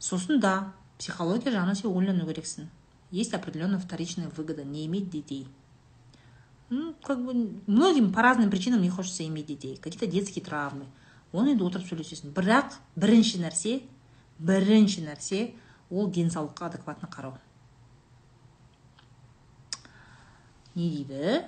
[0.00, 2.68] Сосын да психология жағынан сен ойлану керексің
[3.10, 5.48] есть определенная вторичная выгода не иметь детей.
[6.70, 9.76] Ну как бы многим по разным причинам не хочется иметь детей.
[9.76, 10.86] Какие то детские травмы.
[11.32, 13.74] Оны енді отырып сөйлесесің бірақ бірінші нәрсе
[14.40, 15.40] бірінші нәрсе
[15.90, 17.34] ол денсаулыққа адекватно қарау.
[20.74, 21.44] Не дейді?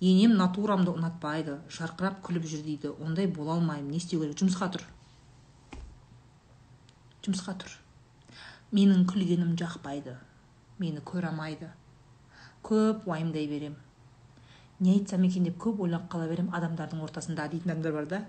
[0.00, 2.94] Енем натурамды ұнатпайды жарқырап күліп жүр дейді.
[3.04, 3.90] Ондай бола алмаймын.
[3.92, 4.40] Не істеу керек?
[4.40, 4.86] Жұмысқа тұр.
[7.26, 7.79] Жұмысқа тұр.
[8.74, 10.16] Менің күлгенім жақпайды.
[10.78, 11.70] Мені көре алмайды.
[12.64, 13.76] Көп уайымдай берем.
[14.80, 18.22] Не айтсам екен деп көп ойланып қала берем адамдардың ортасында дейтін адамдар бар да.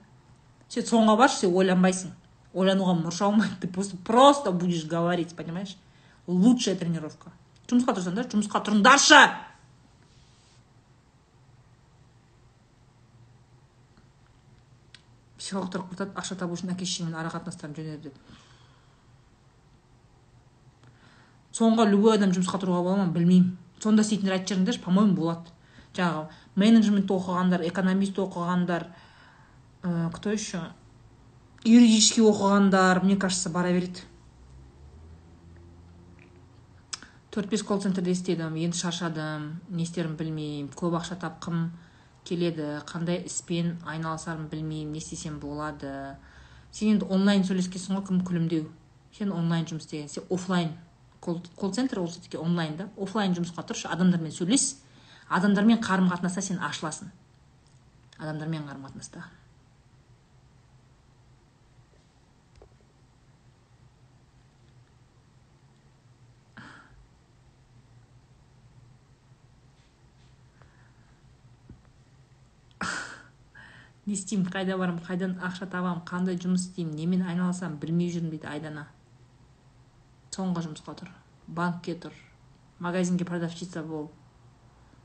[0.69, 2.11] Сен соңға баршы сен ойланбайсың.
[2.53, 5.77] Ойлануға мұрша болмайды ты просто просто будешь говорить понимаешь?
[6.27, 7.31] Лучшая тренировка.
[7.67, 9.21] Жұмысқа тұрсаңдар жұмысқа тұрыңдаршы!
[15.39, 18.17] Психологтар құртады ақша табу үшін әке шешеңмен ара қатынастарын деп
[21.55, 23.57] соңға любой адам жұмысқа тұруға бола ма білмеймін.
[23.81, 25.51] Сонда істейтіндер айтып жіберіңдерші по моему болады.
[25.95, 28.87] Жаңағы менеджмент оқығандар экономист оқығандар
[29.83, 30.61] ә, кто еще
[31.63, 34.05] юридический оқығандар мне кажется бара береді.
[37.31, 41.69] Төрт бес колл центрде істедім енді шаршадым не істерімді білмеймін көп ақша тапқым
[42.27, 46.17] келеді қандай іспен айналысарымды білмеймін не істесем болады.
[46.71, 48.67] Сен енді онлайн сөйлескенсің ғой кім күлімдеу?
[49.15, 50.75] Сен онлайн жұмыс істеген сен офлайн
[51.21, 52.89] колл центр ол все таки онлайн да?
[52.97, 54.81] Оффлайн жұмысқа тұршы адамдармен сөйлес
[55.29, 57.11] адамдармен қарым қатынаста сен ашыласың.
[58.17, 59.29] Адамдармен қарым қатынаста
[74.11, 78.49] не істеймін қайда барамын қайдан ақша табамын қандай жұмыс істеймін немен айналысамын білмей жүрмін дейді
[78.49, 78.87] айдана
[80.31, 81.11] соңғы жұмысқа тұр
[81.47, 82.15] банкке тұр
[82.79, 84.09] магазинге продавщица бол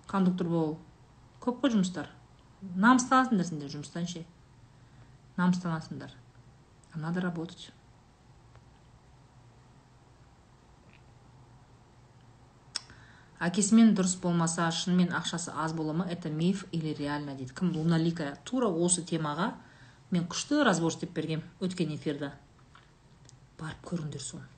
[0.06, 0.76] кондуктор бол.
[1.42, 2.08] Көп қой жұмыстар.
[2.62, 4.24] Намыстанасыңдар сендер жұмыстан ше
[5.36, 6.14] намыстанасыңдар
[6.96, 7.70] надо работать.
[13.36, 16.06] Әкесімен дұрыс болмаса шынымен ақшасы аз бола ма?
[16.08, 17.52] Это миф или реально дейді?
[17.52, 17.74] Кім?
[17.76, 18.38] Луналика.
[18.44, 19.52] Тура осы темаға
[20.10, 22.32] мен күшті разбор істеп бергем өткен эфирда
[23.60, 24.55] барып көріңдер соны.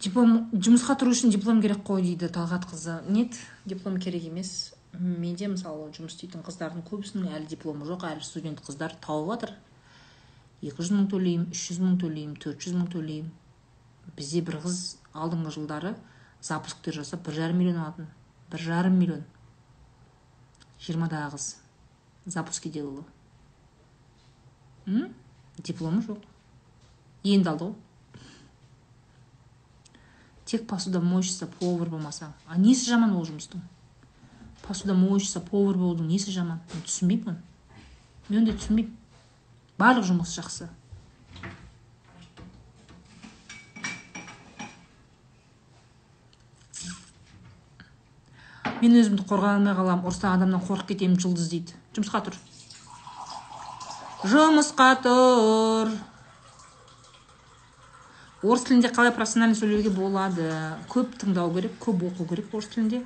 [0.00, 3.00] Диплом жұмысқа тұру үшін диплом керек қой дейді талғат қызы.
[3.08, 3.36] Нет
[3.68, 4.72] диплом керек емес.
[4.92, 9.52] Менде мысалы жұмыс істейтін қыздардың көбісінің әлі дипломы жоқ әлі студент қыздар тауып жатыр.
[10.62, 13.30] екі жүз мың төлеймін үш жүз мың төлеймін төрт жүз мың төлеймін.
[14.16, 14.80] Бізде бір қыз
[15.14, 15.94] алдыңғы жылдары
[16.42, 18.08] запусктер жасап бір жарым миллион алатын.
[18.50, 19.24] Бір жарым миллион.
[20.80, 21.56] Жиырмадағы қыз
[22.26, 22.82] запускиде
[24.90, 25.10] ұлы
[25.62, 26.24] дипломы жоқ
[27.22, 27.74] енді алды ғой
[30.50, 33.62] тек посудомойщица повар болмасаң а несі жаман ол жұмыстың
[34.66, 37.40] посудомойщица повар болудың несі жаман мен түсінбеймін оны
[38.28, 38.96] мен ондай түсінбеймін
[39.78, 40.68] барлық жұмыс жақсы
[48.80, 51.76] мен өзімді қорғай алмай қаламын ұрысқан адамнан қорқып кетемін жұлдыз дейді.
[51.96, 52.36] Жұмысқа тұр.
[54.28, 55.92] Жұмысқа тұр.
[58.40, 60.48] Орыс тілінде қалай профессионально сөйлеуге болады?
[60.92, 63.02] Көп тыңдау керек көп оқу керек орыс тілінде.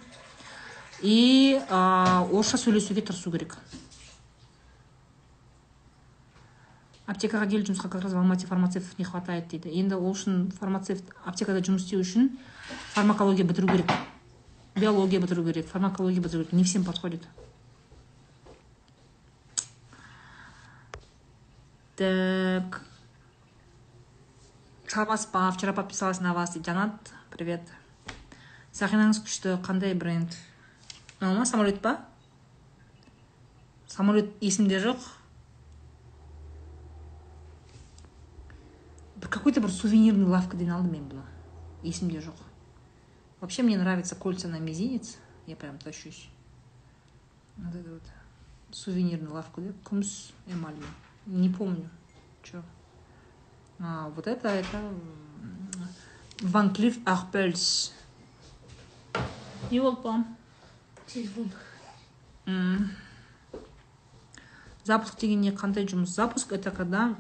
[1.03, 3.57] И орысша сөйлесуге тырысу керек.
[7.07, 9.75] Аптекаға келіп жұмысқа как раз в алмате фармацевтов не хватает дейді.
[9.75, 12.31] Енді ол үшін фармацевт аптекада жұмыс істеу үшін
[12.95, 13.93] фармакология бітіру керек.
[14.75, 16.53] Биология бітіру керек фармакология бітіру керек.
[16.53, 17.23] Не всем подходит.
[21.97, 22.83] Так.
[24.89, 25.51] Саламатсыз ба?
[25.51, 26.71] Вчера подписалась на вас дейді
[27.31, 27.63] привет.
[28.75, 29.59] Сақинаңыз күшті.
[29.63, 30.35] Қандай бренд?
[31.21, 32.05] Мынау ма самолет па?
[33.87, 34.99] Самолет есімде жоқ.
[39.31, 41.23] Какой-то бір сувенирный лавкадан алдым мен бұны.
[41.83, 42.39] Есімде жоқ.
[43.41, 45.17] Вообще мне нравится кольца на мизинец.
[45.47, 46.29] Я прям тащусь.
[47.57, 48.03] Вот это вот.
[48.71, 49.73] Сувенирный лавка да?
[49.85, 50.87] Күміс эмальный
[51.27, 51.89] не помню
[52.43, 52.63] что
[53.81, 54.81] а вот это это
[56.41, 57.93] ван клифф арпельс.
[59.71, 60.37] Не болды балам
[61.07, 61.51] телефон
[64.85, 67.15] запуск деген не қандай жұмыс запуск это когда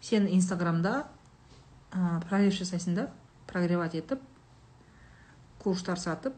[0.00, 1.06] сен инстаграмда
[1.92, 3.10] ә, прогресс жасайсың да?
[3.46, 4.20] Прогревать етіп
[5.58, 6.36] курстар сатып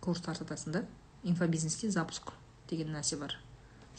[0.00, 0.84] курстар сатасың да?
[1.22, 2.32] Инфобизнесте запуск.
[2.68, 3.38] Деген нәрсе бар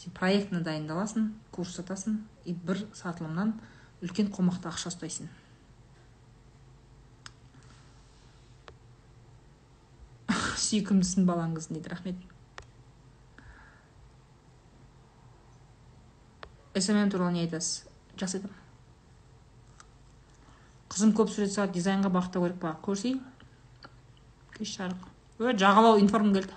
[0.00, 3.54] сен проектіне дайындаласың курс сатасың и бір сатылымнан
[4.04, 5.30] үлкен қомақты ақша ұстайсың.
[10.66, 12.20] Сүйкімдісің балаңыз дейді рахмет.
[16.76, 17.86] Смм туралы не айтасыз?
[18.20, 18.62] Жақсы айтамын
[20.96, 22.70] қызым көп сурет салады дизайнға бағыттау керек па?
[22.80, 23.18] Көрсей.
[24.54, 25.02] Кеш жарық.
[25.44, 26.56] Ө жағалау информ келді.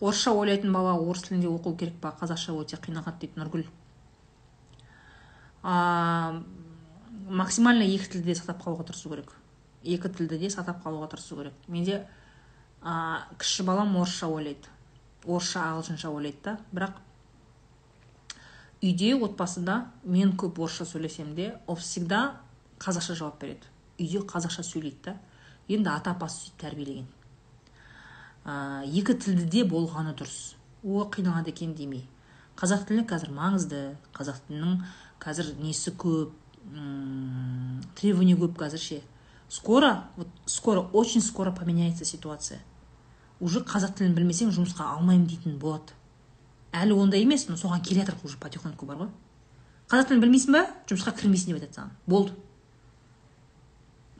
[0.00, 2.12] Орысша ойлайтын бала орыс тілінде оқу керек па?
[2.20, 3.64] Қазақша өте қинағады дейді нұргүл.
[7.26, 9.32] Максимально екі тілде сатап қалуға тырысу керек.
[9.82, 11.54] Екі тілді де сатап қалуға тырысу керек.
[11.66, 12.04] Менде
[12.82, 14.68] ә, кіші балам орысша ойлайды.
[15.24, 16.58] Орысша ағылшынша ойлайды да.
[16.72, 17.00] Бірақ
[18.82, 22.36] үйде отбасыда мен көп орысша сөйлесем де ол всегда
[22.78, 23.66] қазақша жауап береді.
[23.98, 25.16] Үйде қазақша сөйлейді да.
[25.68, 27.08] Енді ата апасы сөйтіп тәрбиелеген.
[28.46, 30.54] Ә, екі тілді де болғаны дұрыс.
[30.86, 32.06] О қиналады екен демей.
[32.56, 33.82] Қазақ тілі қазір маңызды.
[34.16, 34.78] Қазақ тілінің
[35.20, 36.32] қазір несі көп?
[37.98, 39.02] Требование көп қазір ше?
[39.48, 42.60] Скоро вот скоро очень скоро поменяется ситуация.
[43.40, 45.92] Уже қазақ тілін білмесең жұмысқа алмаймын дейтін болады.
[46.72, 49.12] Әлі ондай емес но соған келе жатырмық уже потихоньку бар ғой.
[49.90, 50.64] Қазақ тілін білмейсің ба?
[50.88, 51.92] Жұмысқа кірмейсің деп айтады саған.
[52.06, 52.32] Болды.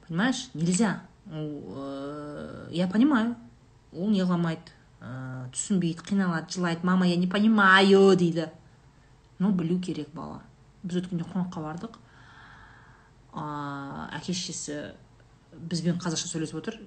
[0.07, 0.49] Понимаешь?
[0.55, 1.03] Нельзя.
[1.27, 3.35] Э, я понимаю.
[3.93, 6.87] Ол не қыламайды ә, түсінбейді қиналады жылайды.
[6.87, 8.51] Мама я не понимаю дейді.
[9.39, 10.43] Но білу керек бала.
[10.83, 11.99] Біз өткенде қонаққа бардық.
[13.35, 13.47] Ә,
[14.17, 14.95] әке шешесі
[15.53, 16.81] бізбен қазақша сөйлесіп отыр.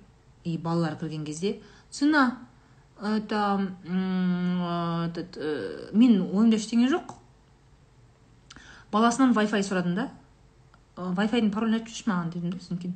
[0.44, 1.60] И балалар кірген кезде
[1.92, 2.38] сына
[3.02, 7.16] это этот э, мен ойымда ештеңе жоқ
[8.92, 10.10] баласынан вай фай сұрадым да.
[10.96, 12.32] Вай файдың паролін айтып жіберші маған?
[12.34, 12.96] дедім да содан кейін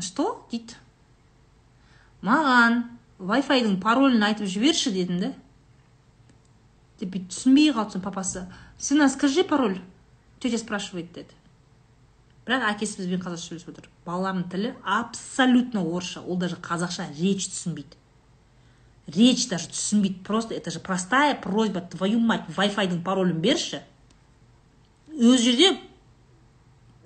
[0.00, 0.46] что?
[0.50, 0.74] дейді.
[2.22, 2.82] Маған
[3.22, 5.30] вай файдың паролін айтып жіберші дедім да
[7.00, 8.46] деп бүйтіп түсінбей қалды папасы.
[8.78, 9.78] Сына скажи пароль?
[10.40, 11.34] Тетя спрашивает деді
[12.46, 13.88] бірақ әкесі бізбен қазақша сөйлесіп отыр.
[14.06, 16.22] Балалардың тілі абсолютно орысша.
[16.26, 17.94] Ол даже қазақша речь түсінбейді.
[19.06, 20.54] Речь даже түсінбейді просто.
[20.54, 21.80] Это же простая просьба.
[21.80, 23.82] Твою мать вай файдың паролін берші.
[25.14, 25.78] Өз жерде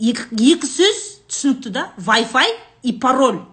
[0.01, 1.91] екі, екі сөз түсінікті да.
[1.99, 2.49] Вай фай
[2.83, 3.45] и пароль.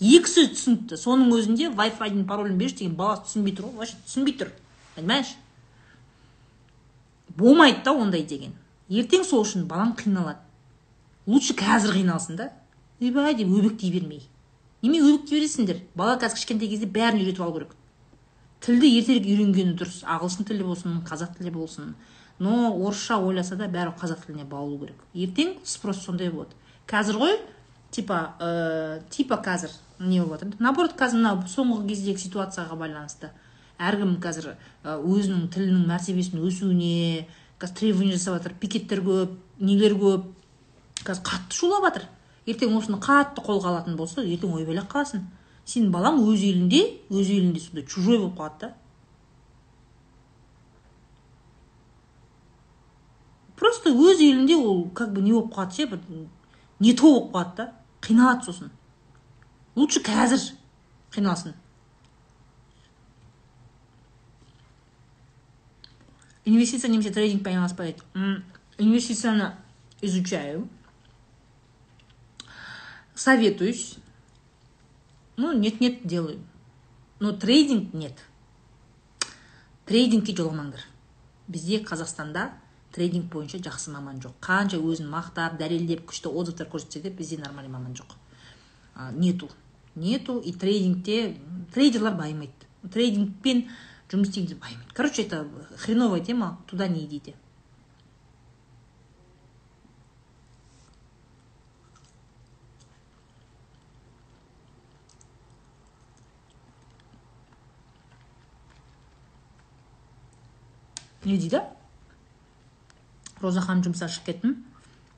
[0.00, 3.76] Екі сөз түсінікті соның өзінде вай файдың паролін берші деген баласы түсінбей тұр ғой.
[3.82, 4.50] Вообще түсінбей тұр.
[4.96, 5.34] Понимаешь?
[7.36, 8.54] Болмайды да ондай деген.
[8.88, 10.42] Ертең сол үшін балам қиналады.
[11.26, 12.50] Лучше қазір қиналсын да.
[13.00, 14.22] Ойбай деп өбектей бермей.
[14.82, 15.80] Неме өбектей бересіңдер?
[15.94, 17.72] Бала қазір кішкентай кезде бәрін үйретіп алу керек.
[18.64, 20.02] Тілді ертерек үйренгені дұрыс.
[20.04, 21.94] Ағылшын тілі болсын қазақ тілі болсын.
[22.38, 25.00] Но орысша ойласа да бәрі қазақ тіліне баулу керек.
[25.14, 26.56] Ертең спрос сондай болады.
[26.90, 27.38] Қазір ғой
[27.90, 29.70] типа ә, типа қазір.
[29.98, 33.30] Не болып жатыр наоборот қазір мына соңғы кездегі ситуацияға байланысты.
[33.78, 34.54] Әркім қазір
[34.84, 37.26] өзінің тілінің мәртебесінің өсуіне
[37.58, 40.28] қазір требование жасап жатыр пикеттер көп нелер көп
[41.04, 42.06] қазір қатты шулап жатыр.
[42.46, 45.24] Ертең осыны қатты қолға алатын болса ертең ойбайлап қаласың.
[45.64, 48.74] Сенің балаң өз елінде өз елінде сондай чужой болып қалады да.
[53.56, 56.00] Просто өз елінде ол как бы не болып қалады ше бір
[56.80, 57.72] не то болып қалады да.
[58.02, 58.70] Қиналады сосын.
[59.76, 60.40] Лучше қазір
[61.14, 61.54] қиналсын
[66.44, 68.02] инвестиция немесе трейдингпен айналыспайды
[68.78, 69.54] инвестицияны
[70.00, 70.68] изучаю
[73.14, 73.96] советуюсь
[75.36, 76.40] ну нет нет делаю
[77.20, 78.24] но трейдинг нет
[79.86, 80.84] трейдингке жоламаңдар
[81.48, 82.50] бізде қазақстанда
[82.94, 84.36] трейдинг бойынша жақсы маман жоқ.
[84.40, 88.14] Қанша өзін мақтап дәлелдеп күшті отзывтар көрсетсе де бізде нормальный маман жоқ.
[88.94, 89.48] А, нету.
[89.94, 91.36] Нету и трейдингте
[91.74, 93.64] трейдерлар байымайды трейдингпен
[94.10, 95.46] жұмыс істейді байымайды короче это
[95.78, 97.34] хреновая тема туда не идите.
[111.24, 111.62] Не дейді
[113.40, 114.50] роза ханым жұмысқа шығып кеттім.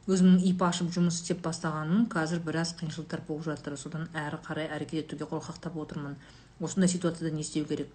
[0.07, 3.75] Өзімнің ип ашып жұмыс істеп бастағаным қазір біраз қиыншылықтар болып жатыр.
[3.77, 6.15] Содан әрі қарай әрекет етуге қорқақтап отырмын.
[6.61, 7.91] Осындай ситуацияда не істеу керек?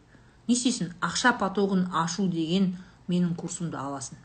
[0.48, 0.92] Не істейсің?
[1.00, 2.76] Ақша потогын ашу деген
[3.08, 4.20] менің курсымды аласың.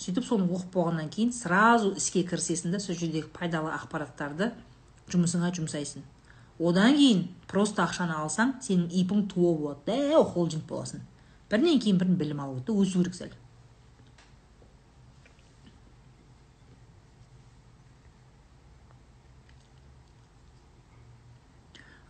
[0.00, 4.52] Сөйтіп соны оқып болғаннан кейін сразу іске кірісесің да сол жердегі пайдалы ақпараттарды
[5.10, 6.06] жұмысыңа жұмсайсың.
[6.60, 11.02] Одан кейін просто ақшаны алсаң сенің ипің туы болады дәу холдинг боласың.
[11.50, 13.34] Бірінен кейін бірін білім керек өсу керек сәл.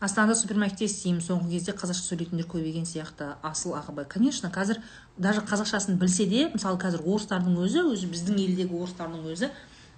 [0.01, 3.35] Астанада супермаркетте істеймін соңғы кезде қазақша сөйлейтіндер көбейген сияқты.
[3.45, 4.07] Асыл ағыбай.
[4.09, 4.81] Конечно қазір
[5.19, 9.51] даже қазақшасын білсе де мысалы қазір орыстардың өзі өзі біздің елдегі орыстардың өзі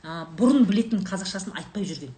[0.02, 2.10] ә, бұрын білетін қазақшасын айтпай жүрген.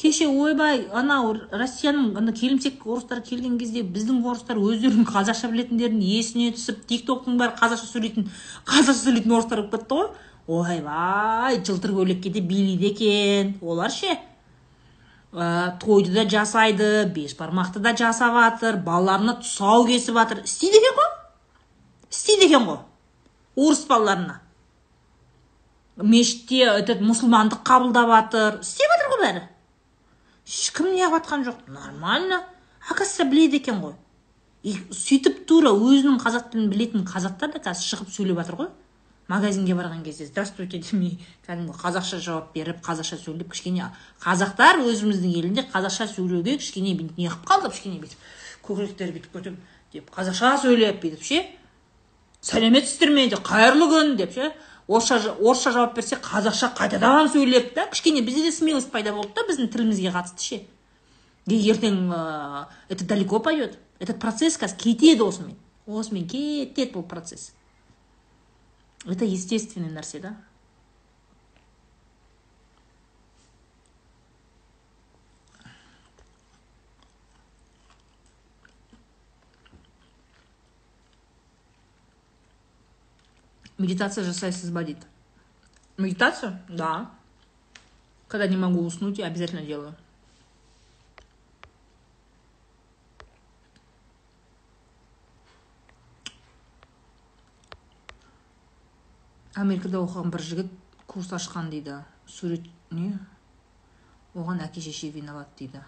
[0.00, 6.54] Кеше ойбай анау россияның ана келімсек орыстар келген кезде біздің орыстар өздерінің қазақша білетіндерін есіне
[6.56, 8.30] түсіп тик токтың бәрі қазақша сөйлейтін
[8.64, 10.08] қазақша сөйлейтін орыстар болып кетті ғой.
[10.48, 13.58] Ойбай жылтыр көйлекке де билейді екен.
[13.60, 14.16] Олар ше?
[15.32, 20.96] Ә, тойды да жасайды бес бармақты да жасап жатыр балаларына тұсау кесіп жатыр істейді екен
[20.98, 21.10] ғой.
[22.10, 22.78] Істейді екен ғой.
[23.56, 24.40] Орыс балаларына.
[25.96, 29.42] Мешітте этот мұсылмандық қабылдап жатыр істеп жатыр ғой бәрі.
[30.50, 31.66] Ешкім неғып жатқан жоқ.
[31.68, 32.44] Нормально.
[32.90, 33.94] Оказывается біледі екен ғой.
[34.62, 38.70] И сөйтіп тура өзінің қазақ тілін білетін қазақтар да қазір шығып сөйлеп жатыр ғой.
[39.30, 43.90] Магазинге барған кезде здравствуйте демей кәдімгі қазақша жауап беріп қазақша сөйлеп кішкене
[44.24, 48.26] қазақтар өзіміздің елінде қазақша сөйлеуге кішкене не қылып қалды кішкене бүйтіп
[48.66, 49.60] көкіректері бүйтіп көтеріп
[49.94, 51.44] деп қазақша сөйлеп бүйтіп ше
[52.50, 54.50] сәлеметсіздер ме деп қайырлы күн деп ше
[54.90, 59.46] орысша орысша жауап берсе қазақша қайтадан сөйлеп та кішкене бізде де смелость пайда болды да
[59.46, 60.60] біздің тілімізге қатысты ше.
[61.46, 62.10] Ертең
[62.88, 65.56] это далеко пойдет этот процесс қазір кетеді осымен.
[65.86, 67.52] Осымен кетеді бұл процесс.
[69.04, 70.36] Это естественный нәрсе да?
[83.78, 85.06] Медитация жасайсыз ба дейді
[85.96, 86.58] медитацию?
[86.68, 87.10] Да.
[88.28, 89.94] Когда не могу уснуть я обязательно делаю
[99.54, 100.74] америкада оқыған бір жігіт
[101.10, 102.00] курс ашқан дейді.
[102.26, 103.18] Сурет не?
[104.34, 105.82] Оған әке шеше виноват дейді.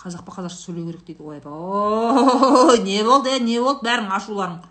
[0.00, 4.62] Қазақпа қазақша сөйлеу керек дейді ойбай не болды не болды бәрің ашуларың.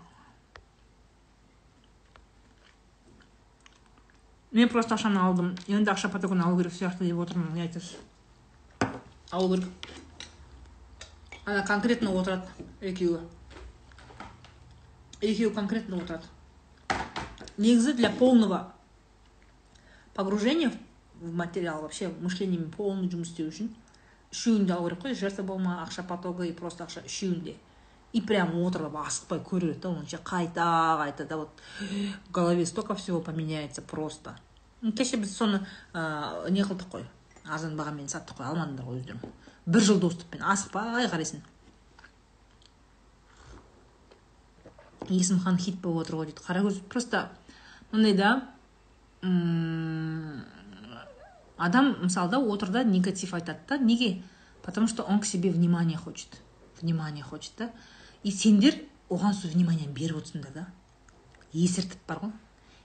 [4.50, 5.54] Мен просто ақшаны алдым.
[5.68, 7.94] Енді ақша потогын алу керек сияқты деп отырмын не айтасыз
[9.30, 9.68] алу керек.
[11.45, 12.47] ана конкретно отырады
[12.81, 13.19] екеуі
[15.21, 16.27] екеуі конкретно отырады
[17.57, 18.73] негізі для полного
[20.13, 20.71] погружения
[21.19, 23.69] в материал вообще мышлениямен полный жұмыс істеу үшін
[24.33, 27.55] үшеуін де алу керек қой жертва болма ақша потогы и просто ақша үшеуін де
[28.13, 30.67] и прям отырып асықпай көреді да оны ше қайта
[31.01, 34.35] қайта да вот в голове столько всего поменяется просто
[34.97, 37.05] кеше біз соны ә, не қылдық қой
[37.50, 39.20] арзан бағамен саттық қой алмадыңдар ғой өздерің.
[39.66, 41.42] Бір жыл достықпен асықпай қарайсың.
[45.08, 46.44] Есімхан хит болып отыр ғой дейді.
[46.46, 47.28] Қаракөз просто
[47.92, 48.30] мындай да
[51.56, 54.22] адам мысалы да отыр да негатив айтады да неге?
[54.62, 56.40] Потому что он к себе внимание хочет
[56.82, 57.70] внимание хочет да.
[58.22, 58.74] И сендер
[59.08, 60.66] оған сол внимание беріп отырсыңдар да.
[61.52, 62.32] Есіртіп бар ғой.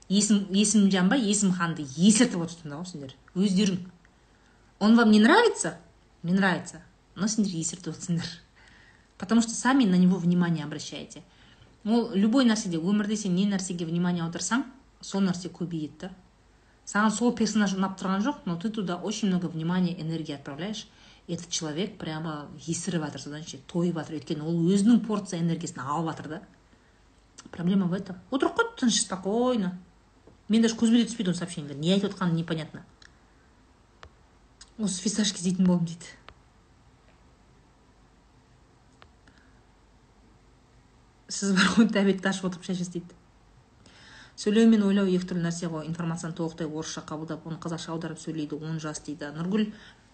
[0.08, 3.14] Есім есімжан ба есімханды есіртіп отырсыңдар ғой сендер.
[3.34, 3.78] Өздерің.
[4.78, 5.78] Он вам не нравится?
[6.22, 6.82] Не нравится.
[7.14, 8.26] Но есіртіп отырсыңдар
[9.18, 11.22] потому что сами на него внимание обращаете.
[11.84, 14.64] Ол любой нәрседе өмірде сен не нәрсеге внимание аударсаң
[15.00, 16.10] сол нәрсе көбейеді да
[16.86, 20.88] саған сол персонаж ұнап тұрған жоқ но ты туда очень много внимания энергии отправляешь.
[21.28, 26.10] Этот человек прямо есіріп жатыр содан ше тойып жатыр өйткені ол өзінің порция энергиясын алып
[26.10, 26.42] жатыр да?
[27.50, 28.16] Проблема в этом.
[28.30, 29.78] Отырып қой тыныш спокойно.
[30.48, 32.84] Мен даже көзіме де түспейді оның сообщениелері не айтып жатқаны непонятно
[34.78, 36.14] осы фисташки іздейтін болдым дейді
[41.28, 43.04] сіз бар ғой тәбетті ашып отырып дейді
[44.36, 48.60] сөйлеу мен ойлау екі түрлі нәрсе ғой информацияны толықтай орысша қабылдап оны қазақша аударып сөйлейді
[48.60, 49.70] он жас дейді нұргүл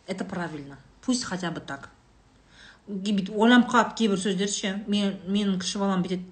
[0.06, 0.78] это правильно.
[1.01, 1.90] Пусть хотя бы так.
[2.89, 6.24] Бүйтіп ойланып қалады кейбір сөздер ше мен менің кіші балам бүйтеді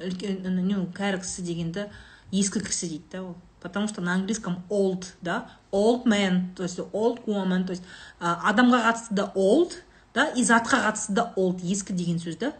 [0.00, 1.84] үлкен кәрі кісі дегенді
[2.32, 3.34] ескі кісі дейді да ол.
[3.60, 7.84] Потому что на английском old да old man то есть old woman то есть
[8.20, 9.72] адамға қатысты да old
[10.14, 12.52] да и затқа қатысты да old ескі деген сөз да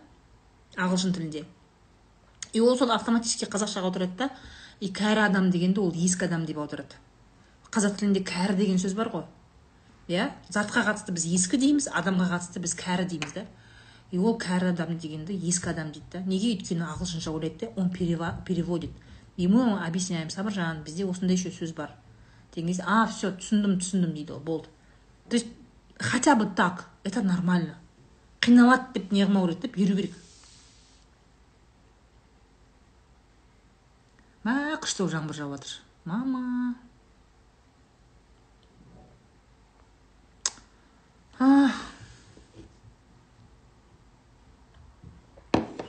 [0.77, 1.44] ағылшын тілінде.
[2.52, 4.31] И ол соны автоматически қазақшаға аударады да
[4.81, 6.98] и кәрі адам дегенді ол ескі адам деп аударады
[7.70, 9.24] қазақ тілінде кәрі деген сөз бар ғой.
[10.10, 10.31] Иә?
[10.51, 13.44] Затқа қатысты біз ескі дейміз адамға қатысты біз кәрі дейміз да.
[14.10, 16.22] И ол кәрі адам дегенді ескі адам дейді да.
[16.27, 18.90] Неге өйткені ағылшынша ойлайды да он переводит.
[19.48, 21.92] Мы объясняем сабыржан бізде осындай еще сөз бар.
[22.54, 24.68] Деген кезде а все түсіндім түсіндім дейді ол болды.
[25.28, 25.46] То есть
[25.98, 27.76] хотя бы так это нормально.
[28.40, 30.14] Қиналады деп не қылмау керек та беру керек.
[34.44, 35.80] Мә күшті жаңбыр жауып жатыр.
[36.04, 36.74] Мама.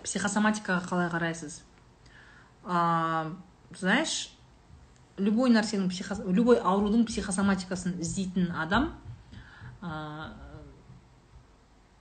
[0.04, 1.62] Психосоматикаға қалай қарайсыз?
[2.64, 3.34] А,
[3.78, 4.32] знаешь
[5.18, 6.18] любой нәрсенің психо...
[6.26, 8.94] любой аурудың психосоматикасын іздейтін адам
[9.82, 10.34] а,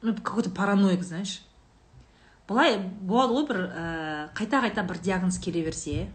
[0.02, 1.42] ну какой то параноик знаешь.
[2.48, 3.82] Былай болады ғой бір ә,
[4.34, 6.08] қайта қайта бір диагноз келе берсе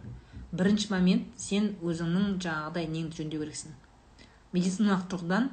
[0.52, 3.76] бірінші момент сен өзіңнің жаңағыдай неңді жөндеу керексің.
[4.52, 5.50] Медициналық тұрғыдан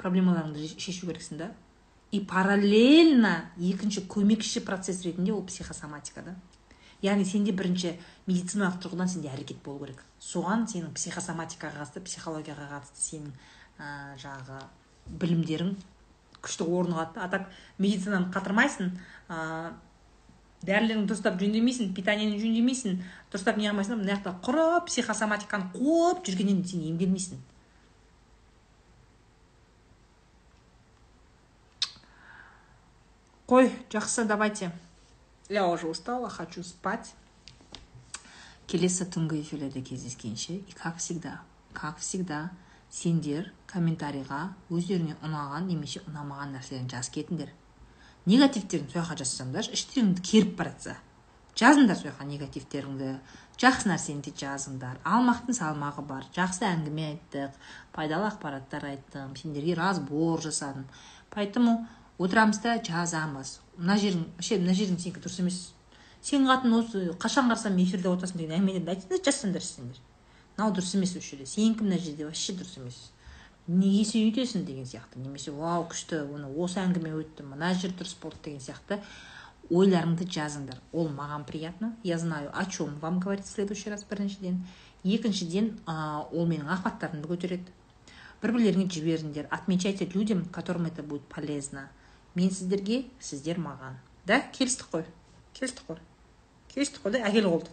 [0.00, 1.52] проблемаларыңды шешу керексің да.
[2.12, 6.36] И параллельно екінші көмекші процесс ретінде ол психосоматика да.
[7.04, 7.94] Яғни сенде бірінші
[8.26, 10.02] медициналық тұрғыдан сенде әрекет болу керек.
[10.22, 13.32] Соған сенің психосоматикаға қатысты психологияға қатысты сенің
[13.78, 13.88] ә,
[14.22, 14.60] жаңағы
[15.20, 15.74] білімдерің
[16.44, 17.20] күшті орын алады.
[17.20, 18.94] А так медицинаны қатырмайсың
[19.28, 19.72] ә,
[20.64, 23.00] дәрілеріңді дұрыстап жөндемейсің питаниені жөндемейсің
[23.32, 27.42] дұрыстап не қылмайсың мына жақта құр психосоматиканы қуып жүргеннен сен емделмейсің
[33.46, 34.72] қой жақсы давайте.
[35.48, 37.14] Я уже устала хочу спать.
[38.66, 41.42] Келесі түнгі эфирлерде кездескенше и как всегда
[41.74, 42.50] как всегда
[42.88, 47.50] сендер комментарийға өздеріңе ұнаған немесе ұнамаған нәрселерін жазып кетіңдер.
[48.24, 50.96] Негативтерін сол жаққа жазсаңдаршы іштеріңді керіп бара жатса
[51.58, 53.10] жазыңдар сол жаққа негативтеріңді.
[53.60, 54.98] Жақсы нәрсені де жазыңдар.
[55.06, 56.24] Алмақтың салмағы бар.
[56.34, 57.58] Жақсы әңгіме айттық
[57.94, 60.88] пайдалы ақпараттар айттым сендерге разбор жасадым.
[61.30, 61.86] Поэтому
[62.18, 63.60] отырамыз да жазамыз.
[63.76, 65.60] Мына жерің вообще мына жерің сенікі дұрыс емес.
[66.24, 70.00] Сен қатын осы қашан қарасам эфирде отырасың деген әңгімелерді айтыңдар жазсаңдаршы сендер.
[70.56, 72.98] Мынау дұрыс емес осы жерде сенікі мына жерде вообще дұрыс емес.
[73.66, 75.20] Неге сен өйтесің деген сияқты.
[75.20, 79.00] Немесе вау күшті оны осы әңгіме өтті мына жер дұрыс болды деген сияқты
[79.70, 80.80] ойларыңды жазыңдар.
[80.92, 81.94] Ол маған приятно.
[82.02, 84.66] Я знаю о чем вам говорить в следующий раз біріншіден.
[85.04, 87.72] Екіншіден ә, ол менің охваттарымды көтереді.
[88.42, 89.48] Бір бірлеріңе жіберіңдер.
[89.50, 91.88] Отмечайте людям которым это будет полезно.
[92.34, 95.04] Мен сіздерге сіздер маған да келістік қой
[95.54, 95.98] келістік қой.
[96.74, 97.70] Келістік қой да әкел қолды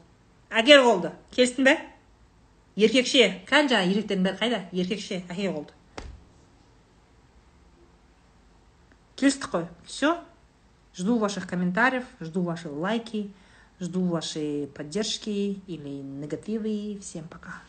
[0.49, 1.77] әкел қолды келістің бе?
[2.75, 3.41] Еркекше.
[3.49, 4.59] Кәне жаңағы еркектердің бәрі қайда?
[4.71, 5.73] Еркекше әкел қолды
[9.17, 9.67] келістік қой.
[9.85, 10.17] Все
[10.95, 13.31] жду ваших комментариев жду ваши лайки
[13.79, 16.99] жду ваши поддержки или негативы.
[17.01, 17.61] Всем пока.